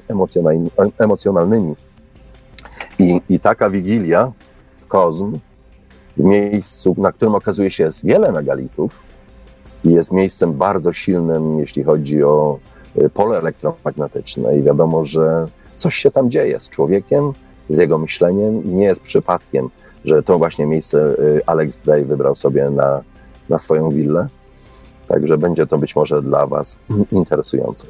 emocjonalnymi. 0.98 1.76
I, 3.00 3.22
i 3.30 3.40
taka 3.40 3.70
wigilia, 3.70 4.32
Kozm, 4.88 5.40
w 5.52 5.53
miejscu, 6.18 6.96
na 6.98 7.12
którym 7.12 7.36
okazuje 7.36 7.72
się 7.72 7.84
jest 7.84 8.06
wiele 8.06 8.32
megalitów 8.32 9.00
i 9.86 9.92
jest 9.92 10.12
miejscem 10.12 10.54
bardzo 10.54 10.94
silnym, 10.94 11.60
jeśli 11.60 11.84
chodzi 11.84 12.24
o 12.24 12.60
y, 12.98 13.10
pole 13.10 13.38
elektromagnetyczne 13.38 14.58
i 14.58 14.64
wiadomo, 14.64 15.06
że 15.06 15.48
coś 15.76 15.96
się 15.96 16.12
tam 16.12 16.30
dzieje 16.30 16.60
z 16.60 16.70
człowiekiem, 16.70 17.34
z 17.70 17.78
jego 17.78 17.98
myśleniem 17.98 18.64
i 18.64 18.70
nie 18.70 18.86
jest 18.86 19.02
przypadkiem, 19.02 19.70
że 20.06 20.24
to 20.24 20.38
właśnie 20.38 20.66
miejsce 20.66 21.20
y, 21.20 21.42
Alex 21.46 21.80
Gray 21.86 22.06
wybrał 22.06 22.36
sobie 22.36 22.70
na, 22.70 23.02
na 23.50 23.60
swoją 23.60 23.90
willę. 23.90 24.28
Także 25.08 25.38
będzie 25.38 25.68
to 25.68 25.78
być 25.78 25.96
może 25.96 26.22
dla 26.22 26.48
Was 26.48 26.80
interesujące. 27.12 27.88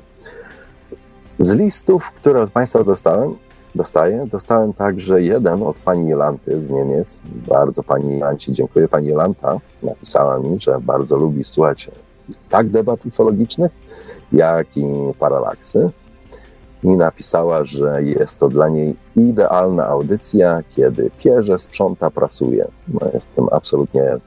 Z 1.40 1.54
listów, 1.54 2.12
które 2.12 2.42
od 2.42 2.52
Państwa 2.52 2.84
dostałem, 2.84 3.36
dostaję, 3.76 4.26
dostałem 4.32 4.74
także 4.74 5.22
jeden 5.22 5.64
od 5.64 5.80
pani 5.80 6.10
Jolanty 6.10 6.62
z 6.62 6.70
Niemiec. 6.70 7.22
Bardzo 7.48 7.84
pani 7.84 8.20
Jolanci 8.20 8.54
dziękuję. 8.54 8.88
Pani 8.88 9.08
Jolanta 9.08 9.60
napisała 9.84 10.40
mi, 10.40 10.60
że 10.60 10.80
bardzo 10.80 11.18
lubi 11.18 11.44
słuchać 11.44 11.92
tak 12.50 12.70
debat 12.70 13.06
ufologicznych, 13.06 13.72
jak 14.32 14.78
i 14.78 14.86
paralaksy 15.20 15.90
i 16.84 16.98
napisała, 16.98 17.66
że 17.66 18.04
jest 18.04 18.40
to 18.40 18.50
dla 18.50 18.70
niej 18.70 18.96
idealna 19.16 19.88
audycja, 19.88 20.60
kiedy 20.70 21.12
pierze, 21.18 21.60
sprząta, 21.60 22.12
pracuje. 22.12 22.68
No, 22.88 23.00
jestem 23.14 23.48
absolutnie, 23.52 24.18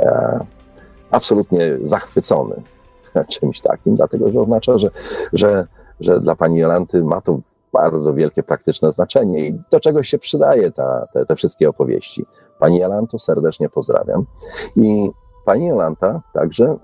e, 0.00 0.38
absolutnie 1.10 1.60
zachwycony 1.84 2.62
czymś 3.40 3.60
takim, 3.60 3.96
dlatego 3.96 4.30
że 4.30 4.40
oznacza, 4.40 4.78
że, 4.78 4.90
że, 5.32 5.66
że 6.00 6.20
dla 6.20 6.36
pani 6.36 6.58
Jolanty 6.58 7.04
ma 7.04 7.20
to 7.20 7.40
bardzo 7.72 8.14
wielkie 8.14 8.42
praktyczne 8.42 8.92
znaczenie 8.92 9.48
i 9.48 9.60
do 9.70 9.80
czegoś 9.80 10.08
się 10.08 10.18
przydaje 10.18 10.70
ta, 10.70 11.06
te, 11.12 11.26
te 11.26 11.36
wszystkie 11.36 11.68
opowieści. 11.68 12.26
Pani 12.58 12.78
Jolanto 12.78 13.18
serdecznie 13.18 13.68
pozdrawiam. 13.68 14.26
I 14.76 15.10
pani 15.44 15.66
Jolanta 15.66 16.22
także, 16.34 16.76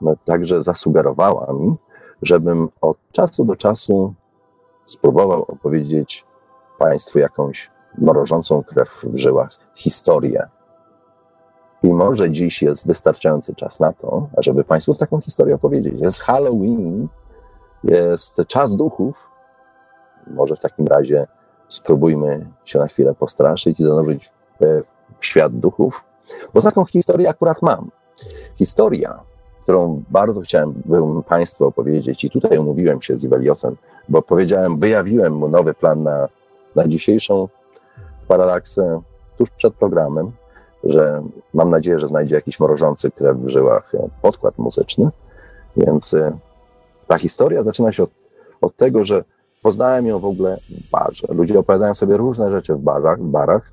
no, 0.00 0.14
także 0.24 0.62
zasugerowała 0.62 1.52
mi, 1.52 1.76
żebym 2.22 2.68
od 2.80 2.96
czasu 3.12 3.44
do 3.44 3.56
czasu 3.56 4.14
spróbował 4.86 5.42
opowiedzieć 5.42 6.26
Państwu 6.78 7.18
jakąś 7.18 7.70
mrożącą 7.98 8.62
krew 8.62 8.88
w 9.02 9.18
żyłach 9.18 9.50
historię. 9.74 10.48
I 11.82 11.92
może 11.92 12.30
dziś 12.30 12.62
jest 12.62 12.86
wystarczający 12.86 13.54
czas 13.54 13.80
na 13.80 13.92
to, 13.92 14.28
ażeby 14.36 14.64
Państwu 14.64 14.94
taką 14.94 15.20
historię 15.20 15.54
opowiedzieć. 15.54 15.94
Jest 16.00 16.22
Halloween, 16.22 17.08
jest 17.84 18.36
czas 18.46 18.76
duchów. 18.76 19.29
Może 20.26 20.56
w 20.56 20.60
takim 20.60 20.86
razie 20.86 21.26
spróbujmy 21.68 22.46
się 22.64 22.78
na 22.78 22.86
chwilę 22.86 23.14
postraszyć 23.14 23.80
i 23.80 23.84
zanurzyć 23.84 24.30
w 25.18 25.26
świat 25.26 25.52
duchów, 25.52 26.04
bo 26.54 26.62
taką 26.62 26.84
historię 26.84 27.28
akurat 27.28 27.62
mam. 27.62 27.90
Historia, 28.54 29.20
którą 29.62 30.02
bardzo 30.10 30.40
chciałem 30.40 30.82
Państwu 31.28 31.66
opowiedzieć, 31.66 32.24
i 32.24 32.30
tutaj 32.30 32.58
umówiłem 32.58 33.02
się 33.02 33.18
z 33.18 33.24
Iweliosem, 33.24 33.76
bo 34.08 34.22
powiedziałem, 34.22 34.78
wyjawiłem 34.78 35.32
mu 35.32 35.48
nowy 35.48 35.74
plan 35.74 36.02
na, 36.02 36.28
na 36.76 36.88
dzisiejszą 36.88 37.48
paralaksę 38.28 39.00
tuż 39.36 39.50
przed 39.50 39.74
programem, 39.74 40.32
że 40.84 41.22
mam 41.54 41.70
nadzieję, 41.70 42.00
że 42.00 42.08
znajdzie 42.08 42.34
jakiś 42.34 42.60
mrożący 42.60 43.10
krew 43.10 43.36
w 43.36 43.48
żyłach 43.48 43.94
e, 43.94 44.08
podkład 44.22 44.58
muzyczny. 44.58 45.10
Więc 45.76 46.14
e, 46.14 46.38
ta 47.06 47.18
historia 47.18 47.62
zaczyna 47.62 47.92
się 47.92 48.02
od, 48.02 48.10
od 48.60 48.76
tego, 48.76 49.04
że 49.04 49.24
poznałem 49.62 50.06
ją 50.06 50.18
w 50.18 50.24
ogóle 50.24 50.56
w 50.56 50.90
barze. 50.90 51.26
Ludzie 51.28 51.58
opowiadają 51.58 51.94
sobie 51.94 52.16
różne 52.16 52.50
rzeczy 52.50 52.74
w 52.74 52.78
barach, 52.78 53.22
barach. 53.22 53.72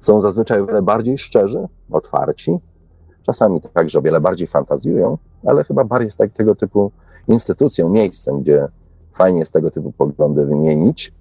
Są 0.00 0.20
zazwyczaj 0.20 0.60
o 0.60 0.66
wiele 0.66 0.82
bardziej 0.82 1.18
szczerzy, 1.18 1.68
otwarci, 1.90 2.58
czasami 3.22 3.60
także 3.60 3.98
o 3.98 4.02
wiele 4.02 4.20
bardziej 4.20 4.46
fantazjują, 4.46 5.18
ale 5.46 5.64
chyba 5.64 5.84
bar 5.84 6.02
jest 6.02 6.18
tak, 6.18 6.32
tego 6.32 6.54
typu 6.54 6.92
instytucją, 7.28 7.88
miejscem, 7.88 8.40
gdzie 8.40 8.68
fajnie 9.14 9.38
jest 9.38 9.52
tego 9.52 9.70
typu 9.70 9.92
poglądy 9.92 10.46
wymienić, 10.46 11.12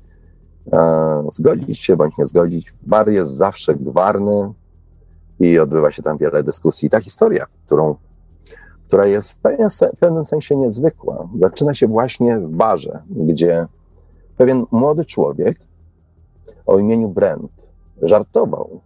e, 0.74 1.24
zgodzić 1.32 1.80
się 1.80 1.98
bądź 1.98 2.18
nie 2.18 2.26
zgodzić. 2.26 2.74
Bar 2.82 3.10
jest 3.10 3.32
zawsze 3.32 3.76
gwarny 3.76 4.52
i 5.40 5.60
odbywa 5.60 5.92
się 5.92 6.04
tam 6.04 6.18
wiele 6.18 6.44
dyskusji. 6.44 6.90
Ta 6.90 7.02
historia, 7.02 7.46
którą, 7.66 7.96
która 8.88 9.06
jest 9.06 9.40
w 9.94 10.00
pewnym 10.00 10.26
sensie 10.26 10.56
niezwykła, 10.56 11.28
zaczyna 11.40 11.74
się 11.74 11.88
właśnie 11.88 12.40
w 12.40 12.48
barze, 12.48 13.04
gdzie 13.10 13.68
pewien 14.44 14.66
młody 14.72 15.06
człowiek 15.06 15.60
o 16.66 16.80
imieniu 16.80 17.10
Brent 17.10 17.52
żartował, 18.02 18.80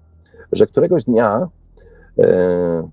że 0.52 0.68
któregoś 0.68 1.04
dnia, 1.04 1.48
e, 2.20 2.90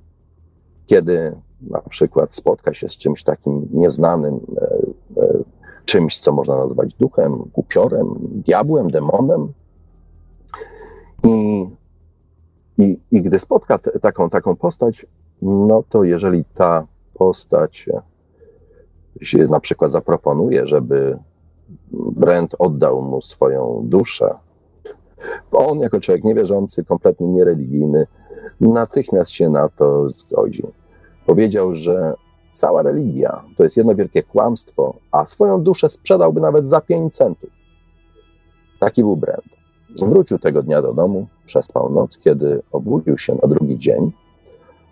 kiedy 0.87 1.37
na 1.61 1.81
przykład 1.81 2.35
spotka 2.35 2.75
się 2.75 2.89
z 2.89 2.97
czymś 2.97 3.23
takim 3.23 3.69
nieznanym, 3.73 4.41
e, 5.17 5.39
czymś, 5.85 6.19
co 6.19 6.33
można 6.33 6.57
nazwać 6.57 6.95
duchem, 6.95 7.43
upiorem, 7.53 8.15
diabłem, 8.21 8.91
demonem. 8.91 9.53
I, 11.25 11.67
i, 12.79 12.99
i 13.11 13.23
gdy 13.23 13.39
spotka 13.39 13.79
taką, 13.79 14.31
taką 14.31 14.57
postać, 14.57 15.07
no 15.43 15.83
to 15.89 16.05
jeżeli 16.05 16.45
ta 16.45 16.87
postać 17.15 17.89
się 19.21 19.39
na 19.39 19.61
przykład 19.61 19.93
zaproponuje, 19.93 20.67
żeby 20.67 21.19
Brent 21.93 22.55
oddał 22.59 23.03
mu 23.03 23.23
swoją 23.23 23.83
duszę, 23.85 24.35
on 25.53 25.79
jako 25.79 26.01
człowiek 26.01 26.25
niewierzący, 26.25 26.85
kompletnie 26.85 27.29
niereligijny, 27.29 28.07
natychmiast 28.61 29.31
się 29.31 29.51
na 29.51 29.69
to 29.69 30.11
zgodzi. 30.11 30.62
Powiedział, 31.27 31.75
że 31.75 32.15
cała 32.53 32.83
religia 32.83 33.45
to 33.57 33.65
jest 33.65 33.77
jedno 33.77 33.95
wielkie 33.95 34.23
kłamstwo, 34.23 34.95
a 35.12 35.27
swoją 35.27 35.62
duszę 35.62 35.89
sprzedałby 35.89 36.41
nawet 36.41 36.69
za 36.69 36.81
5 36.81 37.17
centów. 37.17 37.51
Taki 38.81 39.03
był 39.03 39.17
Brent. 39.17 39.45
Wrócił 40.03 40.39
tego 40.39 40.62
dnia 40.62 40.83
do 40.83 40.95
domu, 40.95 41.27
przespał 41.47 41.91
noc, 41.93 42.19
kiedy 42.19 42.62
obudził 42.73 43.19
się 43.19 43.35
na 43.43 43.49
drugi 43.49 43.79
dzień, 43.79 44.12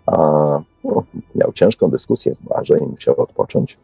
a 0.05 0.17
no, 0.83 1.03
miał 1.35 1.53
ciężką 1.53 1.89
dyskusję 1.89 2.35
w 2.35 2.43
barze 2.43 2.77
i 2.77 2.85
musiał 2.85 3.15
odpocząć. 3.21 3.77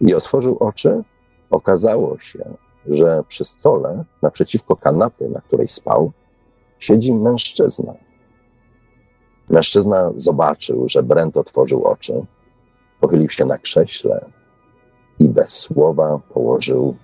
I 0.00 0.14
otworzył 0.14 0.56
oczy. 0.60 1.02
Okazało 1.50 2.18
się, 2.18 2.44
że 2.86 3.22
przy 3.28 3.44
stole, 3.44 4.04
naprzeciwko 4.22 4.76
kanapy, 4.76 5.28
na 5.28 5.40
której 5.40 5.68
spał, 5.68 6.12
siedzi 6.78 7.12
mężczyzna. 7.12 7.94
Mężczyzna 9.48 10.12
zobaczył, 10.16 10.88
że 10.88 11.02
Brent 11.02 11.36
otworzył 11.36 11.84
oczy, 11.84 12.26
pochylił 13.00 13.30
się 13.30 13.44
na 13.44 13.58
krześle 13.58 14.24
i 15.18 15.28
bez 15.28 15.50
słowa 15.50 16.20
położył 16.34 16.96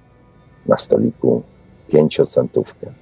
na 0.66 0.76
stoliku 0.76 1.42
pięciocentówkę. 1.88 2.92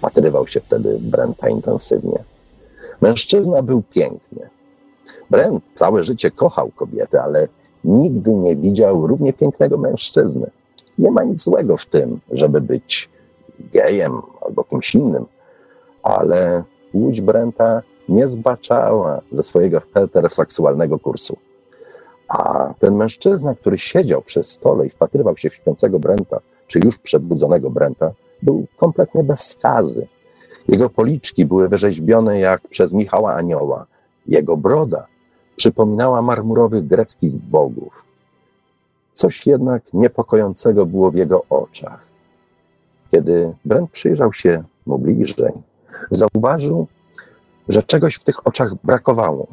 Patrywał 0.00 0.46
się 0.46 0.60
wtedy 0.60 0.98
Brenta 1.00 1.48
intensywnie. 1.48 2.24
Mężczyzna 3.00 3.62
był 3.62 3.82
piękny. 3.82 4.50
Brent 5.30 5.64
całe 5.74 6.04
życie 6.04 6.30
kochał 6.30 6.70
kobiety, 6.70 7.20
ale 7.20 7.48
nigdy 7.84 8.34
nie 8.34 8.56
widział 8.56 9.06
równie 9.06 9.32
pięknego 9.32 9.78
mężczyzny. 9.78 10.50
Nie 10.98 11.10
ma 11.10 11.22
nic 11.24 11.42
złego 11.42 11.76
w 11.76 11.86
tym, 11.86 12.20
żeby 12.30 12.60
być 12.60 13.10
gejem 13.72 14.22
albo 14.40 14.64
kimś 14.64 14.94
innym, 14.94 15.26
ale 16.02 16.64
łódź 16.94 17.20
Brenta 17.20 17.82
nie 18.08 18.28
zbaczała 18.28 19.20
ze 19.32 19.42
swojego 19.42 19.82
heteroseksualnego 19.94 20.98
kursu. 20.98 21.36
A 22.28 22.74
ten 22.78 22.96
mężczyzna, 22.96 23.54
który 23.54 23.78
siedział 23.78 24.22
przy 24.22 24.44
stole 24.44 24.86
i 24.86 24.90
wpatrywał 24.90 25.36
się 25.36 25.50
w 25.50 25.54
śpiącego 25.54 25.98
Brenta, 25.98 26.40
czy 26.66 26.80
już 26.84 26.98
przebudzonego 26.98 27.70
Brenta, 27.70 28.12
był 28.42 28.66
kompletnie 28.76 29.24
bez 29.24 29.40
skazy. 29.50 30.06
Jego 30.68 30.90
policzki 30.90 31.44
były 31.44 31.68
wyrzeźbione 31.68 32.40
jak 32.40 32.68
przez 32.68 32.92
Michała 32.92 33.34
Anioła. 33.34 33.86
Jego 34.26 34.56
broda 34.56 35.06
przypominała 35.56 36.22
marmurowych 36.22 36.86
greckich 36.86 37.32
bogów. 37.32 38.04
Coś 39.12 39.46
jednak 39.46 39.82
niepokojącego 39.92 40.86
było 40.86 41.10
w 41.10 41.14
jego 41.14 41.44
oczach. 41.50 42.06
Kiedy 43.10 43.54
Brent 43.64 43.90
przyjrzał 43.90 44.32
się 44.32 44.64
mu 44.86 44.98
bliżej, 44.98 45.52
zauważył, 46.10 46.86
że 47.68 47.82
czegoś 47.82 48.14
w 48.14 48.24
tych 48.24 48.46
oczach 48.46 48.74
brakowało. 48.84 49.46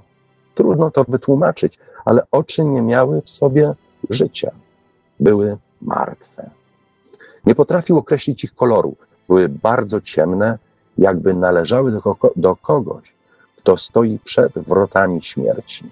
Trudno 0.56 0.92
to 0.92 1.04
wytłumaczyć, 1.08 1.80
ale 2.06 2.22
oczy 2.32 2.66
nie 2.66 2.82
miały 2.82 3.22
w 3.22 3.30
sobie 3.30 3.74
życia. 4.10 4.52
Były 5.20 5.58
martwe. 5.82 6.50
Nie 7.46 7.56
potrafił 7.56 7.98
określić 7.98 8.44
ich 8.44 8.56
koloru. 8.56 8.96
Były 9.28 9.50
bardzo 9.50 10.02
ciemne, 10.02 10.58
jakby 10.98 11.34
należały 11.34 11.92
do, 11.92 12.16
do 12.36 12.56
kogoś, 12.56 13.14
kto 13.60 13.78
stoi 13.78 14.20
przed 14.24 14.54
wrotami 14.54 15.22
śmierci. 15.24 15.86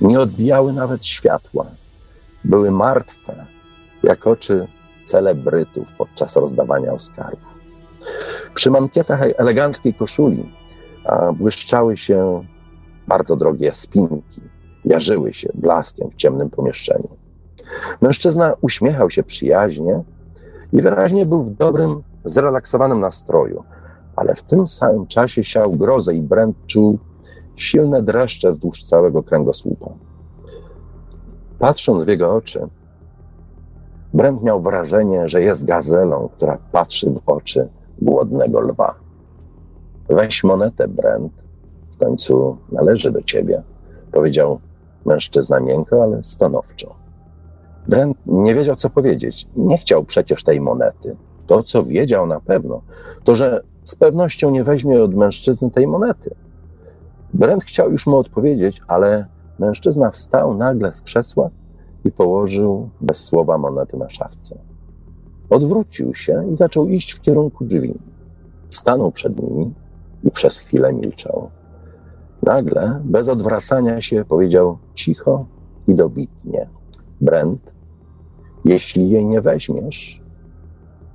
Nie 0.00 0.20
odbijały 0.20 0.72
nawet 0.72 1.06
światła. 1.06 1.66
Były 2.44 2.70
martwe, 2.70 3.46
jak 4.02 4.26
oczy 4.26 4.68
celebrytów 5.04 5.92
podczas 5.98 6.36
rozdawania 6.36 6.92
Oscarów. 6.92 7.40
Przy 8.54 8.70
mankietach 8.70 9.20
eleganckiej 9.36 9.94
koszuli 9.94 10.52
błyszczały 11.34 11.96
się 11.96 12.44
bardzo 13.08 13.36
drogie 13.36 13.74
spinki, 13.74 14.40
jarzyły 14.84 15.32
się 15.32 15.48
blaskiem 15.54 16.10
w 16.10 16.14
ciemnym 16.14 16.50
pomieszczeniu. 16.50 17.08
Mężczyzna 18.00 18.54
uśmiechał 18.60 19.10
się 19.10 19.22
przyjaźnie 19.22 20.02
i 20.72 20.82
wyraźnie 20.82 21.26
był 21.26 21.44
w 21.44 21.56
dobrym, 21.56 22.02
zrelaksowanym 22.24 23.00
nastroju, 23.00 23.64
ale 24.16 24.34
w 24.34 24.42
tym 24.42 24.68
samym 24.68 25.06
czasie 25.06 25.44
siał 25.44 25.72
grozę 25.72 26.14
i 26.14 26.22
Brent 26.22 26.56
czuł 26.66 26.98
silne 27.56 28.02
dreszcze 28.02 28.52
wzdłuż 28.52 28.84
całego 28.84 29.22
kręgosłupa. 29.22 29.90
Patrząc 31.58 32.04
w 32.04 32.08
jego 32.08 32.34
oczy, 32.34 32.68
Brent 34.14 34.42
miał 34.42 34.62
wrażenie, 34.62 35.28
że 35.28 35.42
jest 35.42 35.64
gazelą, 35.64 36.28
która 36.36 36.58
patrzy 36.72 37.10
w 37.10 37.20
oczy 37.26 37.68
głodnego 38.02 38.60
lwa. 38.60 38.94
Weź 40.08 40.44
monetę, 40.44 40.88
Brent, 40.88 41.32
w 41.92 41.96
końcu 41.96 42.56
należy 42.72 43.10
do 43.10 43.22
ciebie, 43.22 43.62
powiedział 44.12 44.60
mężczyzna 45.06 45.60
miękko, 45.60 46.02
ale 46.02 46.24
stanowczo. 46.24 46.94
Brent 47.88 48.16
nie 48.26 48.54
wiedział, 48.54 48.76
co 48.76 48.90
powiedzieć. 48.90 49.48
Nie 49.56 49.78
chciał 49.78 50.04
przecież 50.04 50.44
tej 50.44 50.60
monety. 50.60 51.16
To, 51.46 51.62
co 51.62 51.84
wiedział 51.84 52.26
na 52.26 52.40
pewno, 52.40 52.82
to, 53.24 53.36
że 53.36 53.62
z 53.84 53.94
pewnością 53.94 54.50
nie 54.50 54.64
weźmie 54.64 55.02
od 55.02 55.14
mężczyzny 55.14 55.70
tej 55.70 55.86
monety. 55.86 56.34
Brent 57.34 57.64
chciał 57.64 57.90
już 57.90 58.06
mu 58.06 58.16
odpowiedzieć, 58.16 58.80
ale 58.86 59.26
mężczyzna 59.58 60.10
wstał 60.10 60.54
nagle 60.54 60.94
z 60.94 61.02
krzesła 61.02 61.50
i 62.04 62.12
położył 62.12 62.88
bez 63.00 63.18
słowa 63.18 63.58
monety 63.58 63.96
na 63.96 64.10
szafce. 64.10 64.58
Odwrócił 65.50 66.14
się 66.14 66.52
i 66.52 66.56
zaczął 66.56 66.88
iść 66.88 67.12
w 67.12 67.20
kierunku 67.20 67.64
drzwi. 67.64 67.94
Stanął 68.70 69.12
przed 69.12 69.42
nimi 69.42 69.74
i 70.24 70.30
przez 70.30 70.58
chwilę 70.58 70.92
milczał. 70.92 71.50
Nagle, 72.42 73.00
bez 73.04 73.28
odwracania 73.28 74.00
się, 74.00 74.24
powiedział 74.24 74.78
cicho 74.94 75.46
i 75.86 75.94
dobitnie: 75.94 76.68
Brent, 77.20 77.72
jeśli 78.64 79.10
jej 79.10 79.26
nie 79.26 79.40
weźmiesz, 79.40 80.23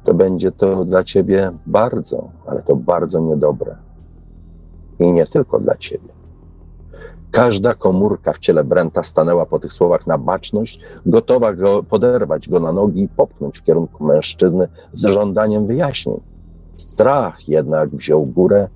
to 0.09 0.13
będzie 0.13 0.51
to 0.51 0.85
dla 0.85 1.03
ciebie 1.03 1.51
bardzo, 1.65 2.29
ale 2.45 2.61
to 2.61 2.75
bardzo 2.75 3.19
niedobre. 3.19 3.75
I 4.99 5.11
nie 5.11 5.25
tylko 5.25 5.59
dla 5.59 5.77
ciebie. 5.77 6.09
Każda 7.31 7.73
komórka 7.73 8.33
w 8.33 8.39
ciele 8.39 8.63
Brenta 8.63 9.03
stanęła 9.03 9.45
po 9.45 9.59
tych 9.59 9.73
słowach 9.73 10.07
na 10.07 10.17
baczność, 10.17 10.79
gotowa 11.05 11.53
go 11.53 11.83
poderwać 11.83 12.49
go 12.49 12.59
na 12.59 12.71
nogi 12.71 13.03
i 13.03 13.07
popchnąć 13.07 13.57
w 13.57 13.63
kierunku 13.63 14.03
mężczyzny 14.03 14.67
z 14.93 15.05
żądaniem 15.05 15.67
wyjaśnień. 15.67 16.19
Strach 16.77 17.49
jednak 17.49 17.89
wziął 17.89 18.25
górę 18.25 18.67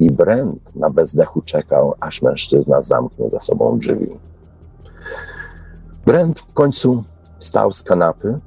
i 0.00 0.10
Brent 0.10 0.76
na 0.76 0.90
bezdechu 0.90 1.42
czekał, 1.42 1.94
aż 2.00 2.22
mężczyzna 2.22 2.82
zamknie 2.82 3.30
za 3.30 3.40
sobą 3.40 3.78
drzwi. 3.78 4.18
Brent 6.06 6.40
w 6.40 6.52
końcu 6.52 7.04
wstał 7.38 7.72
z 7.72 7.82
kanapy, 7.82 8.38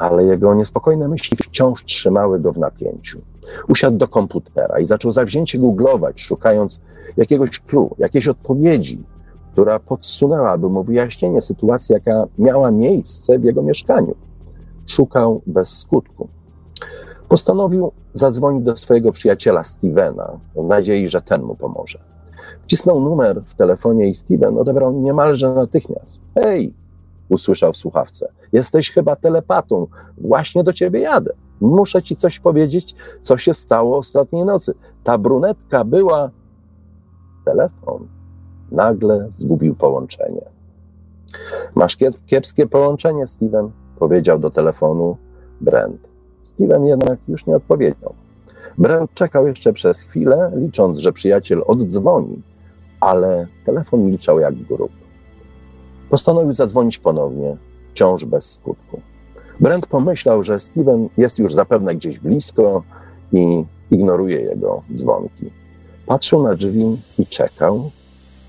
ale 0.00 0.24
jego 0.24 0.54
niespokojne 0.54 1.08
myśli 1.08 1.36
wciąż 1.36 1.84
trzymały 1.84 2.40
go 2.40 2.52
w 2.52 2.58
napięciu. 2.58 3.20
Usiadł 3.68 3.96
do 3.96 4.08
komputera 4.08 4.78
i 4.80 4.86
zaczął 4.86 5.12
zawzięcie 5.12 5.58
googlować, 5.58 6.20
szukając 6.20 6.80
jakiegoś 7.16 7.60
clue, 7.60 7.94
jakiejś 7.98 8.28
odpowiedzi, 8.28 9.04
która 9.52 9.78
podsunęłaby 9.78 10.68
mu 10.68 10.84
wyjaśnienie 10.84 11.42
sytuacji, 11.42 11.92
jaka 11.92 12.26
miała 12.38 12.70
miejsce 12.70 13.38
w 13.38 13.44
jego 13.44 13.62
mieszkaniu. 13.62 14.14
Szukał 14.86 15.42
bez 15.46 15.78
skutku. 15.78 16.28
Postanowił 17.28 17.92
zadzwonić 18.14 18.64
do 18.64 18.76
swojego 18.76 19.12
przyjaciela 19.12 19.64
Stevena, 19.64 20.40
w 20.56 20.64
nadziei, 20.64 21.08
że 21.08 21.22
ten 21.22 21.42
mu 21.42 21.54
pomoże. 21.54 21.98
Wcisnął 22.64 23.00
numer 23.00 23.42
w 23.46 23.54
telefonie 23.54 24.08
i 24.08 24.14
Steven 24.14 24.58
odebrał 24.58 24.92
niemalże 24.92 25.54
natychmiast. 25.54 26.20
Hej, 26.34 26.74
usłyszał 27.28 27.72
w 27.72 27.76
słuchawce. 27.76 28.32
Jesteś 28.52 28.90
chyba 28.90 29.16
telepatą. 29.16 29.86
Właśnie 30.18 30.64
do 30.64 30.72
ciebie 30.72 31.00
jadę. 31.00 31.32
Muszę 31.60 32.02
ci 32.02 32.16
coś 32.16 32.40
powiedzieć, 32.40 32.94
co 33.20 33.36
się 33.36 33.54
stało 33.54 33.98
ostatniej 33.98 34.44
nocy. 34.44 34.74
Ta 35.04 35.18
brunetka 35.18 35.84
była. 35.84 36.30
Telefon 37.44 38.08
nagle 38.72 39.26
zgubił 39.28 39.74
połączenie. 39.74 40.42
Masz 41.74 41.96
kiepskie 42.26 42.66
połączenie, 42.66 43.26
Steven, 43.26 43.70
powiedział 43.98 44.38
do 44.38 44.50
telefonu 44.50 45.16
Brent. 45.60 46.08
Steven 46.42 46.84
jednak 46.84 47.18
już 47.28 47.46
nie 47.46 47.56
odpowiedział. 47.56 48.14
Brent 48.78 49.14
czekał 49.14 49.46
jeszcze 49.46 49.72
przez 49.72 50.00
chwilę, 50.00 50.52
licząc, 50.54 50.98
że 50.98 51.12
przyjaciel 51.12 51.62
oddzwoni, 51.66 52.42
ale 53.00 53.46
telefon 53.66 54.04
milczał 54.04 54.40
jak 54.40 54.54
grób. 54.54 54.92
Postanowił 56.10 56.52
zadzwonić 56.52 56.98
ponownie, 56.98 57.56
wciąż 57.90 58.24
bez 58.24 58.52
skutku. 58.52 59.00
Brent 59.60 59.86
pomyślał, 59.86 60.42
że 60.42 60.60
Steven 60.60 61.08
jest 61.16 61.38
już 61.38 61.54
zapewne 61.54 61.94
gdzieś 61.94 62.18
blisko 62.18 62.82
i 63.32 63.64
ignoruje 63.90 64.40
jego 64.40 64.82
dzwonki. 64.92 65.50
Patrzył 66.06 66.42
na 66.42 66.54
drzwi 66.54 66.96
i 67.18 67.26
czekał, 67.26 67.90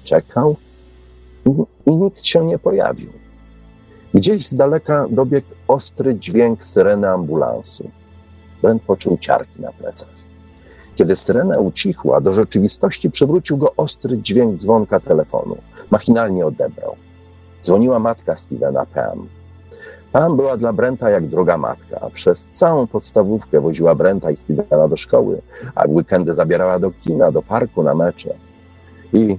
czekał 0.03 0.55
i, 1.85 1.91
nikt 1.91 2.25
się 2.25 2.45
nie 2.45 2.59
pojawił. 2.59 3.09
Gdzieś 4.13 4.47
z 4.47 4.55
daleka 4.55 5.07
dobiegł 5.09 5.47
ostry 5.67 6.15
dźwięk 6.15 6.65
syreny 6.65 7.09
ambulansu. 7.09 7.89
Brent 8.61 8.83
poczuł 8.83 9.17
ciarki 9.17 9.61
na 9.61 9.71
plecach. 9.71 10.09
Kiedy 10.95 11.15
syrena 11.15 11.59
ucichła, 11.59 12.21
do 12.21 12.33
rzeczywistości 12.33 13.11
przywrócił 13.11 13.57
go 13.57 13.73
ostry 13.77 14.17
dźwięk 14.17 14.57
dzwonka 14.57 14.99
telefonu. 14.99 15.57
Machinalnie 15.91 16.45
odebrał. 16.45 16.95
Dzwoniła 17.61 17.99
matka 17.99 18.37
Stevena, 18.37 18.85
Pam. 18.85 19.27
Pam 20.11 20.35
była 20.35 20.57
dla 20.57 20.73
Brenta 20.73 21.09
jak 21.09 21.27
droga 21.27 21.57
matka. 21.57 22.09
Przez 22.13 22.47
całą 22.47 22.87
podstawówkę 22.87 23.61
woziła 23.61 23.95
Brenta 23.95 24.31
i 24.31 24.37
Stevena 24.37 24.87
do 24.87 24.97
szkoły, 24.97 25.41
a 25.75 25.87
w 25.87 25.91
weekendy 25.91 26.33
zabierała 26.33 26.79
do 26.79 26.91
kina, 26.91 27.31
do 27.31 27.41
parku, 27.41 27.83
na 27.83 27.95
mecze. 27.95 28.33
I 29.13 29.37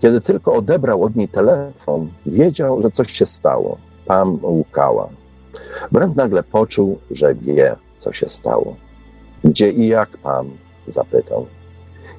kiedy 0.00 0.20
tylko 0.20 0.54
odebrał 0.54 1.02
od 1.02 1.16
niej 1.16 1.28
telefon, 1.28 2.08
wiedział, 2.26 2.82
że 2.82 2.90
coś 2.90 3.12
się 3.12 3.26
stało. 3.26 3.78
Pam 4.06 4.38
łukała. 4.42 5.08
Brent 5.92 6.16
nagle 6.16 6.42
poczuł, 6.42 6.98
że 7.10 7.34
wie, 7.34 7.76
co 7.96 8.12
się 8.12 8.28
stało. 8.28 8.76
Gdzie 9.44 9.70
i 9.70 9.86
jak 9.88 10.18
Pam? 10.18 10.50
zapytał. 10.86 11.46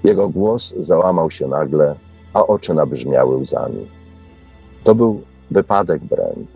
Jego 0.03 0.29
głos 0.29 0.75
załamał 0.79 1.31
się 1.31 1.47
nagle, 1.47 1.95
a 2.33 2.47
oczy 2.47 2.73
nabrzmiały 2.73 3.37
łzami. 3.37 3.96
To 4.87 4.95
był 4.95 5.21
wypadek, 5.51 6.03
Brent. 6.03 6.47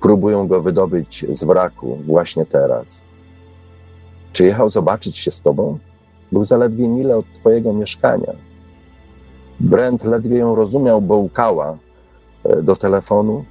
Próbują 0.00 0.48
go 0.48 0.62
wydobyć 0.62 1.26
z 1.30 1.44
wraku 1.44 1.98
właśnie 2.06 2.46
teraz. 2.46 3.02
Czy 4.32 4.44
jechał 4.44 4.70
zobaczyć 4.70 5.18
się 5.18 5.30
z 5.30 5.42
tobą? 5.42 5.78
Był 6.32 6.44
zaledwie 6.44 6.88
mile 6.88 7.16
od 7.16 7.24
twojego 7.40 7.72
mieszkania. 7.72 8.32
Brent 9.60 10.04
ledwie 10.04 10.38
ją 10.38 10.54
rozumiał, 10.54 11.00
bo 11.00 11.16
łkała 11.16 11.78
e, 12.44 12.62
do 12.62 12.76
telefonu, 12.76 13.44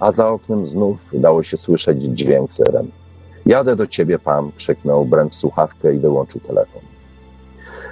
a 0.00 0.12
za 0.12 0.28
oknem 0.28 0.66
znów 0.66 1.10
dało 1.12 1.42
się 1.42 1.56
słyszeć 1.56 2.02
dźwięk 2.02 2.54
serem. 2.54 2.90
Jadę 3.46 3.76
do 3.76 3.86
ciebie, 3.86 4.18
pan, 4.18 4.50
krzyknął 4.56 5.04
Brent 5.04 5.32
w 5.32 5.38
słuchawkę 5.38 5.94
i 5.94 5.98
wyłączył 5.98 6.40
telefon. 6.40 6.82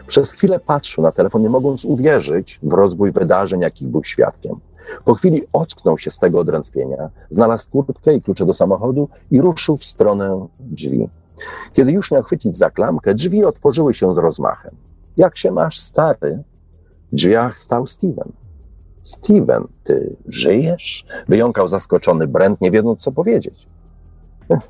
Przez 0.07 0.33
chwilę 0.33 0.61
patrzył 0.61 1.05
na 1.05 1.13
telefon, 1.13 1.43
nie 1.43 1.51
mogąc 1.51 1.85
uwierzyć 1.85 2.61
w 2.63 2.73
rozwój 2.73 3.13
wydarzeń, 3.13 3.61
jakich 3.61 3.89
był 3.89 4.05
świadkiem. 4.05 4.57
Po 5.05 5.15
chwili 5.15 5.43
ocknął 5.53 5.99
się 5.99 6.11
z 6.11 6.19
tego 6.19 6.41
odrętwienia, 6.41 7.11
znalazł 7.31 7.71
kurtkę 7.71 8.15
i 8.15 8.23
klucze 8.23 8.47
do 8.47 8.55
samochodu 8.55 9.09
i 9.31 9.41
ruszył 9.41 9.77
w 9.77 9.85
stronę 9.85 10.47
drzwi. 10.61 11.09
Kiedy 11.73 11.93
już 11.93 12.11
miał 12.11 12.23
chwycić 12.23 12.57
za 12.57 12.71
klamkę, 12.71 13.15
drzwi 13.15 13.45
otworzyły 13.45 13.95
się 13.95 14.15
z 14.15 14.19
rozmachem. 14.19 14.75
Jak 15.17 15.39
się 15.39 15.51
masz, 15.51 15.79
stary? 15.79 16.43
W 17.13 17.15
drzwiach 17.15 17.59
stał 17.59 17.87
Steven. 17.87 18.33
Steven, 19.03 19.65
ty 19.85 20.17
żyjesz? 20.27 21.05
Wyjąkał 21.29 21.69
zaskoczony 21.69 22.27
Brent, 22.27 22.61
nie 22.61 22.71
wiedząc, 22.71 23.01
co 23.01 23.13
powiedzieć. 23.13 23.67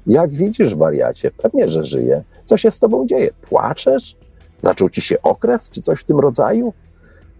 Jak 0.06 0.30
widzisz, 0.30 0.74
wariacie, 0.74 1.30
pewnie, 1.30 1.68
że 1.68 1.84
żyję. 1.84 2.24
Co 2.44 2.56
się 2.56 2.70
z 2.70 2.78
tobą 2.78 3.06
dzieje? 3.06 3.30
Płaczesz? 3.42 4.16
Zaczął 4.62 4.90
ci 4.90 5.00
się 5.00 5.22
okres, 5.22 5.70
czy 5.70 5.82
coś 5.82 6.00
w 6.00 6.04
tym 6.04 6.20
rodzaju? 6.20 6.72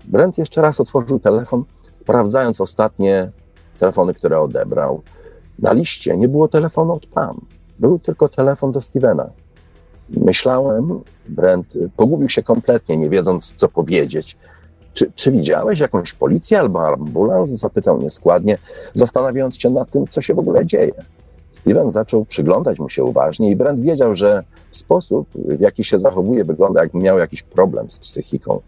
Brent 0.05 0.39
jeszcze 0.39 0.63
raz 0.63 0.81
otworzył 0.81 1.19
telefon, 1.19 1.65
sprawdzając 2.07 2.61
ostatnie 2.61 3.31
telefony, 3.79 4.15
które 4.15 4.41
odebrał. 4.41 5.03
Na 5.59 5.73
liście 5.73 6.17
nie 6.17 6.29
było 6.29 6.49
telefonu 6.49 6.93
od 6.93 7.07
Pam. 7.07 7.41
Był 7.79 7.99
tylko 7.99 8.29
telefon 8.29 8.73
do 8.73 8.81
Stevena. 8.81 9.31
Myślałem, 10.09 11.01
Brent 11.29 11.67
pogubił 11.97 12.29
się 12.29 12.43
kompletnie, 12.43 12.97
nie 12.97 13.11
wiedząc, 13.11 13.55
co 13.55 13.69
powiedzieć. 13.69 14.37
Czy, 14.95 15.13
czy 15.15 15.33
widziałeś 15.33 15.81
jakąś 15.81 16.13
policję 16.13 16.59
albo 16.59 16.89
ambulans? 16.89 17.51
Zapytał 17.51 18.03
nieskładnie, 18.03 18.59
zastanawiając 18.95 19.59
się 19.59 19.71
nad 19.71 19.91
tym, 19.91 20.07
co 20.07 20.21
się 20.21 20.35
w 20.35 20.39
ogóle 20.39 20.67
dzieje. 20.67 21.05
Steven 21.51 21.91
zaczął 21.91 22.25
przyglądać 22.25 22.79
mu 22.79 22.89
się 22.89 23.05
uważnie 23.05 23.51
i 23.51 23.57
Brent 23.57 23.81
wiedział, 23.81 24.17
że 24.17 24.43
sposób, 24.71 25.29
w 25.35 25.61
jaki 25.61 25.85
się 25.85 25.99
zachowuje, 25.99 26.45
wygląda 26.45 26.81
jakby 26.83 26.99
miał 26.99 27.19
jakiś 27.19 27.43
problem 27.43 27.91
z 27.91 27.99
psychiką. 27.99 28.61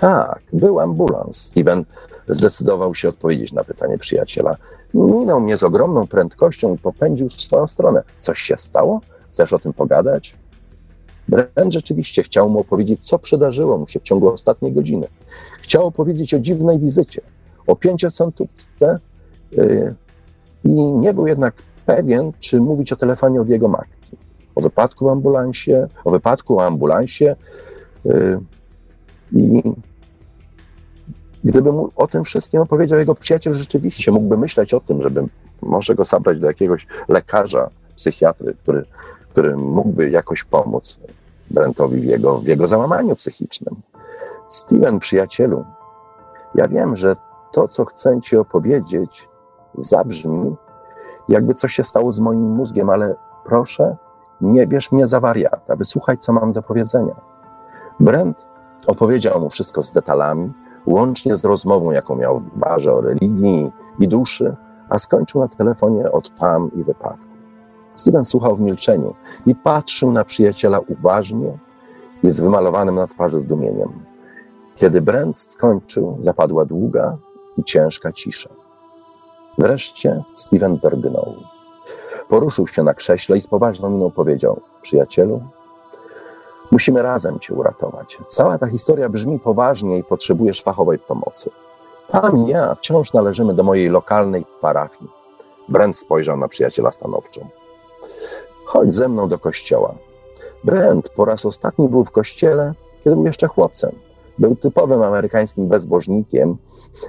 Tak, 0.00 0.42
był 0.52 0.80
ambulans. 0.80 1.36
Steven 1.36 1.84
zdecydował 2.28 2.94
się 2.94 3.08
odpowiedzieć 3.08 3.52
na 3.52 3.64
pytanie 3.64 3.98
przyjaciela. 3.98 4.56
Minął 4.94 5.40
mnie 5.40 5.56
z 5.56 5.62
ogromną 5.62 6.06
prędkością 6.06 6.74
i 6.74 6.78
popędził 6.78 7.28
w 7.28 7.42
swoją 7.42 7.66
stronę. 7.66 8.02
Coś 8.18 8.38
się 8.38 8.56
stało? 8.58 9.00
Chcesz 9.32 9.52
o 9.52 9.58
tym 9.58 9.72
pogadać? 9.72 10.36
Brent 11.28 11.72
rzeczywiście 11.72 12.22
chciał 12.22 12.50
mu 12.50 12.60
opowiedzieć, 12.60 13.06
co 13.06 13.18
przydarzyło 13.18 13.78
mu 13.78 13.88
się 13.88 14.00
w 14.00 14.02
ciągu 14.02 14.32
ostatniej 14.32 14.72
godziny. 14.72 15.06
Chciał 15.62 15.86
opowiedzieć 15.86 16.34
o 16.34 16.38
dziwnej 16.38 16.78
wizycie, 16.78 17.20
o 17.66 17.76
pięciocentówce 17.76 18.98
yy, 19.52 19.94
i 20.64 20.92
nie 20.92 21.14
był 21.14 21.26
jednak 21.26 21.54
pewien, 21.86 22.32
czy 22.40 22.60
mówić 22.60 22.92
o 22.92 22.96
telefonie 22.96 23.40
od 23.40 23.48
jego 23.48 23.68
matki. 23.68 24.16
O 24.54 24.60
wypadku 24.60 25.04
w 25.04 25.08
ambulansie, 25.08 25.88
o 26.04 26.10
wypadku 26.10 26.56
w 26.56 26.60
ambulansie 26.60 27.36
yy, 28.04 28.40
i 29.32 29.62
gdyby 31.44 31.72
mu 31.72 31.90
o 31.96 32.06
tym 32.06 32.24
wszystkim 32.24 32.60
opowiedział 32.60 32.98
jego 32.98 33.14
przyjaciel, 33.14 33.54
rzeczywiście 33.54 34.12
mógłby 34.12 34.36
myśleć 34.36 34.74
o 34.74 34.80
tym, 34.80 35.02
żeby 35.02 35.24
może 35.62 35.94
go 35.94 36.04
zabrać 36.04 36.40
do 36.40 36.46
jakiegoś 36.46 36.86
lekarza, 37.08 37.70
psychiatry, 37.96 38.54
który, 38.62 38.84
który 39.20 39.56
mógłby 39.56 40.10
jakoś 40.10 40.44
pomóc 40.44 41.00
Brentowi 41.50 42.00
w 42.00 42.04
jego, 42.04 42.38
w 42.38 42.46
jego 42.46 42.68
załamaniu 42.68 43.16
psychicznym. 43.16 43.76
Steven, 44.48 44.98
przyjacielu, 44.98 45.64
ja 46.54 46.68
wiem, 46.68 46.96
że 46.96 47.14
to, 47.52 47.68
co 47.68 47.84
chcę 47.84 48.20
ci 48.20 48.36
opowiedzieć, 48.36 49.28
zabrzmi, 49.78 50.56
jakby 51.28 51.54
coś 51.54 51.72
się 51.72 51.84
stało 51.84 52.12
z 52.12 52.20
moim 52.20 52.50
mózgiem, 52.50 52.90
ale 52.90 53.14
proszę, 53.44 53.96
nie 54.40 54.66
bierz 54.66 54.92
mnie 54.92 55.06
za 55.06 55.20
wariata, 55.20 55.76
wysłuchaj, 55.76 56.18
co 56.18 56.32
mam 56.32 56.52
do 56.52 56.62
powiedzenia. 56.62 57.14
Brent 58.00 58.46
opowiedział 58.88 59.40
mu 59.40 59.50
wszystko 59.50 59.82
z 59.82 59.92
detalami, 59.92 60.52
łącznie 60.86 61.36
z 61.36 61.44
rozmową, 61.44 61.90
jaką 61.90 62.16
miał 62.16 62.40
w 62.40 62.58
barze 62.58 62.92
o 62.94 63.00
religii 63.00 63.72
i 63.98 64.08
duszy, 64.08 64.56
a 64.88 64.98
skończył 64.98 65.40
na 65.40 65.48
telefonie 65.48 66.12
od 66.12 66.30
Pam 66.30 66.70
i 66.76 66.84
wypadku. 66.84 67.28
Steven 67.94 68.24
słuchał 68.24 68.56
w 68.56 68.60
milczeniu 68.60 69.14
i 69.46 69.54
patrzył 69.54 70.12
na 70.12 70.24
przyjaciela 70.24 70.78
uważnie 70.78 71.58
i 72.22 72.30
z 72.30 72.40
wymalowanym 72.40 72.94
na 72.94 73.06
twarzy 73.06 73.40
zdumieniem. 73.40 73.88
Kiedy 74.76 75.00
Brent 75.00 75.38
skończył, 75.38 76.18
zapadła 76.20 76.64
długa 76.64 77.16
i 77.56 77.64
ciężka 77.64 78.12
cisza. 78.12 78.50
Wreszcie 79.58 80.22
Steven 80.34 80.76
drgnął. 80.76 81.34
Poruszył 82.28 82.66
się 82.66 82.82
na 82.82 82.94
krześle 82.94 83.38
i 83.38 83.40
z 83.40 83.46
poważną 83.46 83.90
miną 83.90 84.10
powiedział: 84.10 84.60
Przyjacielu, 84.82 85.42
musimy 86.70 87.02
razem 87.02 87.38
cię 87.38 87.54
uratować. 87.54 88.18
Cała 88.28 88.58
ta 88.58 88.66
historia 88.66 89.08
brzmi 89.08 89.38
poważnie 89.38 89.98
i 89.98 90.04
potrzebujesz 90.04 90.62
fachowej 90.62 90.98
pomocy. 90.98 91.50
Tam 92.12 92.38
i 92.38 92.48
ja 92.48 92.74
wciąż 92.74 93.12
należymy 93.12 93.54
do 93.54 93.62
mojej 93.62 93.88
lokalnej 93.88 94.46
parafii. 94.60 95.10
Brent 95.68 95.98
spojrzał 95.98 96.36
na 96.36 96.48
przyjaciela 96.48 96.90
stanowczo. 96.90 97.40
Chodź 98.64 98.94
ze 98.94 99.08
mną 99.08 99.28
do 99.28 99.38
kościoła. 99.38 99.94
Brent 100.64 101.08
po 101.08 101.24
raz 101.24 101.46
ostatni 101.46 101.88
był 101.88 102.04
w 102.04 102.10
kościele, 102.10 102.74
kiedy 103.04 103.16
był 103.16 103.26
jeszcze 103.26 103.46
chłopcem. 103.46 103.92
Był 104.38 104.56
typowym 104.56 105.02
amerykańskim 105.02 105.68
bezbożnikiem 105.68 106.56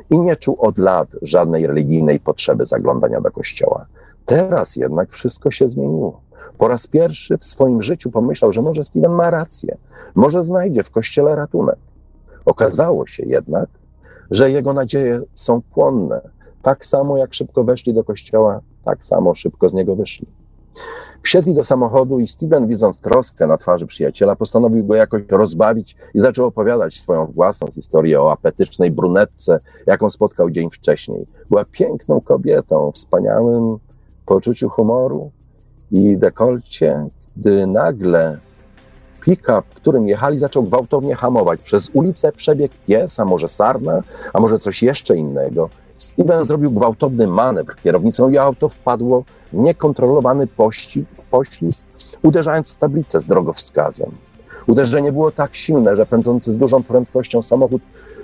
i 0.10 0.20
nie 0.20 0.36
czuł 0.36 0.58
od 0.60 0.78
lat 0.78 1.08
żadnej 1.22 1.68
religijnej 1.68 2.20
potrzeby 2.20 2.66
zaglądania 2.66 3.22
do 3.22 3.32
kościoła. 3.32 3.86
Teraz 4.30 4.76
jednak 4.76 5.12
wszystko 5.12 5.52
się 5.52 5.68
zmieniło. 5.68 6.22
Po 6.58 6.68
raz 6.68 6.88
pierwszy 6.88 7.38
w 7.38 7.46
swoim 7.46 7.82
życiu 7.82 8.12
pomyślał, 8.12 8.54
że 8.54 8.62
może 8.62 8.84
Steven 8.84 9.12
ma 9.12 9.30
rację, 9.30 9.78
może 10.16 10.44
znajdzie 10.44 10.84
w 10.84 10.92
kościele 10.92 11.36
ratunek. 11.36 11.78
Okazało 12.46 13.08
się 13.08 13.24
jednak, 13.26 13.70
że 14.32 14.52
jego 14.52 14.74
nadzieje 14.74 15.22
są 15.34 15.62
płonne. 15.62 16.22
Tak 16.62 16.86
samo 16.86 17.18
jak 17.18 17.34
szybko 17.34 17.64
weszli 17.64 17.94
do 17.94 18.04
kościoła, 18.04 18.62
tak 18.86 19.06
samo 19.06 19.36
szybko 19.36 19.70
z 19.70 19.74
niego 19.74 19.96
wyszli. 19.96 20.28
Wsiedli 21.24 21.54
do 21.54 21.64
samochodu 21.64 22.20
i 22.20 22.28
Steven, 22.28 22.68
widząc 22.68 23.02
troskę 23.02 23.48
na 23.48 23.58
twarzy 23.58 23.88
przyjaciela, 23.88 24.36
postanowił 24.36 24.86
go 24.86 24.96
jakoś 24.96 25.22
rozbawić 25.30 25.96
i 26.14 26.20
zaczął 26.20 26.46
opowiadać 26.46 27.00
swoją 27.00 27.26
własną 27.26 27.68
historię 27.68 28.22
o 28.22 28.32
apetycznej 28.32 28.92
brunetce, 28.92 29.60
jaką 29.86 30.10
spotkał 30.10 30.50
dzień 30.50 30.70
wcześniej. 30.72 31.26
Była 31.50 31.66
piękną 31.66 32.22
kobietą, 32.22 32.92
wspaniałym 32.92 33.80
poczuciu 34.30 34.70
humoru 34.70 35.32
i 35.92 36.18
dekolcie, 36.18 37.08
gdy 37.38 37.68
nagle 37.68 38.38
pick-up, 39.22 39.64
którym 39.76 40.08
jechali, 40.08 40.38
zaczął 40.40 40.64
gwałtownie 40.64 41.16
hamować. 41.16 41.62
Przez 41.62 41.90
ulicę 41.94 42.32
przebiegł 42.32 42.74
pies, 42.88 43.20
a 43.20 43.26
może 43.26 43.50
sarna, 43.50 44.02
a 44.34 44.40
może 44.40 44.60
coś 44.60 44.84
jeszcze 44.84 45.16
innego. 45.16 45.70
Steven 45.98 46.46
zrobił 46.46 46.72
gwałtowny 46.72 47.28
manewr 47.28 47.76
kierownicą 47.76 48.30
i 48.30 48.38
auto 48.38 48.70
wpadło 48.70 49.24
w 49.54 49.58
niekontrolowany 49.58 50.48
pości, 50.48 51.06
w 51.14 51.24
poślizg, 51.24 51.88
uderzając 52.24 52.72
w 52.72 52.78
tablicę 52.78 53.20
z 53.20 53.26
drogowskazem. 53.26 54.12
Uderzenie 54.68 55.12
było 55.12 55.32
tak 55.32 55.56
silne, 55.56 55.96
że 55.96 56.06
pędzący 56.06 56.54
z 56.54 56.58
dużą 56.58 56.84
prędkością 56.84 57.42
samochód 57.42 57.82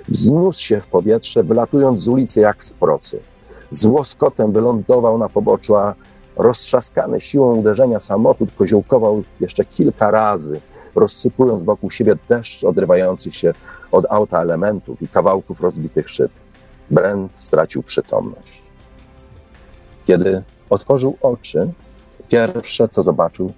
wzniósł 0.08 0.62
się 0.62 0.80
w 0.80 0.86
powietrze, 0.86 1.44
wylatując 1.44 2.00
z 2.00 2.08
ulicy 2.08 2.40
jak 2.40 2.64
z 2.64 2.74
procy. 2.74 3.20
Z 3.70 3.84
łoskotem 3.84 4.52
wylądował 4.52 5.18
na 5.18 5.28
poboczu, 5.28 5.76
a 5.76 5.94
roztrzaskany 6.36 7.20
siłą 7.20 7.54
uderzenia 7.54 8.00
samochód 8.00 8.48
koziołkował 8.58 9.22
jeszcze 9.40 9.64
kilka 9.64 10.10
razy, 10.10 10.60
rozsypując 10.94 11.64
wokół 11.64 11.90
siebie 11.90 12.16
deszcz 12.28 12.64
odrywających 12.64 13.36
się 13.36 13.52
od 13.92 14.06
auta 14.10 14.42
elementów 14.42 15.02
i 15.02 15.08
kawałków 15.08 15.60
rozbitych 15.60 16.10
szyb. 16.10 16.32
Brent 16.90 17.32
stracił 17.34 17.82
przytomność. 17.82 18.62
Kiedy 20.04 20.42
otworzył 20.70 21.16
oczy, 21.22 21.72
pierwsze 22.28 22.88
co 22.88 23.02
zobaczył 23.02 23.52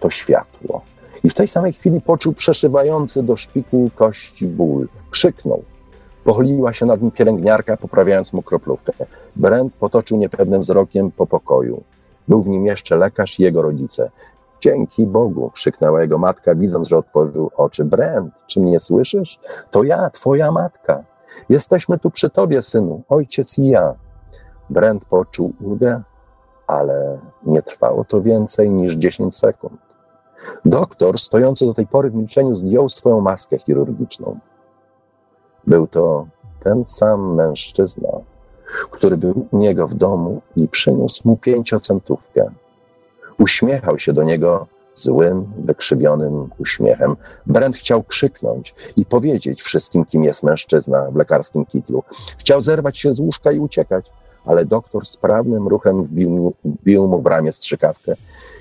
to 0.00 0.10
światło. 0.10 0.82
I 1.24 1.30
w 1.30 1.34
tej 1.34 1.48
samej 1.48 1.72
chwili 1.72 2.00
poczuł 2.00 2.32
przeszywający 2.32 3.22
do 3.22 3.36
szpiku 3.36 3.90
kości 3.94 4.46
ból. 4.46 4.88
Krzyknął. 5.10 5.64
Pochyliła 6.24 6.72
się 6.72 6.86
nad 6.86 7.02
nim 7.02 7.10
pielęgniarka, 7.10 7.76
poprawiając 7.76 8.32
mu 8.32 8.42
kroplówkę. 8.42 8.92
Brent 9.36 9.74
potoczył 9.74 10.18
niepewnym 10.18 10.60
wzrokiem 10.60 11.10
po 11.10 11.26
pokoju. 11.26 11.82
Był 12.28 12.42
w 12.42 12.48
nim 12.48 12.66
jeszcze 12.66 12.96
lekarz 12.96 13.40
i 13.40 13.42
jego 13.42 13.62
rodzice. 13.62 14.10
Dzięki 14.60 15.06
Bogu, 15.06 15.50
krzyknęła 15.50 16.02
jego 16.02 16.18
matka, 16.18 16.54
widząc, 16.54 16.88
że 16.88 16.96
otworzył 16.96 17.50
oczy. 17.56 17.84
Brent, 17.84 18.34
czy 18.46 18.60
mnie 18.60 18.80
słyszysz? 18.80 19.40
To 19.70 19.82
ja, 19.82 20.10
twoja 20.10 20.52
matka. 20.52 21.04
Jesteśmy 21.48 21.98
tu 21.98 22.10
przy 22.10 22.30
tobie, 22.30 22.62
synu, 22.62 23.02
ojciec 23.08 23.58
i 23.58 23.66
ja. 23.66 23.94
Brent 24.70 25.04
poczuł 25.04 25.52
ulgę, 25.60 26.02
ale 26.66 27.18
nie 27.46 27.62
trwało 27.62 28.04
to 28.04 28.22
więcej 28.22 28.70
niż 28.70 28.92
10 28.94 29.36
sekund. 29.36 29.80
Doktor, 30.64 31.18
stojący 31.18 31.66
do 31.66 31.74
tej 31.74 31.86
pory 31.86 32.10
w 32.10 32.14
milczeniu, 32.14 32.56
zdjął 32.56 32.88
swoją 32.88 33.20
maskę 33.20 33.58
chirurgiczną. 33.58 34.38
Był 35.66 35.86
to 35.86 36.26
ten 36.62 36.84
sam 36.86 37.34
mężczyzna, 37.34 38.08
który 38.90 39.16
był 39.16 39.46
u 39.50 39.58
niego 39.58 39.88
w 39.88 39.94
domu 39.94 40.40
i 40.56 40.68
przyniósł 40.68 41.28
mu 41.28 41.36
pięciocentówkę. 41.36 42.50
Uśmiechał 43.38 43.98
się 43.98 44.12
do 44.12 44.22
niego 44.22 44.66
złym, 44.94 45.52
wykrzywionym 45.58 46.50
uśmiechem. 46.58 47.16
Brent 47.46 47.76
chciał 47.76 48.02
krzyknąć 48.02 48.74
i 48.96 49.06
powiedzieć 49.06 49.62
wszystkim, 49.62 50.04
kim 50.04 50.24
jest 50.24 50.42
mężczyzna 50.42 51.10
w 51.10 51.16
lekarskim 51.16 51.66
kitlu. 51.66 52.02
Chciał 52.38 52.60
zerwać 52.60 52.98
się 52.98 53.14
z 53.14 53.20
łóżka 53.20 53.52
i 53.52 53.58
uciekać, 53.58 54.12
ale 54.44 54.64
doktor 54.64 55.06
sprawnym 55.06 55.68
ruchem 55.68 56.04
wbił, 56.04 56.54
wbił 56.64 57.08
mu 57.08 57.22
w 57.22 57.26
ramię 57.26 57.52
strzykawkę 57.52 58.14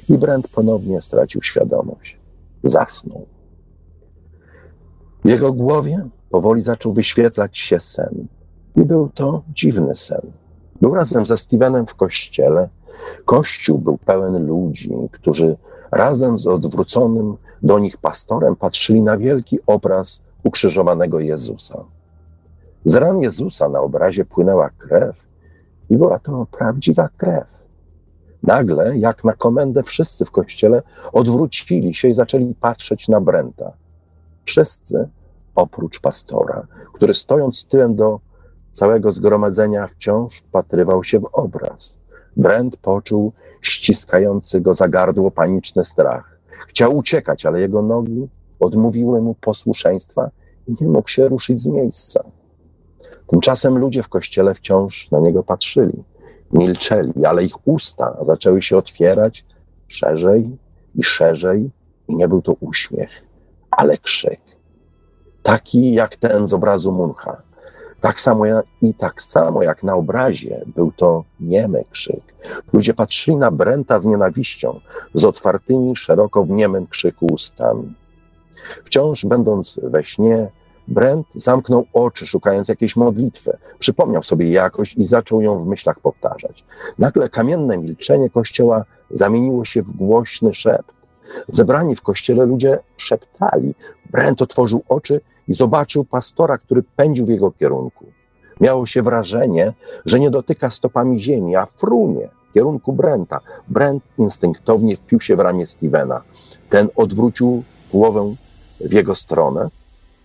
i 0.10 0.18
Brent 0.18 0.47
ponownie 0.47 1.01
stracił 1.01 1.41
świadomość. 1.41 2.18
Zasnął. 2.64 3.26
W 5.26 5.30
jego 5.30 5.54
głowie 5.54 6.08
powoli 6.34 6.61
zaczął 6.61 6.93
wyświetlać 6.93 7.57
się 7.57 7.79
sen. 7.79 8.27
I 8.75 8.81
był 8.86 9.09
to 9.09 9.43
dziwny 9.49 9.95
sen. 9.95 10.21
Był 10.81 10.95
razem 10.95 11.25
ze 11.25 11.38
Stevenem 11.38 11.86
w 11.88 11.95
kościele. 11.95 12.69
Kościół 13.25 13.79
był 13.79 13.97
pełen 13.97 14.47
ludzi, 14.47 14.91
którzy 15.11 15.57
razem 15.91 16.39
z 16.39 16.47
odwróconym 16.47 17.38
do 17.63 17.79
nich 17.79 17.97
pastorem 17.97 18.55
patrzyli 18.55 19.01
na 19.01 19.17
wielki 19.17 19.59
obraz 19.67 20.21
ukrzyżowanego 20.43 21.19
Jezusa. 21.19 21.84
Z 22.86 22.95
ran 22.95 23.21
Jezusa 23.21 23.69
na 23.69 23.79
obrazie 23.79 24.25
płynęła 24.25 24.69
krew 24.69 25.15
i 25.89 25.97
była 25.97 26.19
to 26.19 26.47
prawdziwa 26.51 27.09
krew. 27.17 27.47
Nagle, 28.43 28.97
jak 28.97 29.23
na 29.23 29.34
komendę, 29.34 29.84
wszyscy 29.84 30.25
w 30.25 30.31
kościele 30.31 30.81
odwrócili 31.11 31.95
się 31.95 32.07
i 32.07 32.13
zaczęli 32.13 32.55
patrzeć 32.59 33.07
na 33.07 33.21
Brenta. 33.21 33.73
Wszyscy 34.45 35.09
oprócz 35.56 35.99
pastora, 35.99 36.68
który 36.93 37.16
stojąc 37.16 37.66
tyłem 37.66 37.95
do 37.95 38.20
całego 38.72 39.12
zgromadzenia 39.12 39.88
wciąż 39.88 40.38
wpatrywał 40.38 41.04
się 41.04 41.20
w 41.20 41.30
obraz. 41.34 41.99
Brent 42.38 42.78
poczuł 42.78 43.34
ściskający 43.62 44.62
go 44.62 44.74
za 44.74 44.88
gardło 44.88 45.32
paniczny 45.32 45.86
strach. 45.86 46.39
Chciał 46.68 46.97
uciekać, 46.97 47.45
ale 47.45 47.62
jego 47.62 47.82
nogi 47.82 48.28
odmówiły 48.60 49.22
mu 49.22 49.36
posłuszeństwa 49.36 50.30
i 50.68 50.76
nie 50.82 50.88
mógł 50.88 51.10
się 51.10 51.28
ruszyć 51.28 51.62
z 51.62 51.68
miejsca. 51.68 52.24
Tymczasem 53.28 53.78
ludzie 53.78 54.04
w 54.04 54.10
kościele 54.10 54.54
wciąż 54.54 55.12
na 55.12 55.20
niego 55.20 55.43
patrzyli, 55.43 56.04
milczeli, 56.51 57.26
ale 57.26 57.43
ich 57.43 57.68
usta 57.68 58.18
zaczęły 58.22 58.62
się 58.62 58.78
otwierać 58.78 59.45
szerzej 59.88 60.58
i 60.95 61.04
szerzej, 61.04 61.72
i 62.08 62.16
nie 62.16 62.28
był 62.28 62.41
to 62.41 62.54
uśmiech, 62.60 63.10
ale 63.72 63.97
krzyk. 63.97 64.42
Taki 65.43 65.93
jak 65.93 66.15
ten 66.15 66.47
z 66.47 66.53
obrazu 66.53 66.91
Muncha. 66.91 67.41
Tak 68.01 68.21
samo 68.21 68.45
jak, 68.45 68.65
i 68.81 68.93
tak 68.93 69.21
samo 69.21 69.63
jak 69.63 69.83
na 69.83 69.95
obrazie 69.95 70.65
był 70.75 70.91
to 70.91 71.23
niemy 71.39 71.83
krzyk. 71.89 72.33
Ludzie 72.73 72.93
patrzyli 72.93 73.37
na 73.37 73.51
Brenta 73.51 73.99
z 73.99 74.05
nienawiścią, 74.05 74.79
z 75.13 75.25
otwartymi 75.25 75.95
szeroko 75.95 76.43
w 76.43 76.49
niemym 76.49 76.87
krzyku 76.87 77.25
ustami. 77.25 77.93
Wciąż 78.85 79.25
będąc 79.25 79.79
we 79.83 80.03
śnie, 80.03 80.51
Brent 80.87 81.27
zamknął 81.35 81.85
oczy, 81.93 82.27
szukając 82.27 82.69
jakiejś 82.69 82.95
modlitwy. 82.95 83.57
Przypomniał 83.79 84.23
sobie 84.23 84.51
jakoś 84.51 84.95
i 84.95 85.05
zaczął 85.05 85.41
ją 85.41 85.63
w 85.63 85.67
myślach 85.67 85.99
powtarzać. 85.99 86.65
Nagle 86.99 87.29
kamienne 87.29 87.77
milczenie 87.77 88.29
kościoła 88.29 88.85
zamieniło 89.11 89.65
się 89.65 89.81
w 89.81 89.91
głośny 89.91 90.53
szept. 90.53 90.91
Zebrani 91.47 91.95
w 91.95 92.01
kościele 92.01 92.45
ludzie 92.45 92.79
szeptali. 92.97 93.75
Brent 94.14 94.41
otworzył 94.41 94.84
oczy 94.89 95.22
i 95.47 95.53
zobaczył 95.53 96.05
pastora, 96.05 96.57
który 96.57 96.84
pędził 96.95 97.26
w 97.26 97.30
jego 97.30 97.51
kierunku. 97.51 98.05
Miało 98.61 98.86
się 98.86 99.01
wrażenie, 99.01 99.74
że 100.05 100.20
nie 100.20 100.32
dotyka 100.32 100.70
stopami 100.70 101.20
ziemi, 101.20 101.55
a 101.55 101.66
frunie 101.66 102.30
w 102.49 102.53
kierunku 102.53 102.93
Brenta. 102.93 103.39
Brent 103.68 104.03
instynktownie 104.18 104.97
wpił 104.97 105.22
się 105.22 105.36
w 105.36 105.39
ramię 105.39 105.68
Stevena. 105.68 106.22
Ten 106.70 106.89
odwrócił 106.95 107.64
głowę 107.91 108.36
w 108.80 108.93
jego 108.93 109.16
stronę, 109.16 109.70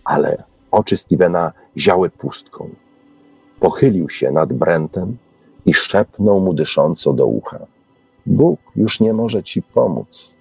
ale 0.03 0.43
oczy 0.71 0.97
Stevena 0.97 1.51
ziały 1.77 2.09
pustką. 2.09 2.69
Pochylił 3.59 4.09
się 4.09 4.31
nad 4.31 4.53
Brentem 4.53 5.17
i 5.65 5.73
szepnął 5.73 6.41
mu 6.41 6.53
dysząco 6.53 7.13
do 7.13 7.25
ucha. 7.25 7.59
Bóg 8.25 8.59
już 8.75 8.99
nie 8.99 9.13
może 9.13 9.43
ci 9.43 9.61
pomóc. 9.61 10.38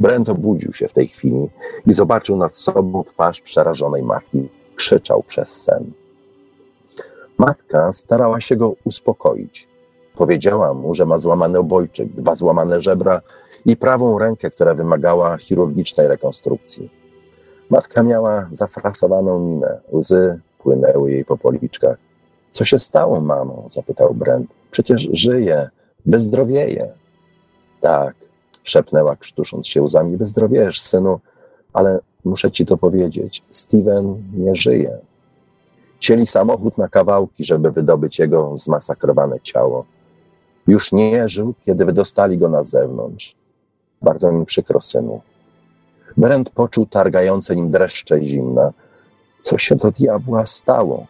Brent 0.00 0.28
obudził 0.28 0.72
się 0.72 0.88
w 0.88 0.92
tej 0.92 1.08
chwili 1.08 1.48
i 1.86 1.92
zobaczył 1.92 2.36
nad 2.36 2.56
sobą 2.56 3.04
twarz 3.04 3.40
przerażonej 3.40 4.02
matki. 4.02 4.48
Krzyczał 4.76 5.22
przez 5.22 5.62
sen. 5.62 5.92
Matka 7.38 7.92
starała 7.92 8.40
się 8.40 8.56
go 8.56 8.74
uspokoić. 8.84 9.68
Powiedziała 10.14 10.74
mu, 10.74 10.94
że 10.94 11.06
ma 11.06 11.18
złamany 11.18 11.58
obojczyk, 11.58 12.12
dwa 12.12 12.34
złamane 12.34 12.80
żebra 12.80 13.20
i 13.66 13.76
prawą 13.76 14.18
rękę, 14.18 14.50
która 14.50 14.74
wymagała 14.74 15.36
chirurgicznej 15.38 16.08
rekonstrukcji. 16.08 16.90
Matka 17.70 18.02
miała 18.02 18.48
zafrasowaną 18.52 19.38
minę, 19.38 19.80
łzy 19.92 20.40
płynęły 20.58 21.12
jej 21.12 21.24
po 21.24 21.36
policzkach. 21.36 21.96
Co 22.50 22.64
się 22.64 22.78
stało, 22.78 23.20
mamo? 23.20 23.68
zapytał 23.70 24.14
Brent. 24.14 24.50
Przecież 24.70 25.08
żyje, 25.12 25.70
wyzdrowieje. 26.06 26.92
Tak, 27.80 28.14
szepnęła, 28.64 29.16
krztusząc 29.16 29.66
się 29.66 29.82
łzami. 29.82 30.16
Wyzdrowiejesz, 30.16 30.80
synu, 30.80 31.20
ale 31.72 32.00
muszę 32.24 32.50
ci 32.50 32.66
to 32.66 32.76
powiedzieć. 32.76 33.42
Steven 33.50 34.22
nie 34.34 34.56
żyje. 34.56 34.98
Cieli 35.98 36.26
samochód 36.26 36.78
na 36.78 36.88
kawałki, 36.88 37.44
żeby 37.44 37.70
wydobyć 37.70 38.18
jego 38.18 38.56
zmasakrowane 38.56 39.40
ciało. 39.40 39.84
Już 40.66 40.92
nie 40.92 41.28
żył, 41.28 41.54
kiedy 41.60 41.84
wydostali 41.84 42.38
go 42.38 42.48
na 42.48 42.64
zewnątrz. 42.64 43.36
Bardzo 44.02 44.32
mi 44.32 44.46
przykro, 44.46 44.80
synu. 44.80 45.20
Brent 46.16 46.50
poczuł 46.50 46.86
targające 46.86 47.56
nim 47.56 47.70
dreszcze 47.70 48.24
zimna. 48.24 48.72
Co 49.42 49.58
się 49.58 49.76
do 49.76 49.90
diabła 49.90 50.46
stało? 50.46 51.06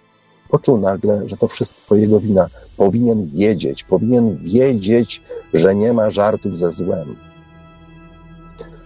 Poczuł 0.49 0.79
nagle, 0.79 1.29
że 1.29 1.37
to 1.37 1.49
wszystko 1.49 1.95
jego 1.95 2.21
wina. 2.21 2.47
Powinien 2.77 3.27
wiedzieć, 3.27 3.85
powinien 3.85 4.37
wiedzieć, 4.37 5.23
że 5.55 5.75
nie 5.75 5.93
ma 5.93 6.11
żartów 6.11 6.59
ze 6.59 6.73
złem. 6.73 7.17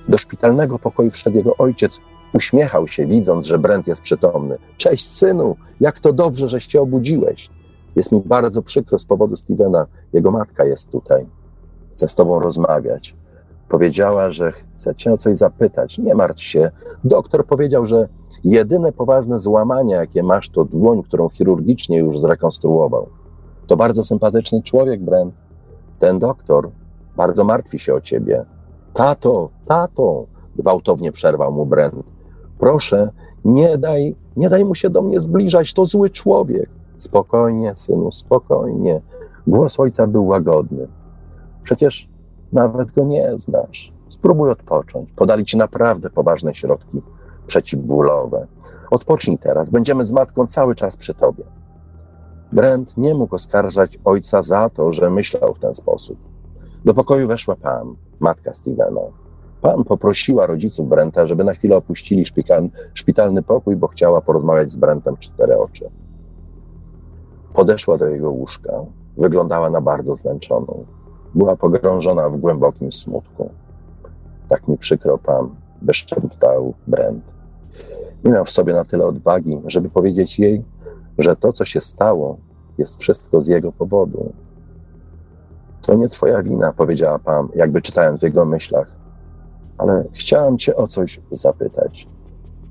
Do 0.08 0.18
szpitalnego 0.18 0.78
pokoju 0.78 1.10
wszedł 1.10 1.36
jego 1.36 1.56
ojciec. 1.56 2.00
Uśmiechał 2.34 2.88
się, 2.88 3.06
widząc, 3.06 3.46
że 3.46 3.58
Brent 3.58 3.86
jest 3.86 4.02
przytomny. 4.02 4.58
Cześć, 4.76 5.08
synu, 5.08 5.56
jak 5.80 6.00
to 6.00 6.12
dobrze, 6.12 6.48
żeś 6.48 6.66
się 6.66 6.80
obudziłeś. 6.80 7.50
Jest 7.96 8.12
mi 8.12 8.22
bardzo 8.24 8.62
przykro 8.62 8.98
z 8.98 9.06
powodu 9.06 9.36
Stevena. 9.36 9.86
Jego 10.12 10.30
matka 10.30 10.64
jest 10.64 10.90
tutaj. 10.90 11.26
Chce 11.92 12.08
z 12.08 12.14
tobą 12.14 12.40
rozmawiać. 12.40 13.16
Powiedziała, 13.68 14.30
że 14.30 14.52
chce 14.52 14.94
cię 14.94 15.12
o 15.12 15.18
coś 15.18 15.36
zapytać. 15.36 15.98
Nie 15.98 16.14
martw 16.14 16.42
się. 16.42 16.70
Doktor 17.04 17.46
powiedział, 17.46 17.86
że 17.86 18.08
jedyne 18.44 18.92
poważne 18.92 19.38
złamanie, 19.38 19.94
jakie 19.94 20.22
masz, 20.22 20.48
to 20.48 20.64
dłoń, 20.64 21.02
którą 21.02 21.28
chirurgicznie 21.28 21.98
już 21.98 22.20
zrekonstruował. 22.20 23.08
To 23.66 23.76
bardzo 23.76 24.04
sympatyczny 24.04 24.62
człowiek, 24.62 25.04
Brent. 25.04 25.34
Ten 25.98 26.18
doktor 26.18 26.70
bardzo 27.16 27.44
martwi 27.44 27.78
się 27.78 27.94
o 27.94 28.00
ciebie. 28.00 28.44
Tato, 28.96 29.50
tato, 29.66 30.26
gwałtownie 30.56 31.12
przerwał 31.12 31.52
mu 31.52 31.66
Brent. 31.66 31.94
Proszę, 32.58 33.10
nie 33.44 33.78
daj, 33.78 34.16
nie 34.36 34.50
daj 34.50 34.64
mu 34.64 34.74
się 34.74 34.90
do 34.90 35.02
mnie 35.02 35.20
zbliżać, 35.20 35.72
to 35.74 35.86
zły 35.86 36.10
człowiek. 36.10 36.70
Spokojnie, 36.96 37.76
synu, 37.76 38.12
spokojnie. 38.12 39.00
Głos 39.46 39.80
ojca 39.80 40.06
był 40.06 40.26
łagodny. 40.26 40.88
Przecież 41.62 42.08
nawet 42.52 42.90
go 42.90 43.04
nie 43.04 43.32
znasz. 43.38 43.92
Spróbuj 44.08 44.50
odpocząć. 44.50 45.12
Podali 45.12 45.44
ci 45.44 45.56
naprawdę 45.56 46.10
poważne 46.10 46.54
środki 46.54 47.02
przeciwbólowe. 47.46 48.46
Odpocznij 48.90 49.38
teraz, 49.38 49.70
będziemy 49.70 50.04
z 50.04 50.12
matką 50.12 50.46
cały 50.46 50.74
czas 50.74 50.96
przy 50.96 51.14
tobie. 51.14 51.44
Brent 52.52 52.96
nie 52.96 53.14
mógł 53.14 53.34
oskarżać 53.34 53.98
ojca 54.04 54.42
za 54.42 54.70
to, 54.70 54.92
że 54.92 55.10
myślał 55.10 55.54
w 55.54 55.58
ten 55.58 55.74
sposób. 55.74 56.35
Do 56.86 56.94
pokoju 56.94 57.28
weszła 57.28 57.56
Pam, 57.56 57.96
matka 58.20 58.54
Stevena. 58.54 59.00
Pam 59.62 59.84
poprosiła 59.84 60.46
rodziców 60.46 60.88
Brenta, 60.88 61.26
żeby 61.26 61.44
na 61.44 61.52
chwilę 61.52 61.76
opuścili 61.76 62.26
szpital, 62.26 62.68
szpitalny 62.94 63.42
pokój, 63.42 63.76
bo 63.76 63.88
chciała 63.88 64.20
porozmawiać 64.20 64.72
z 64.72 64.76
Brentem 64.76 65.16
cztery 65.16 65.58
oczy. 65.58 65.90
Podeszła 67.54 67.98
do 67.98 68.06
jego 68.06 68.30
łóżka. 68.30 68.72
Wyglądała 69.16 69.70
na 69.70 69.80
bardzo 69.80 70.16
zmęczoną. 70.16 70.84
Była 71.34 71.56
pogrążona 71.56 72.30
w 72.30 72.36
głębokim 72.36 72.92
smutku. 72.92 73.50
Tak 74.48 74.68
mi 74.68 74.78
przykro, 74.78 75.18
Pam, 75.18 75.56
wyszczęptał 75.82 76.74
Brent. 76.86 77.24
Nie 78.24 78.32
miał 78.32 78.44
w 78.44 78.50
sobie 78.50 78.72
na 78.72 78.84
tyle 78.84 79.06
odwagi, 79.06 79.60
żeby 79.66 79.90
powiedzieć 79.90 80.38
jej, 80.38 80.64
że 81.18 81.36
to, 81.36 81.52
co 81.52 81.64
się 81.64 81.80
stało, 81.80 82.36
jest 82.78 82.98
wszystko 82.98 83.40
z 83.40 83.46
jego 83.46 83.72
powodu. 83.72 84.32
To 85.86 85.94
nie 85.94 86.08
twoja 86.08 86.42
wina, 86.42 86.72
powiedziała 86.72 87.18
Pam, 87.18 87.48
jakby 87.54 87.82
czytając 87.82 88.20
w 88.20 88.22
jego 88.22 88.44
myślach. 88.44 88.86
Ale 89.78 90.04
chciałam 90.12 90.58
cię 90.58 90.76
o 90.76 90.86
coś 90.86 91.20
zapytać. 91.30 92.06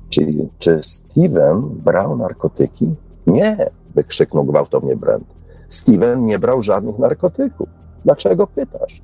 Czy, 0.09 0.21
czy 0.59 0.79
Steven 0.83 1.61
brał 1.61 2.17
narkotyki? 2.17 2.95
Nie, 3.27 3.69
wykrzyknął 3.95 4.43
gwałtownie 4.43 4.95
Brent. 4.95 5.25
Steven 5.69 6.25
nie 6.25 6.39
brał 6.39 6.61
żadnych 6.61 6.99
narkotyków. 6.99 7.69
Dlaczego 8.05 8.47
pytasz? 8.47 9.01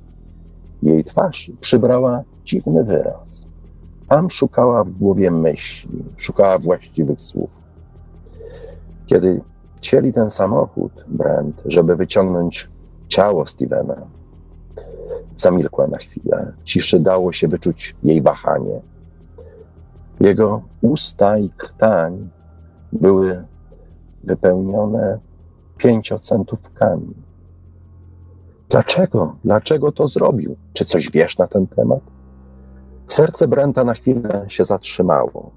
Jej 0.82 1.04
twarz 1.04 1.52
przybrała 1.60 2.22
dziwny 2.44 2.84
wyraz. 2.84 3.50
Pam 4.08 4.30
szukała 4.30 4.84
w 4.84 4.90
głowie 4.90 5.30
myśli, 5.30 6.04
szukała 6.16 6.58
właściwych 6.58 7.20
słów. 7.20 7.50
Kiedy 9.06 9.40
cieli 9.80 10.12
ten 10.12 10.30
samochód, 10.30 11.04
Brent, 11.08 11.62
żeby 11.64 11.96
wyciągnąć 11.96 12.70
ciało 13.12 13.46
Stevena, 13.46 13.96
zamilkła 15.36 15.86
na 15.86 15.98
chwilę. 15.98 16.52
W 16.60 16.64
ciszy 16.64 17.00
dało 17.00 17.32
się 17.32 17.48
wyczuć 17.48 17.96
jej 18.02 18.22
wahanie. 18.22 18.80
Jego 20.20 20.62
usta 20.82 21.38
i 21.38 21.50
krtań 21.50 22.28
były 22.92 23.44
wypełnione 24.24 25.18
pięciocentówkami. 25.76 27.14
Dlaczego? 28.68 29.36
Dlaczego 29.44 29.92
to 29.92 30.08
zrobił? 30.08 30.56
Czy 30.72 30.84
coś 30.84 31.10
wiesz 31.10 31.38
na 31.38 31.46
ten 31.46 31.66
temat? 31.66 32.00
Serce 33.08 33.48
Brenta 33.48 33.84
na 33.84 33.94
chwilę 33.94 34.44
się 34.48 34.64
zatrzymało. 34.64 35.50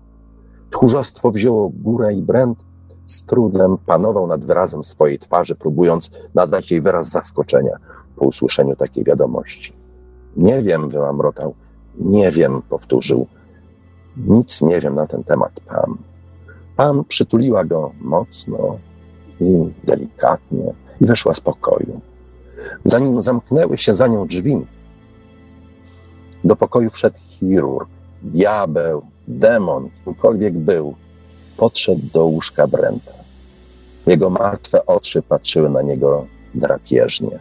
Tchórzostwo 0.71 1.31
wzięło 1.31 1.69
górę 1.69 2.13
i 2.13 2.21
Brent 2.21 2.57
z 3.05 3.25
trudem 3.25 3.77
panował 3.77 4.27
nad 4.27 4.45
wyrazem 4.45 4.83
swojej 4.83 5.19
twarzy, 5.19 5.55
próbując 5.55 6.11
nadać 6.35 6.71
jej 6.71 6.81
wyraz 6.81 7.09
zaskoczenia 7.09 7.77
po 8.15 8.25
usłyszeniu 8.25 8.75
takiej 8.75 9.03
wiadomości. 9.03 9.73
Nie 10.37 10.61
wiem, 10.61 10.89
wyłamrotał. 10.89 11.53
Nie 11.99 12.31
wiem, 12.31 12.61
powtórzył. 12.69 13.27
Nic 14.17 14.61
nie 14.61 14.79
wiem 14.79 14.95
na 14.95 15.07
ten 15.07 15.23
temat, 15.23 15.59
Pam. 15.59 15.97
Pam 16.75 17.05
przytuliła 17.05 17.65
go 17.65 17.91
mocno 18.01 18.77
i 19.39 19.73
delikatnie 19.83 20.73
i 21.01 21.05
weszła 21.05 21.33
z 21.33 21.41
pokoju. 21.41 22.01
Zanim 22.85 23.21
zamknęły 23.21 23.77
się 23.77 23.93
za 23.93 24.07
nią 24.07 24.27
drzwi, 24.27 24.65
do 26.43 26.55
pokoju 26.55 26.89
wszedł 26.89 27.17
chirurg, 27.17 27.89
diabeł, 28.21 29.01
demon, 29.27 29.89
kimkolwiek 30.05 30.53
był, 30.53 30.95
podszedł 31.57 32.01
do 32.13 32.25
łóżka 32.25 32.67
Brenta. 32.67 33.11
Jego 34.07 34.29
martwe 34.29 34.85
oczy 34.85 35.21
patrzyły 35.21 35.69
na 35.69 35.81
niego 35.81 36.25
drapieżnie. 36.55 37.39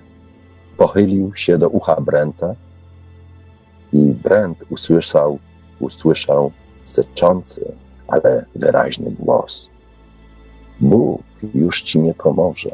Pochylił 0.76 1.32
się 1.34 1.58
do 1.58 1.68
ucha 1.68 2.00
Brenta 2.00 2.54
i 3.92 3.98
Brent 3.98 4.64
usłyszał, 4.70 5.38
usłyszał 5.80 6.52
syczący, 6.84 7.72
ale 8.08 8.44
wyraźny 8.54 9.10
głos. 9.10 9.70
Bóg 10.80 11.22
już 11.54 11.82
ci 11.82 11.98
nie 12.00 12.14
pomoże. 12.14 12.70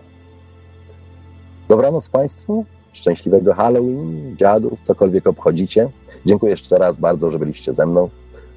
Dobranoc 1.69 2.09
Państwu, 2.09 2.65
szczęśliwego 2.93 3.55
Halloween, 3.55 4.37
dziadów, 4.37 4.79
cokolwiek 4.83 5.27
obchodzicie. 5.27 5.89
Dziękuję 6.27 6.51
jeszcze 6.51 6.79
raz 6.79 6.97
bardzo, 6.97 7.31
że 7.31 7.39
byliście 7.39 7.75
ze 7.75 7.87
mną. 7.87 8.09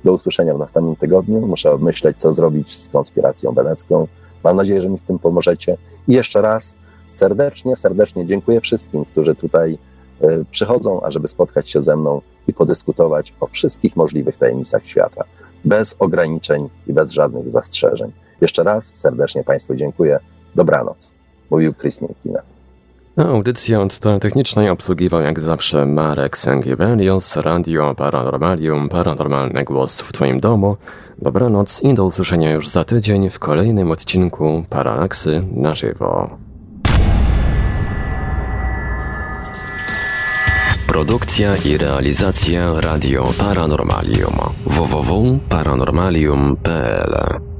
Do 0.04 0.14
usłyszenia 0.14 0.54
w 0.54 0.60
następnym 0.60 0.96
tygodniu. 0.96 1.48
Muszę 1.48 1.72
obmyśleć, 1.72 2.18
co 2.18 2.34
zrobić 2.34 2.76
z 2.76 2.90
konspiracją 2.90 3.52
wenecką. 3.52 4.08
Mam 4.44 4.58
nadzieję, 4.58 4.82
że 4.82 4.90
mi 4.90 4.98
w 4.98 5.08
tym 5.08 5.20
pomożecie. 5.20 5.78
I 6.08 6.14
jeszcze 6.14 6.42
raz 6.42 6.76
serdecznie, 7.06 7.76
serdecznie 7.76 8.28
dziękuję 8.28 8.62
wszystkim, 8.62 9.06
którzy 9.06 9.36
tutaj 9.36 9.78
y, 10.24 10.46
przychodzą, 10.52 11.02
ażeby 11.02 11.28
spotkać 11.28 11.70
się 11.70 11.82
ze 11.82 11.96
mną 11.96 12.22
i 12.48 12.54
podyskutować 12.54 13.34
o 13.40 13.48
wszystkich 13.48 13.96
możliwych 13.96 14.38
tajemnicach 14.38 14.86
świata, 14.86 15.24
bez 15.66 15.96
ograniczeń 16.00 16.70
i 16.88 16.94
bez 16.94 17.12
żadnych 17.12 17.52
zastrzeżeń. 17.52 18.12
Jeszcze 18.42 18.64
raz 18.64 18.96
serdecznie 18.96 19.44
Państwu 19.44 19.76
dziękuję. 19.76 20.20
Dobranoc. 20.56 21.14
Mówił 21.50 21.74
Chris 21.74 22.02
Minkina. 22.02 22.53
Audycję 23.18 23.80
od 23.80 23.94
strony 23.94 24.20
technicznej 24.20 24.70
obsługiwał 24.70 25.22
jak 25.22 25.40
zawsze 25.40 25.86
Marek 25.86 26.38
Sangiewelios, 26.38 27.36
Radio 27.36 27.96
Paranormalium, 27.96 28.90
Paranormalny 28.90 29.64
Głos 29.64 30.02
w 30.02 30.12
Twoim 30.12 30.40
domu. 30.40 30.78
Dobranoc 31.22 31.84
i 31.84 31.94
do 31.94 32.06
usłyszenia 32.06 32.52
już 32.52 32.68
za 32.68 32.84
tydzień 32.84 33.30
w 33.30 33.40
kolejnym 33.40 33.92
odcinku 33.92 34.64
Paralaksy 34.70 35.44
na 35.52 35.76
żywo. 35.76 36.30
Produkcja 40.88 41.58
i 41.58 41.78
realizacja 41.78 42.82
Radio 42.82 43.34
Paranormalium 43.38 44.36
www.paranormalium.pl 44.66 47.53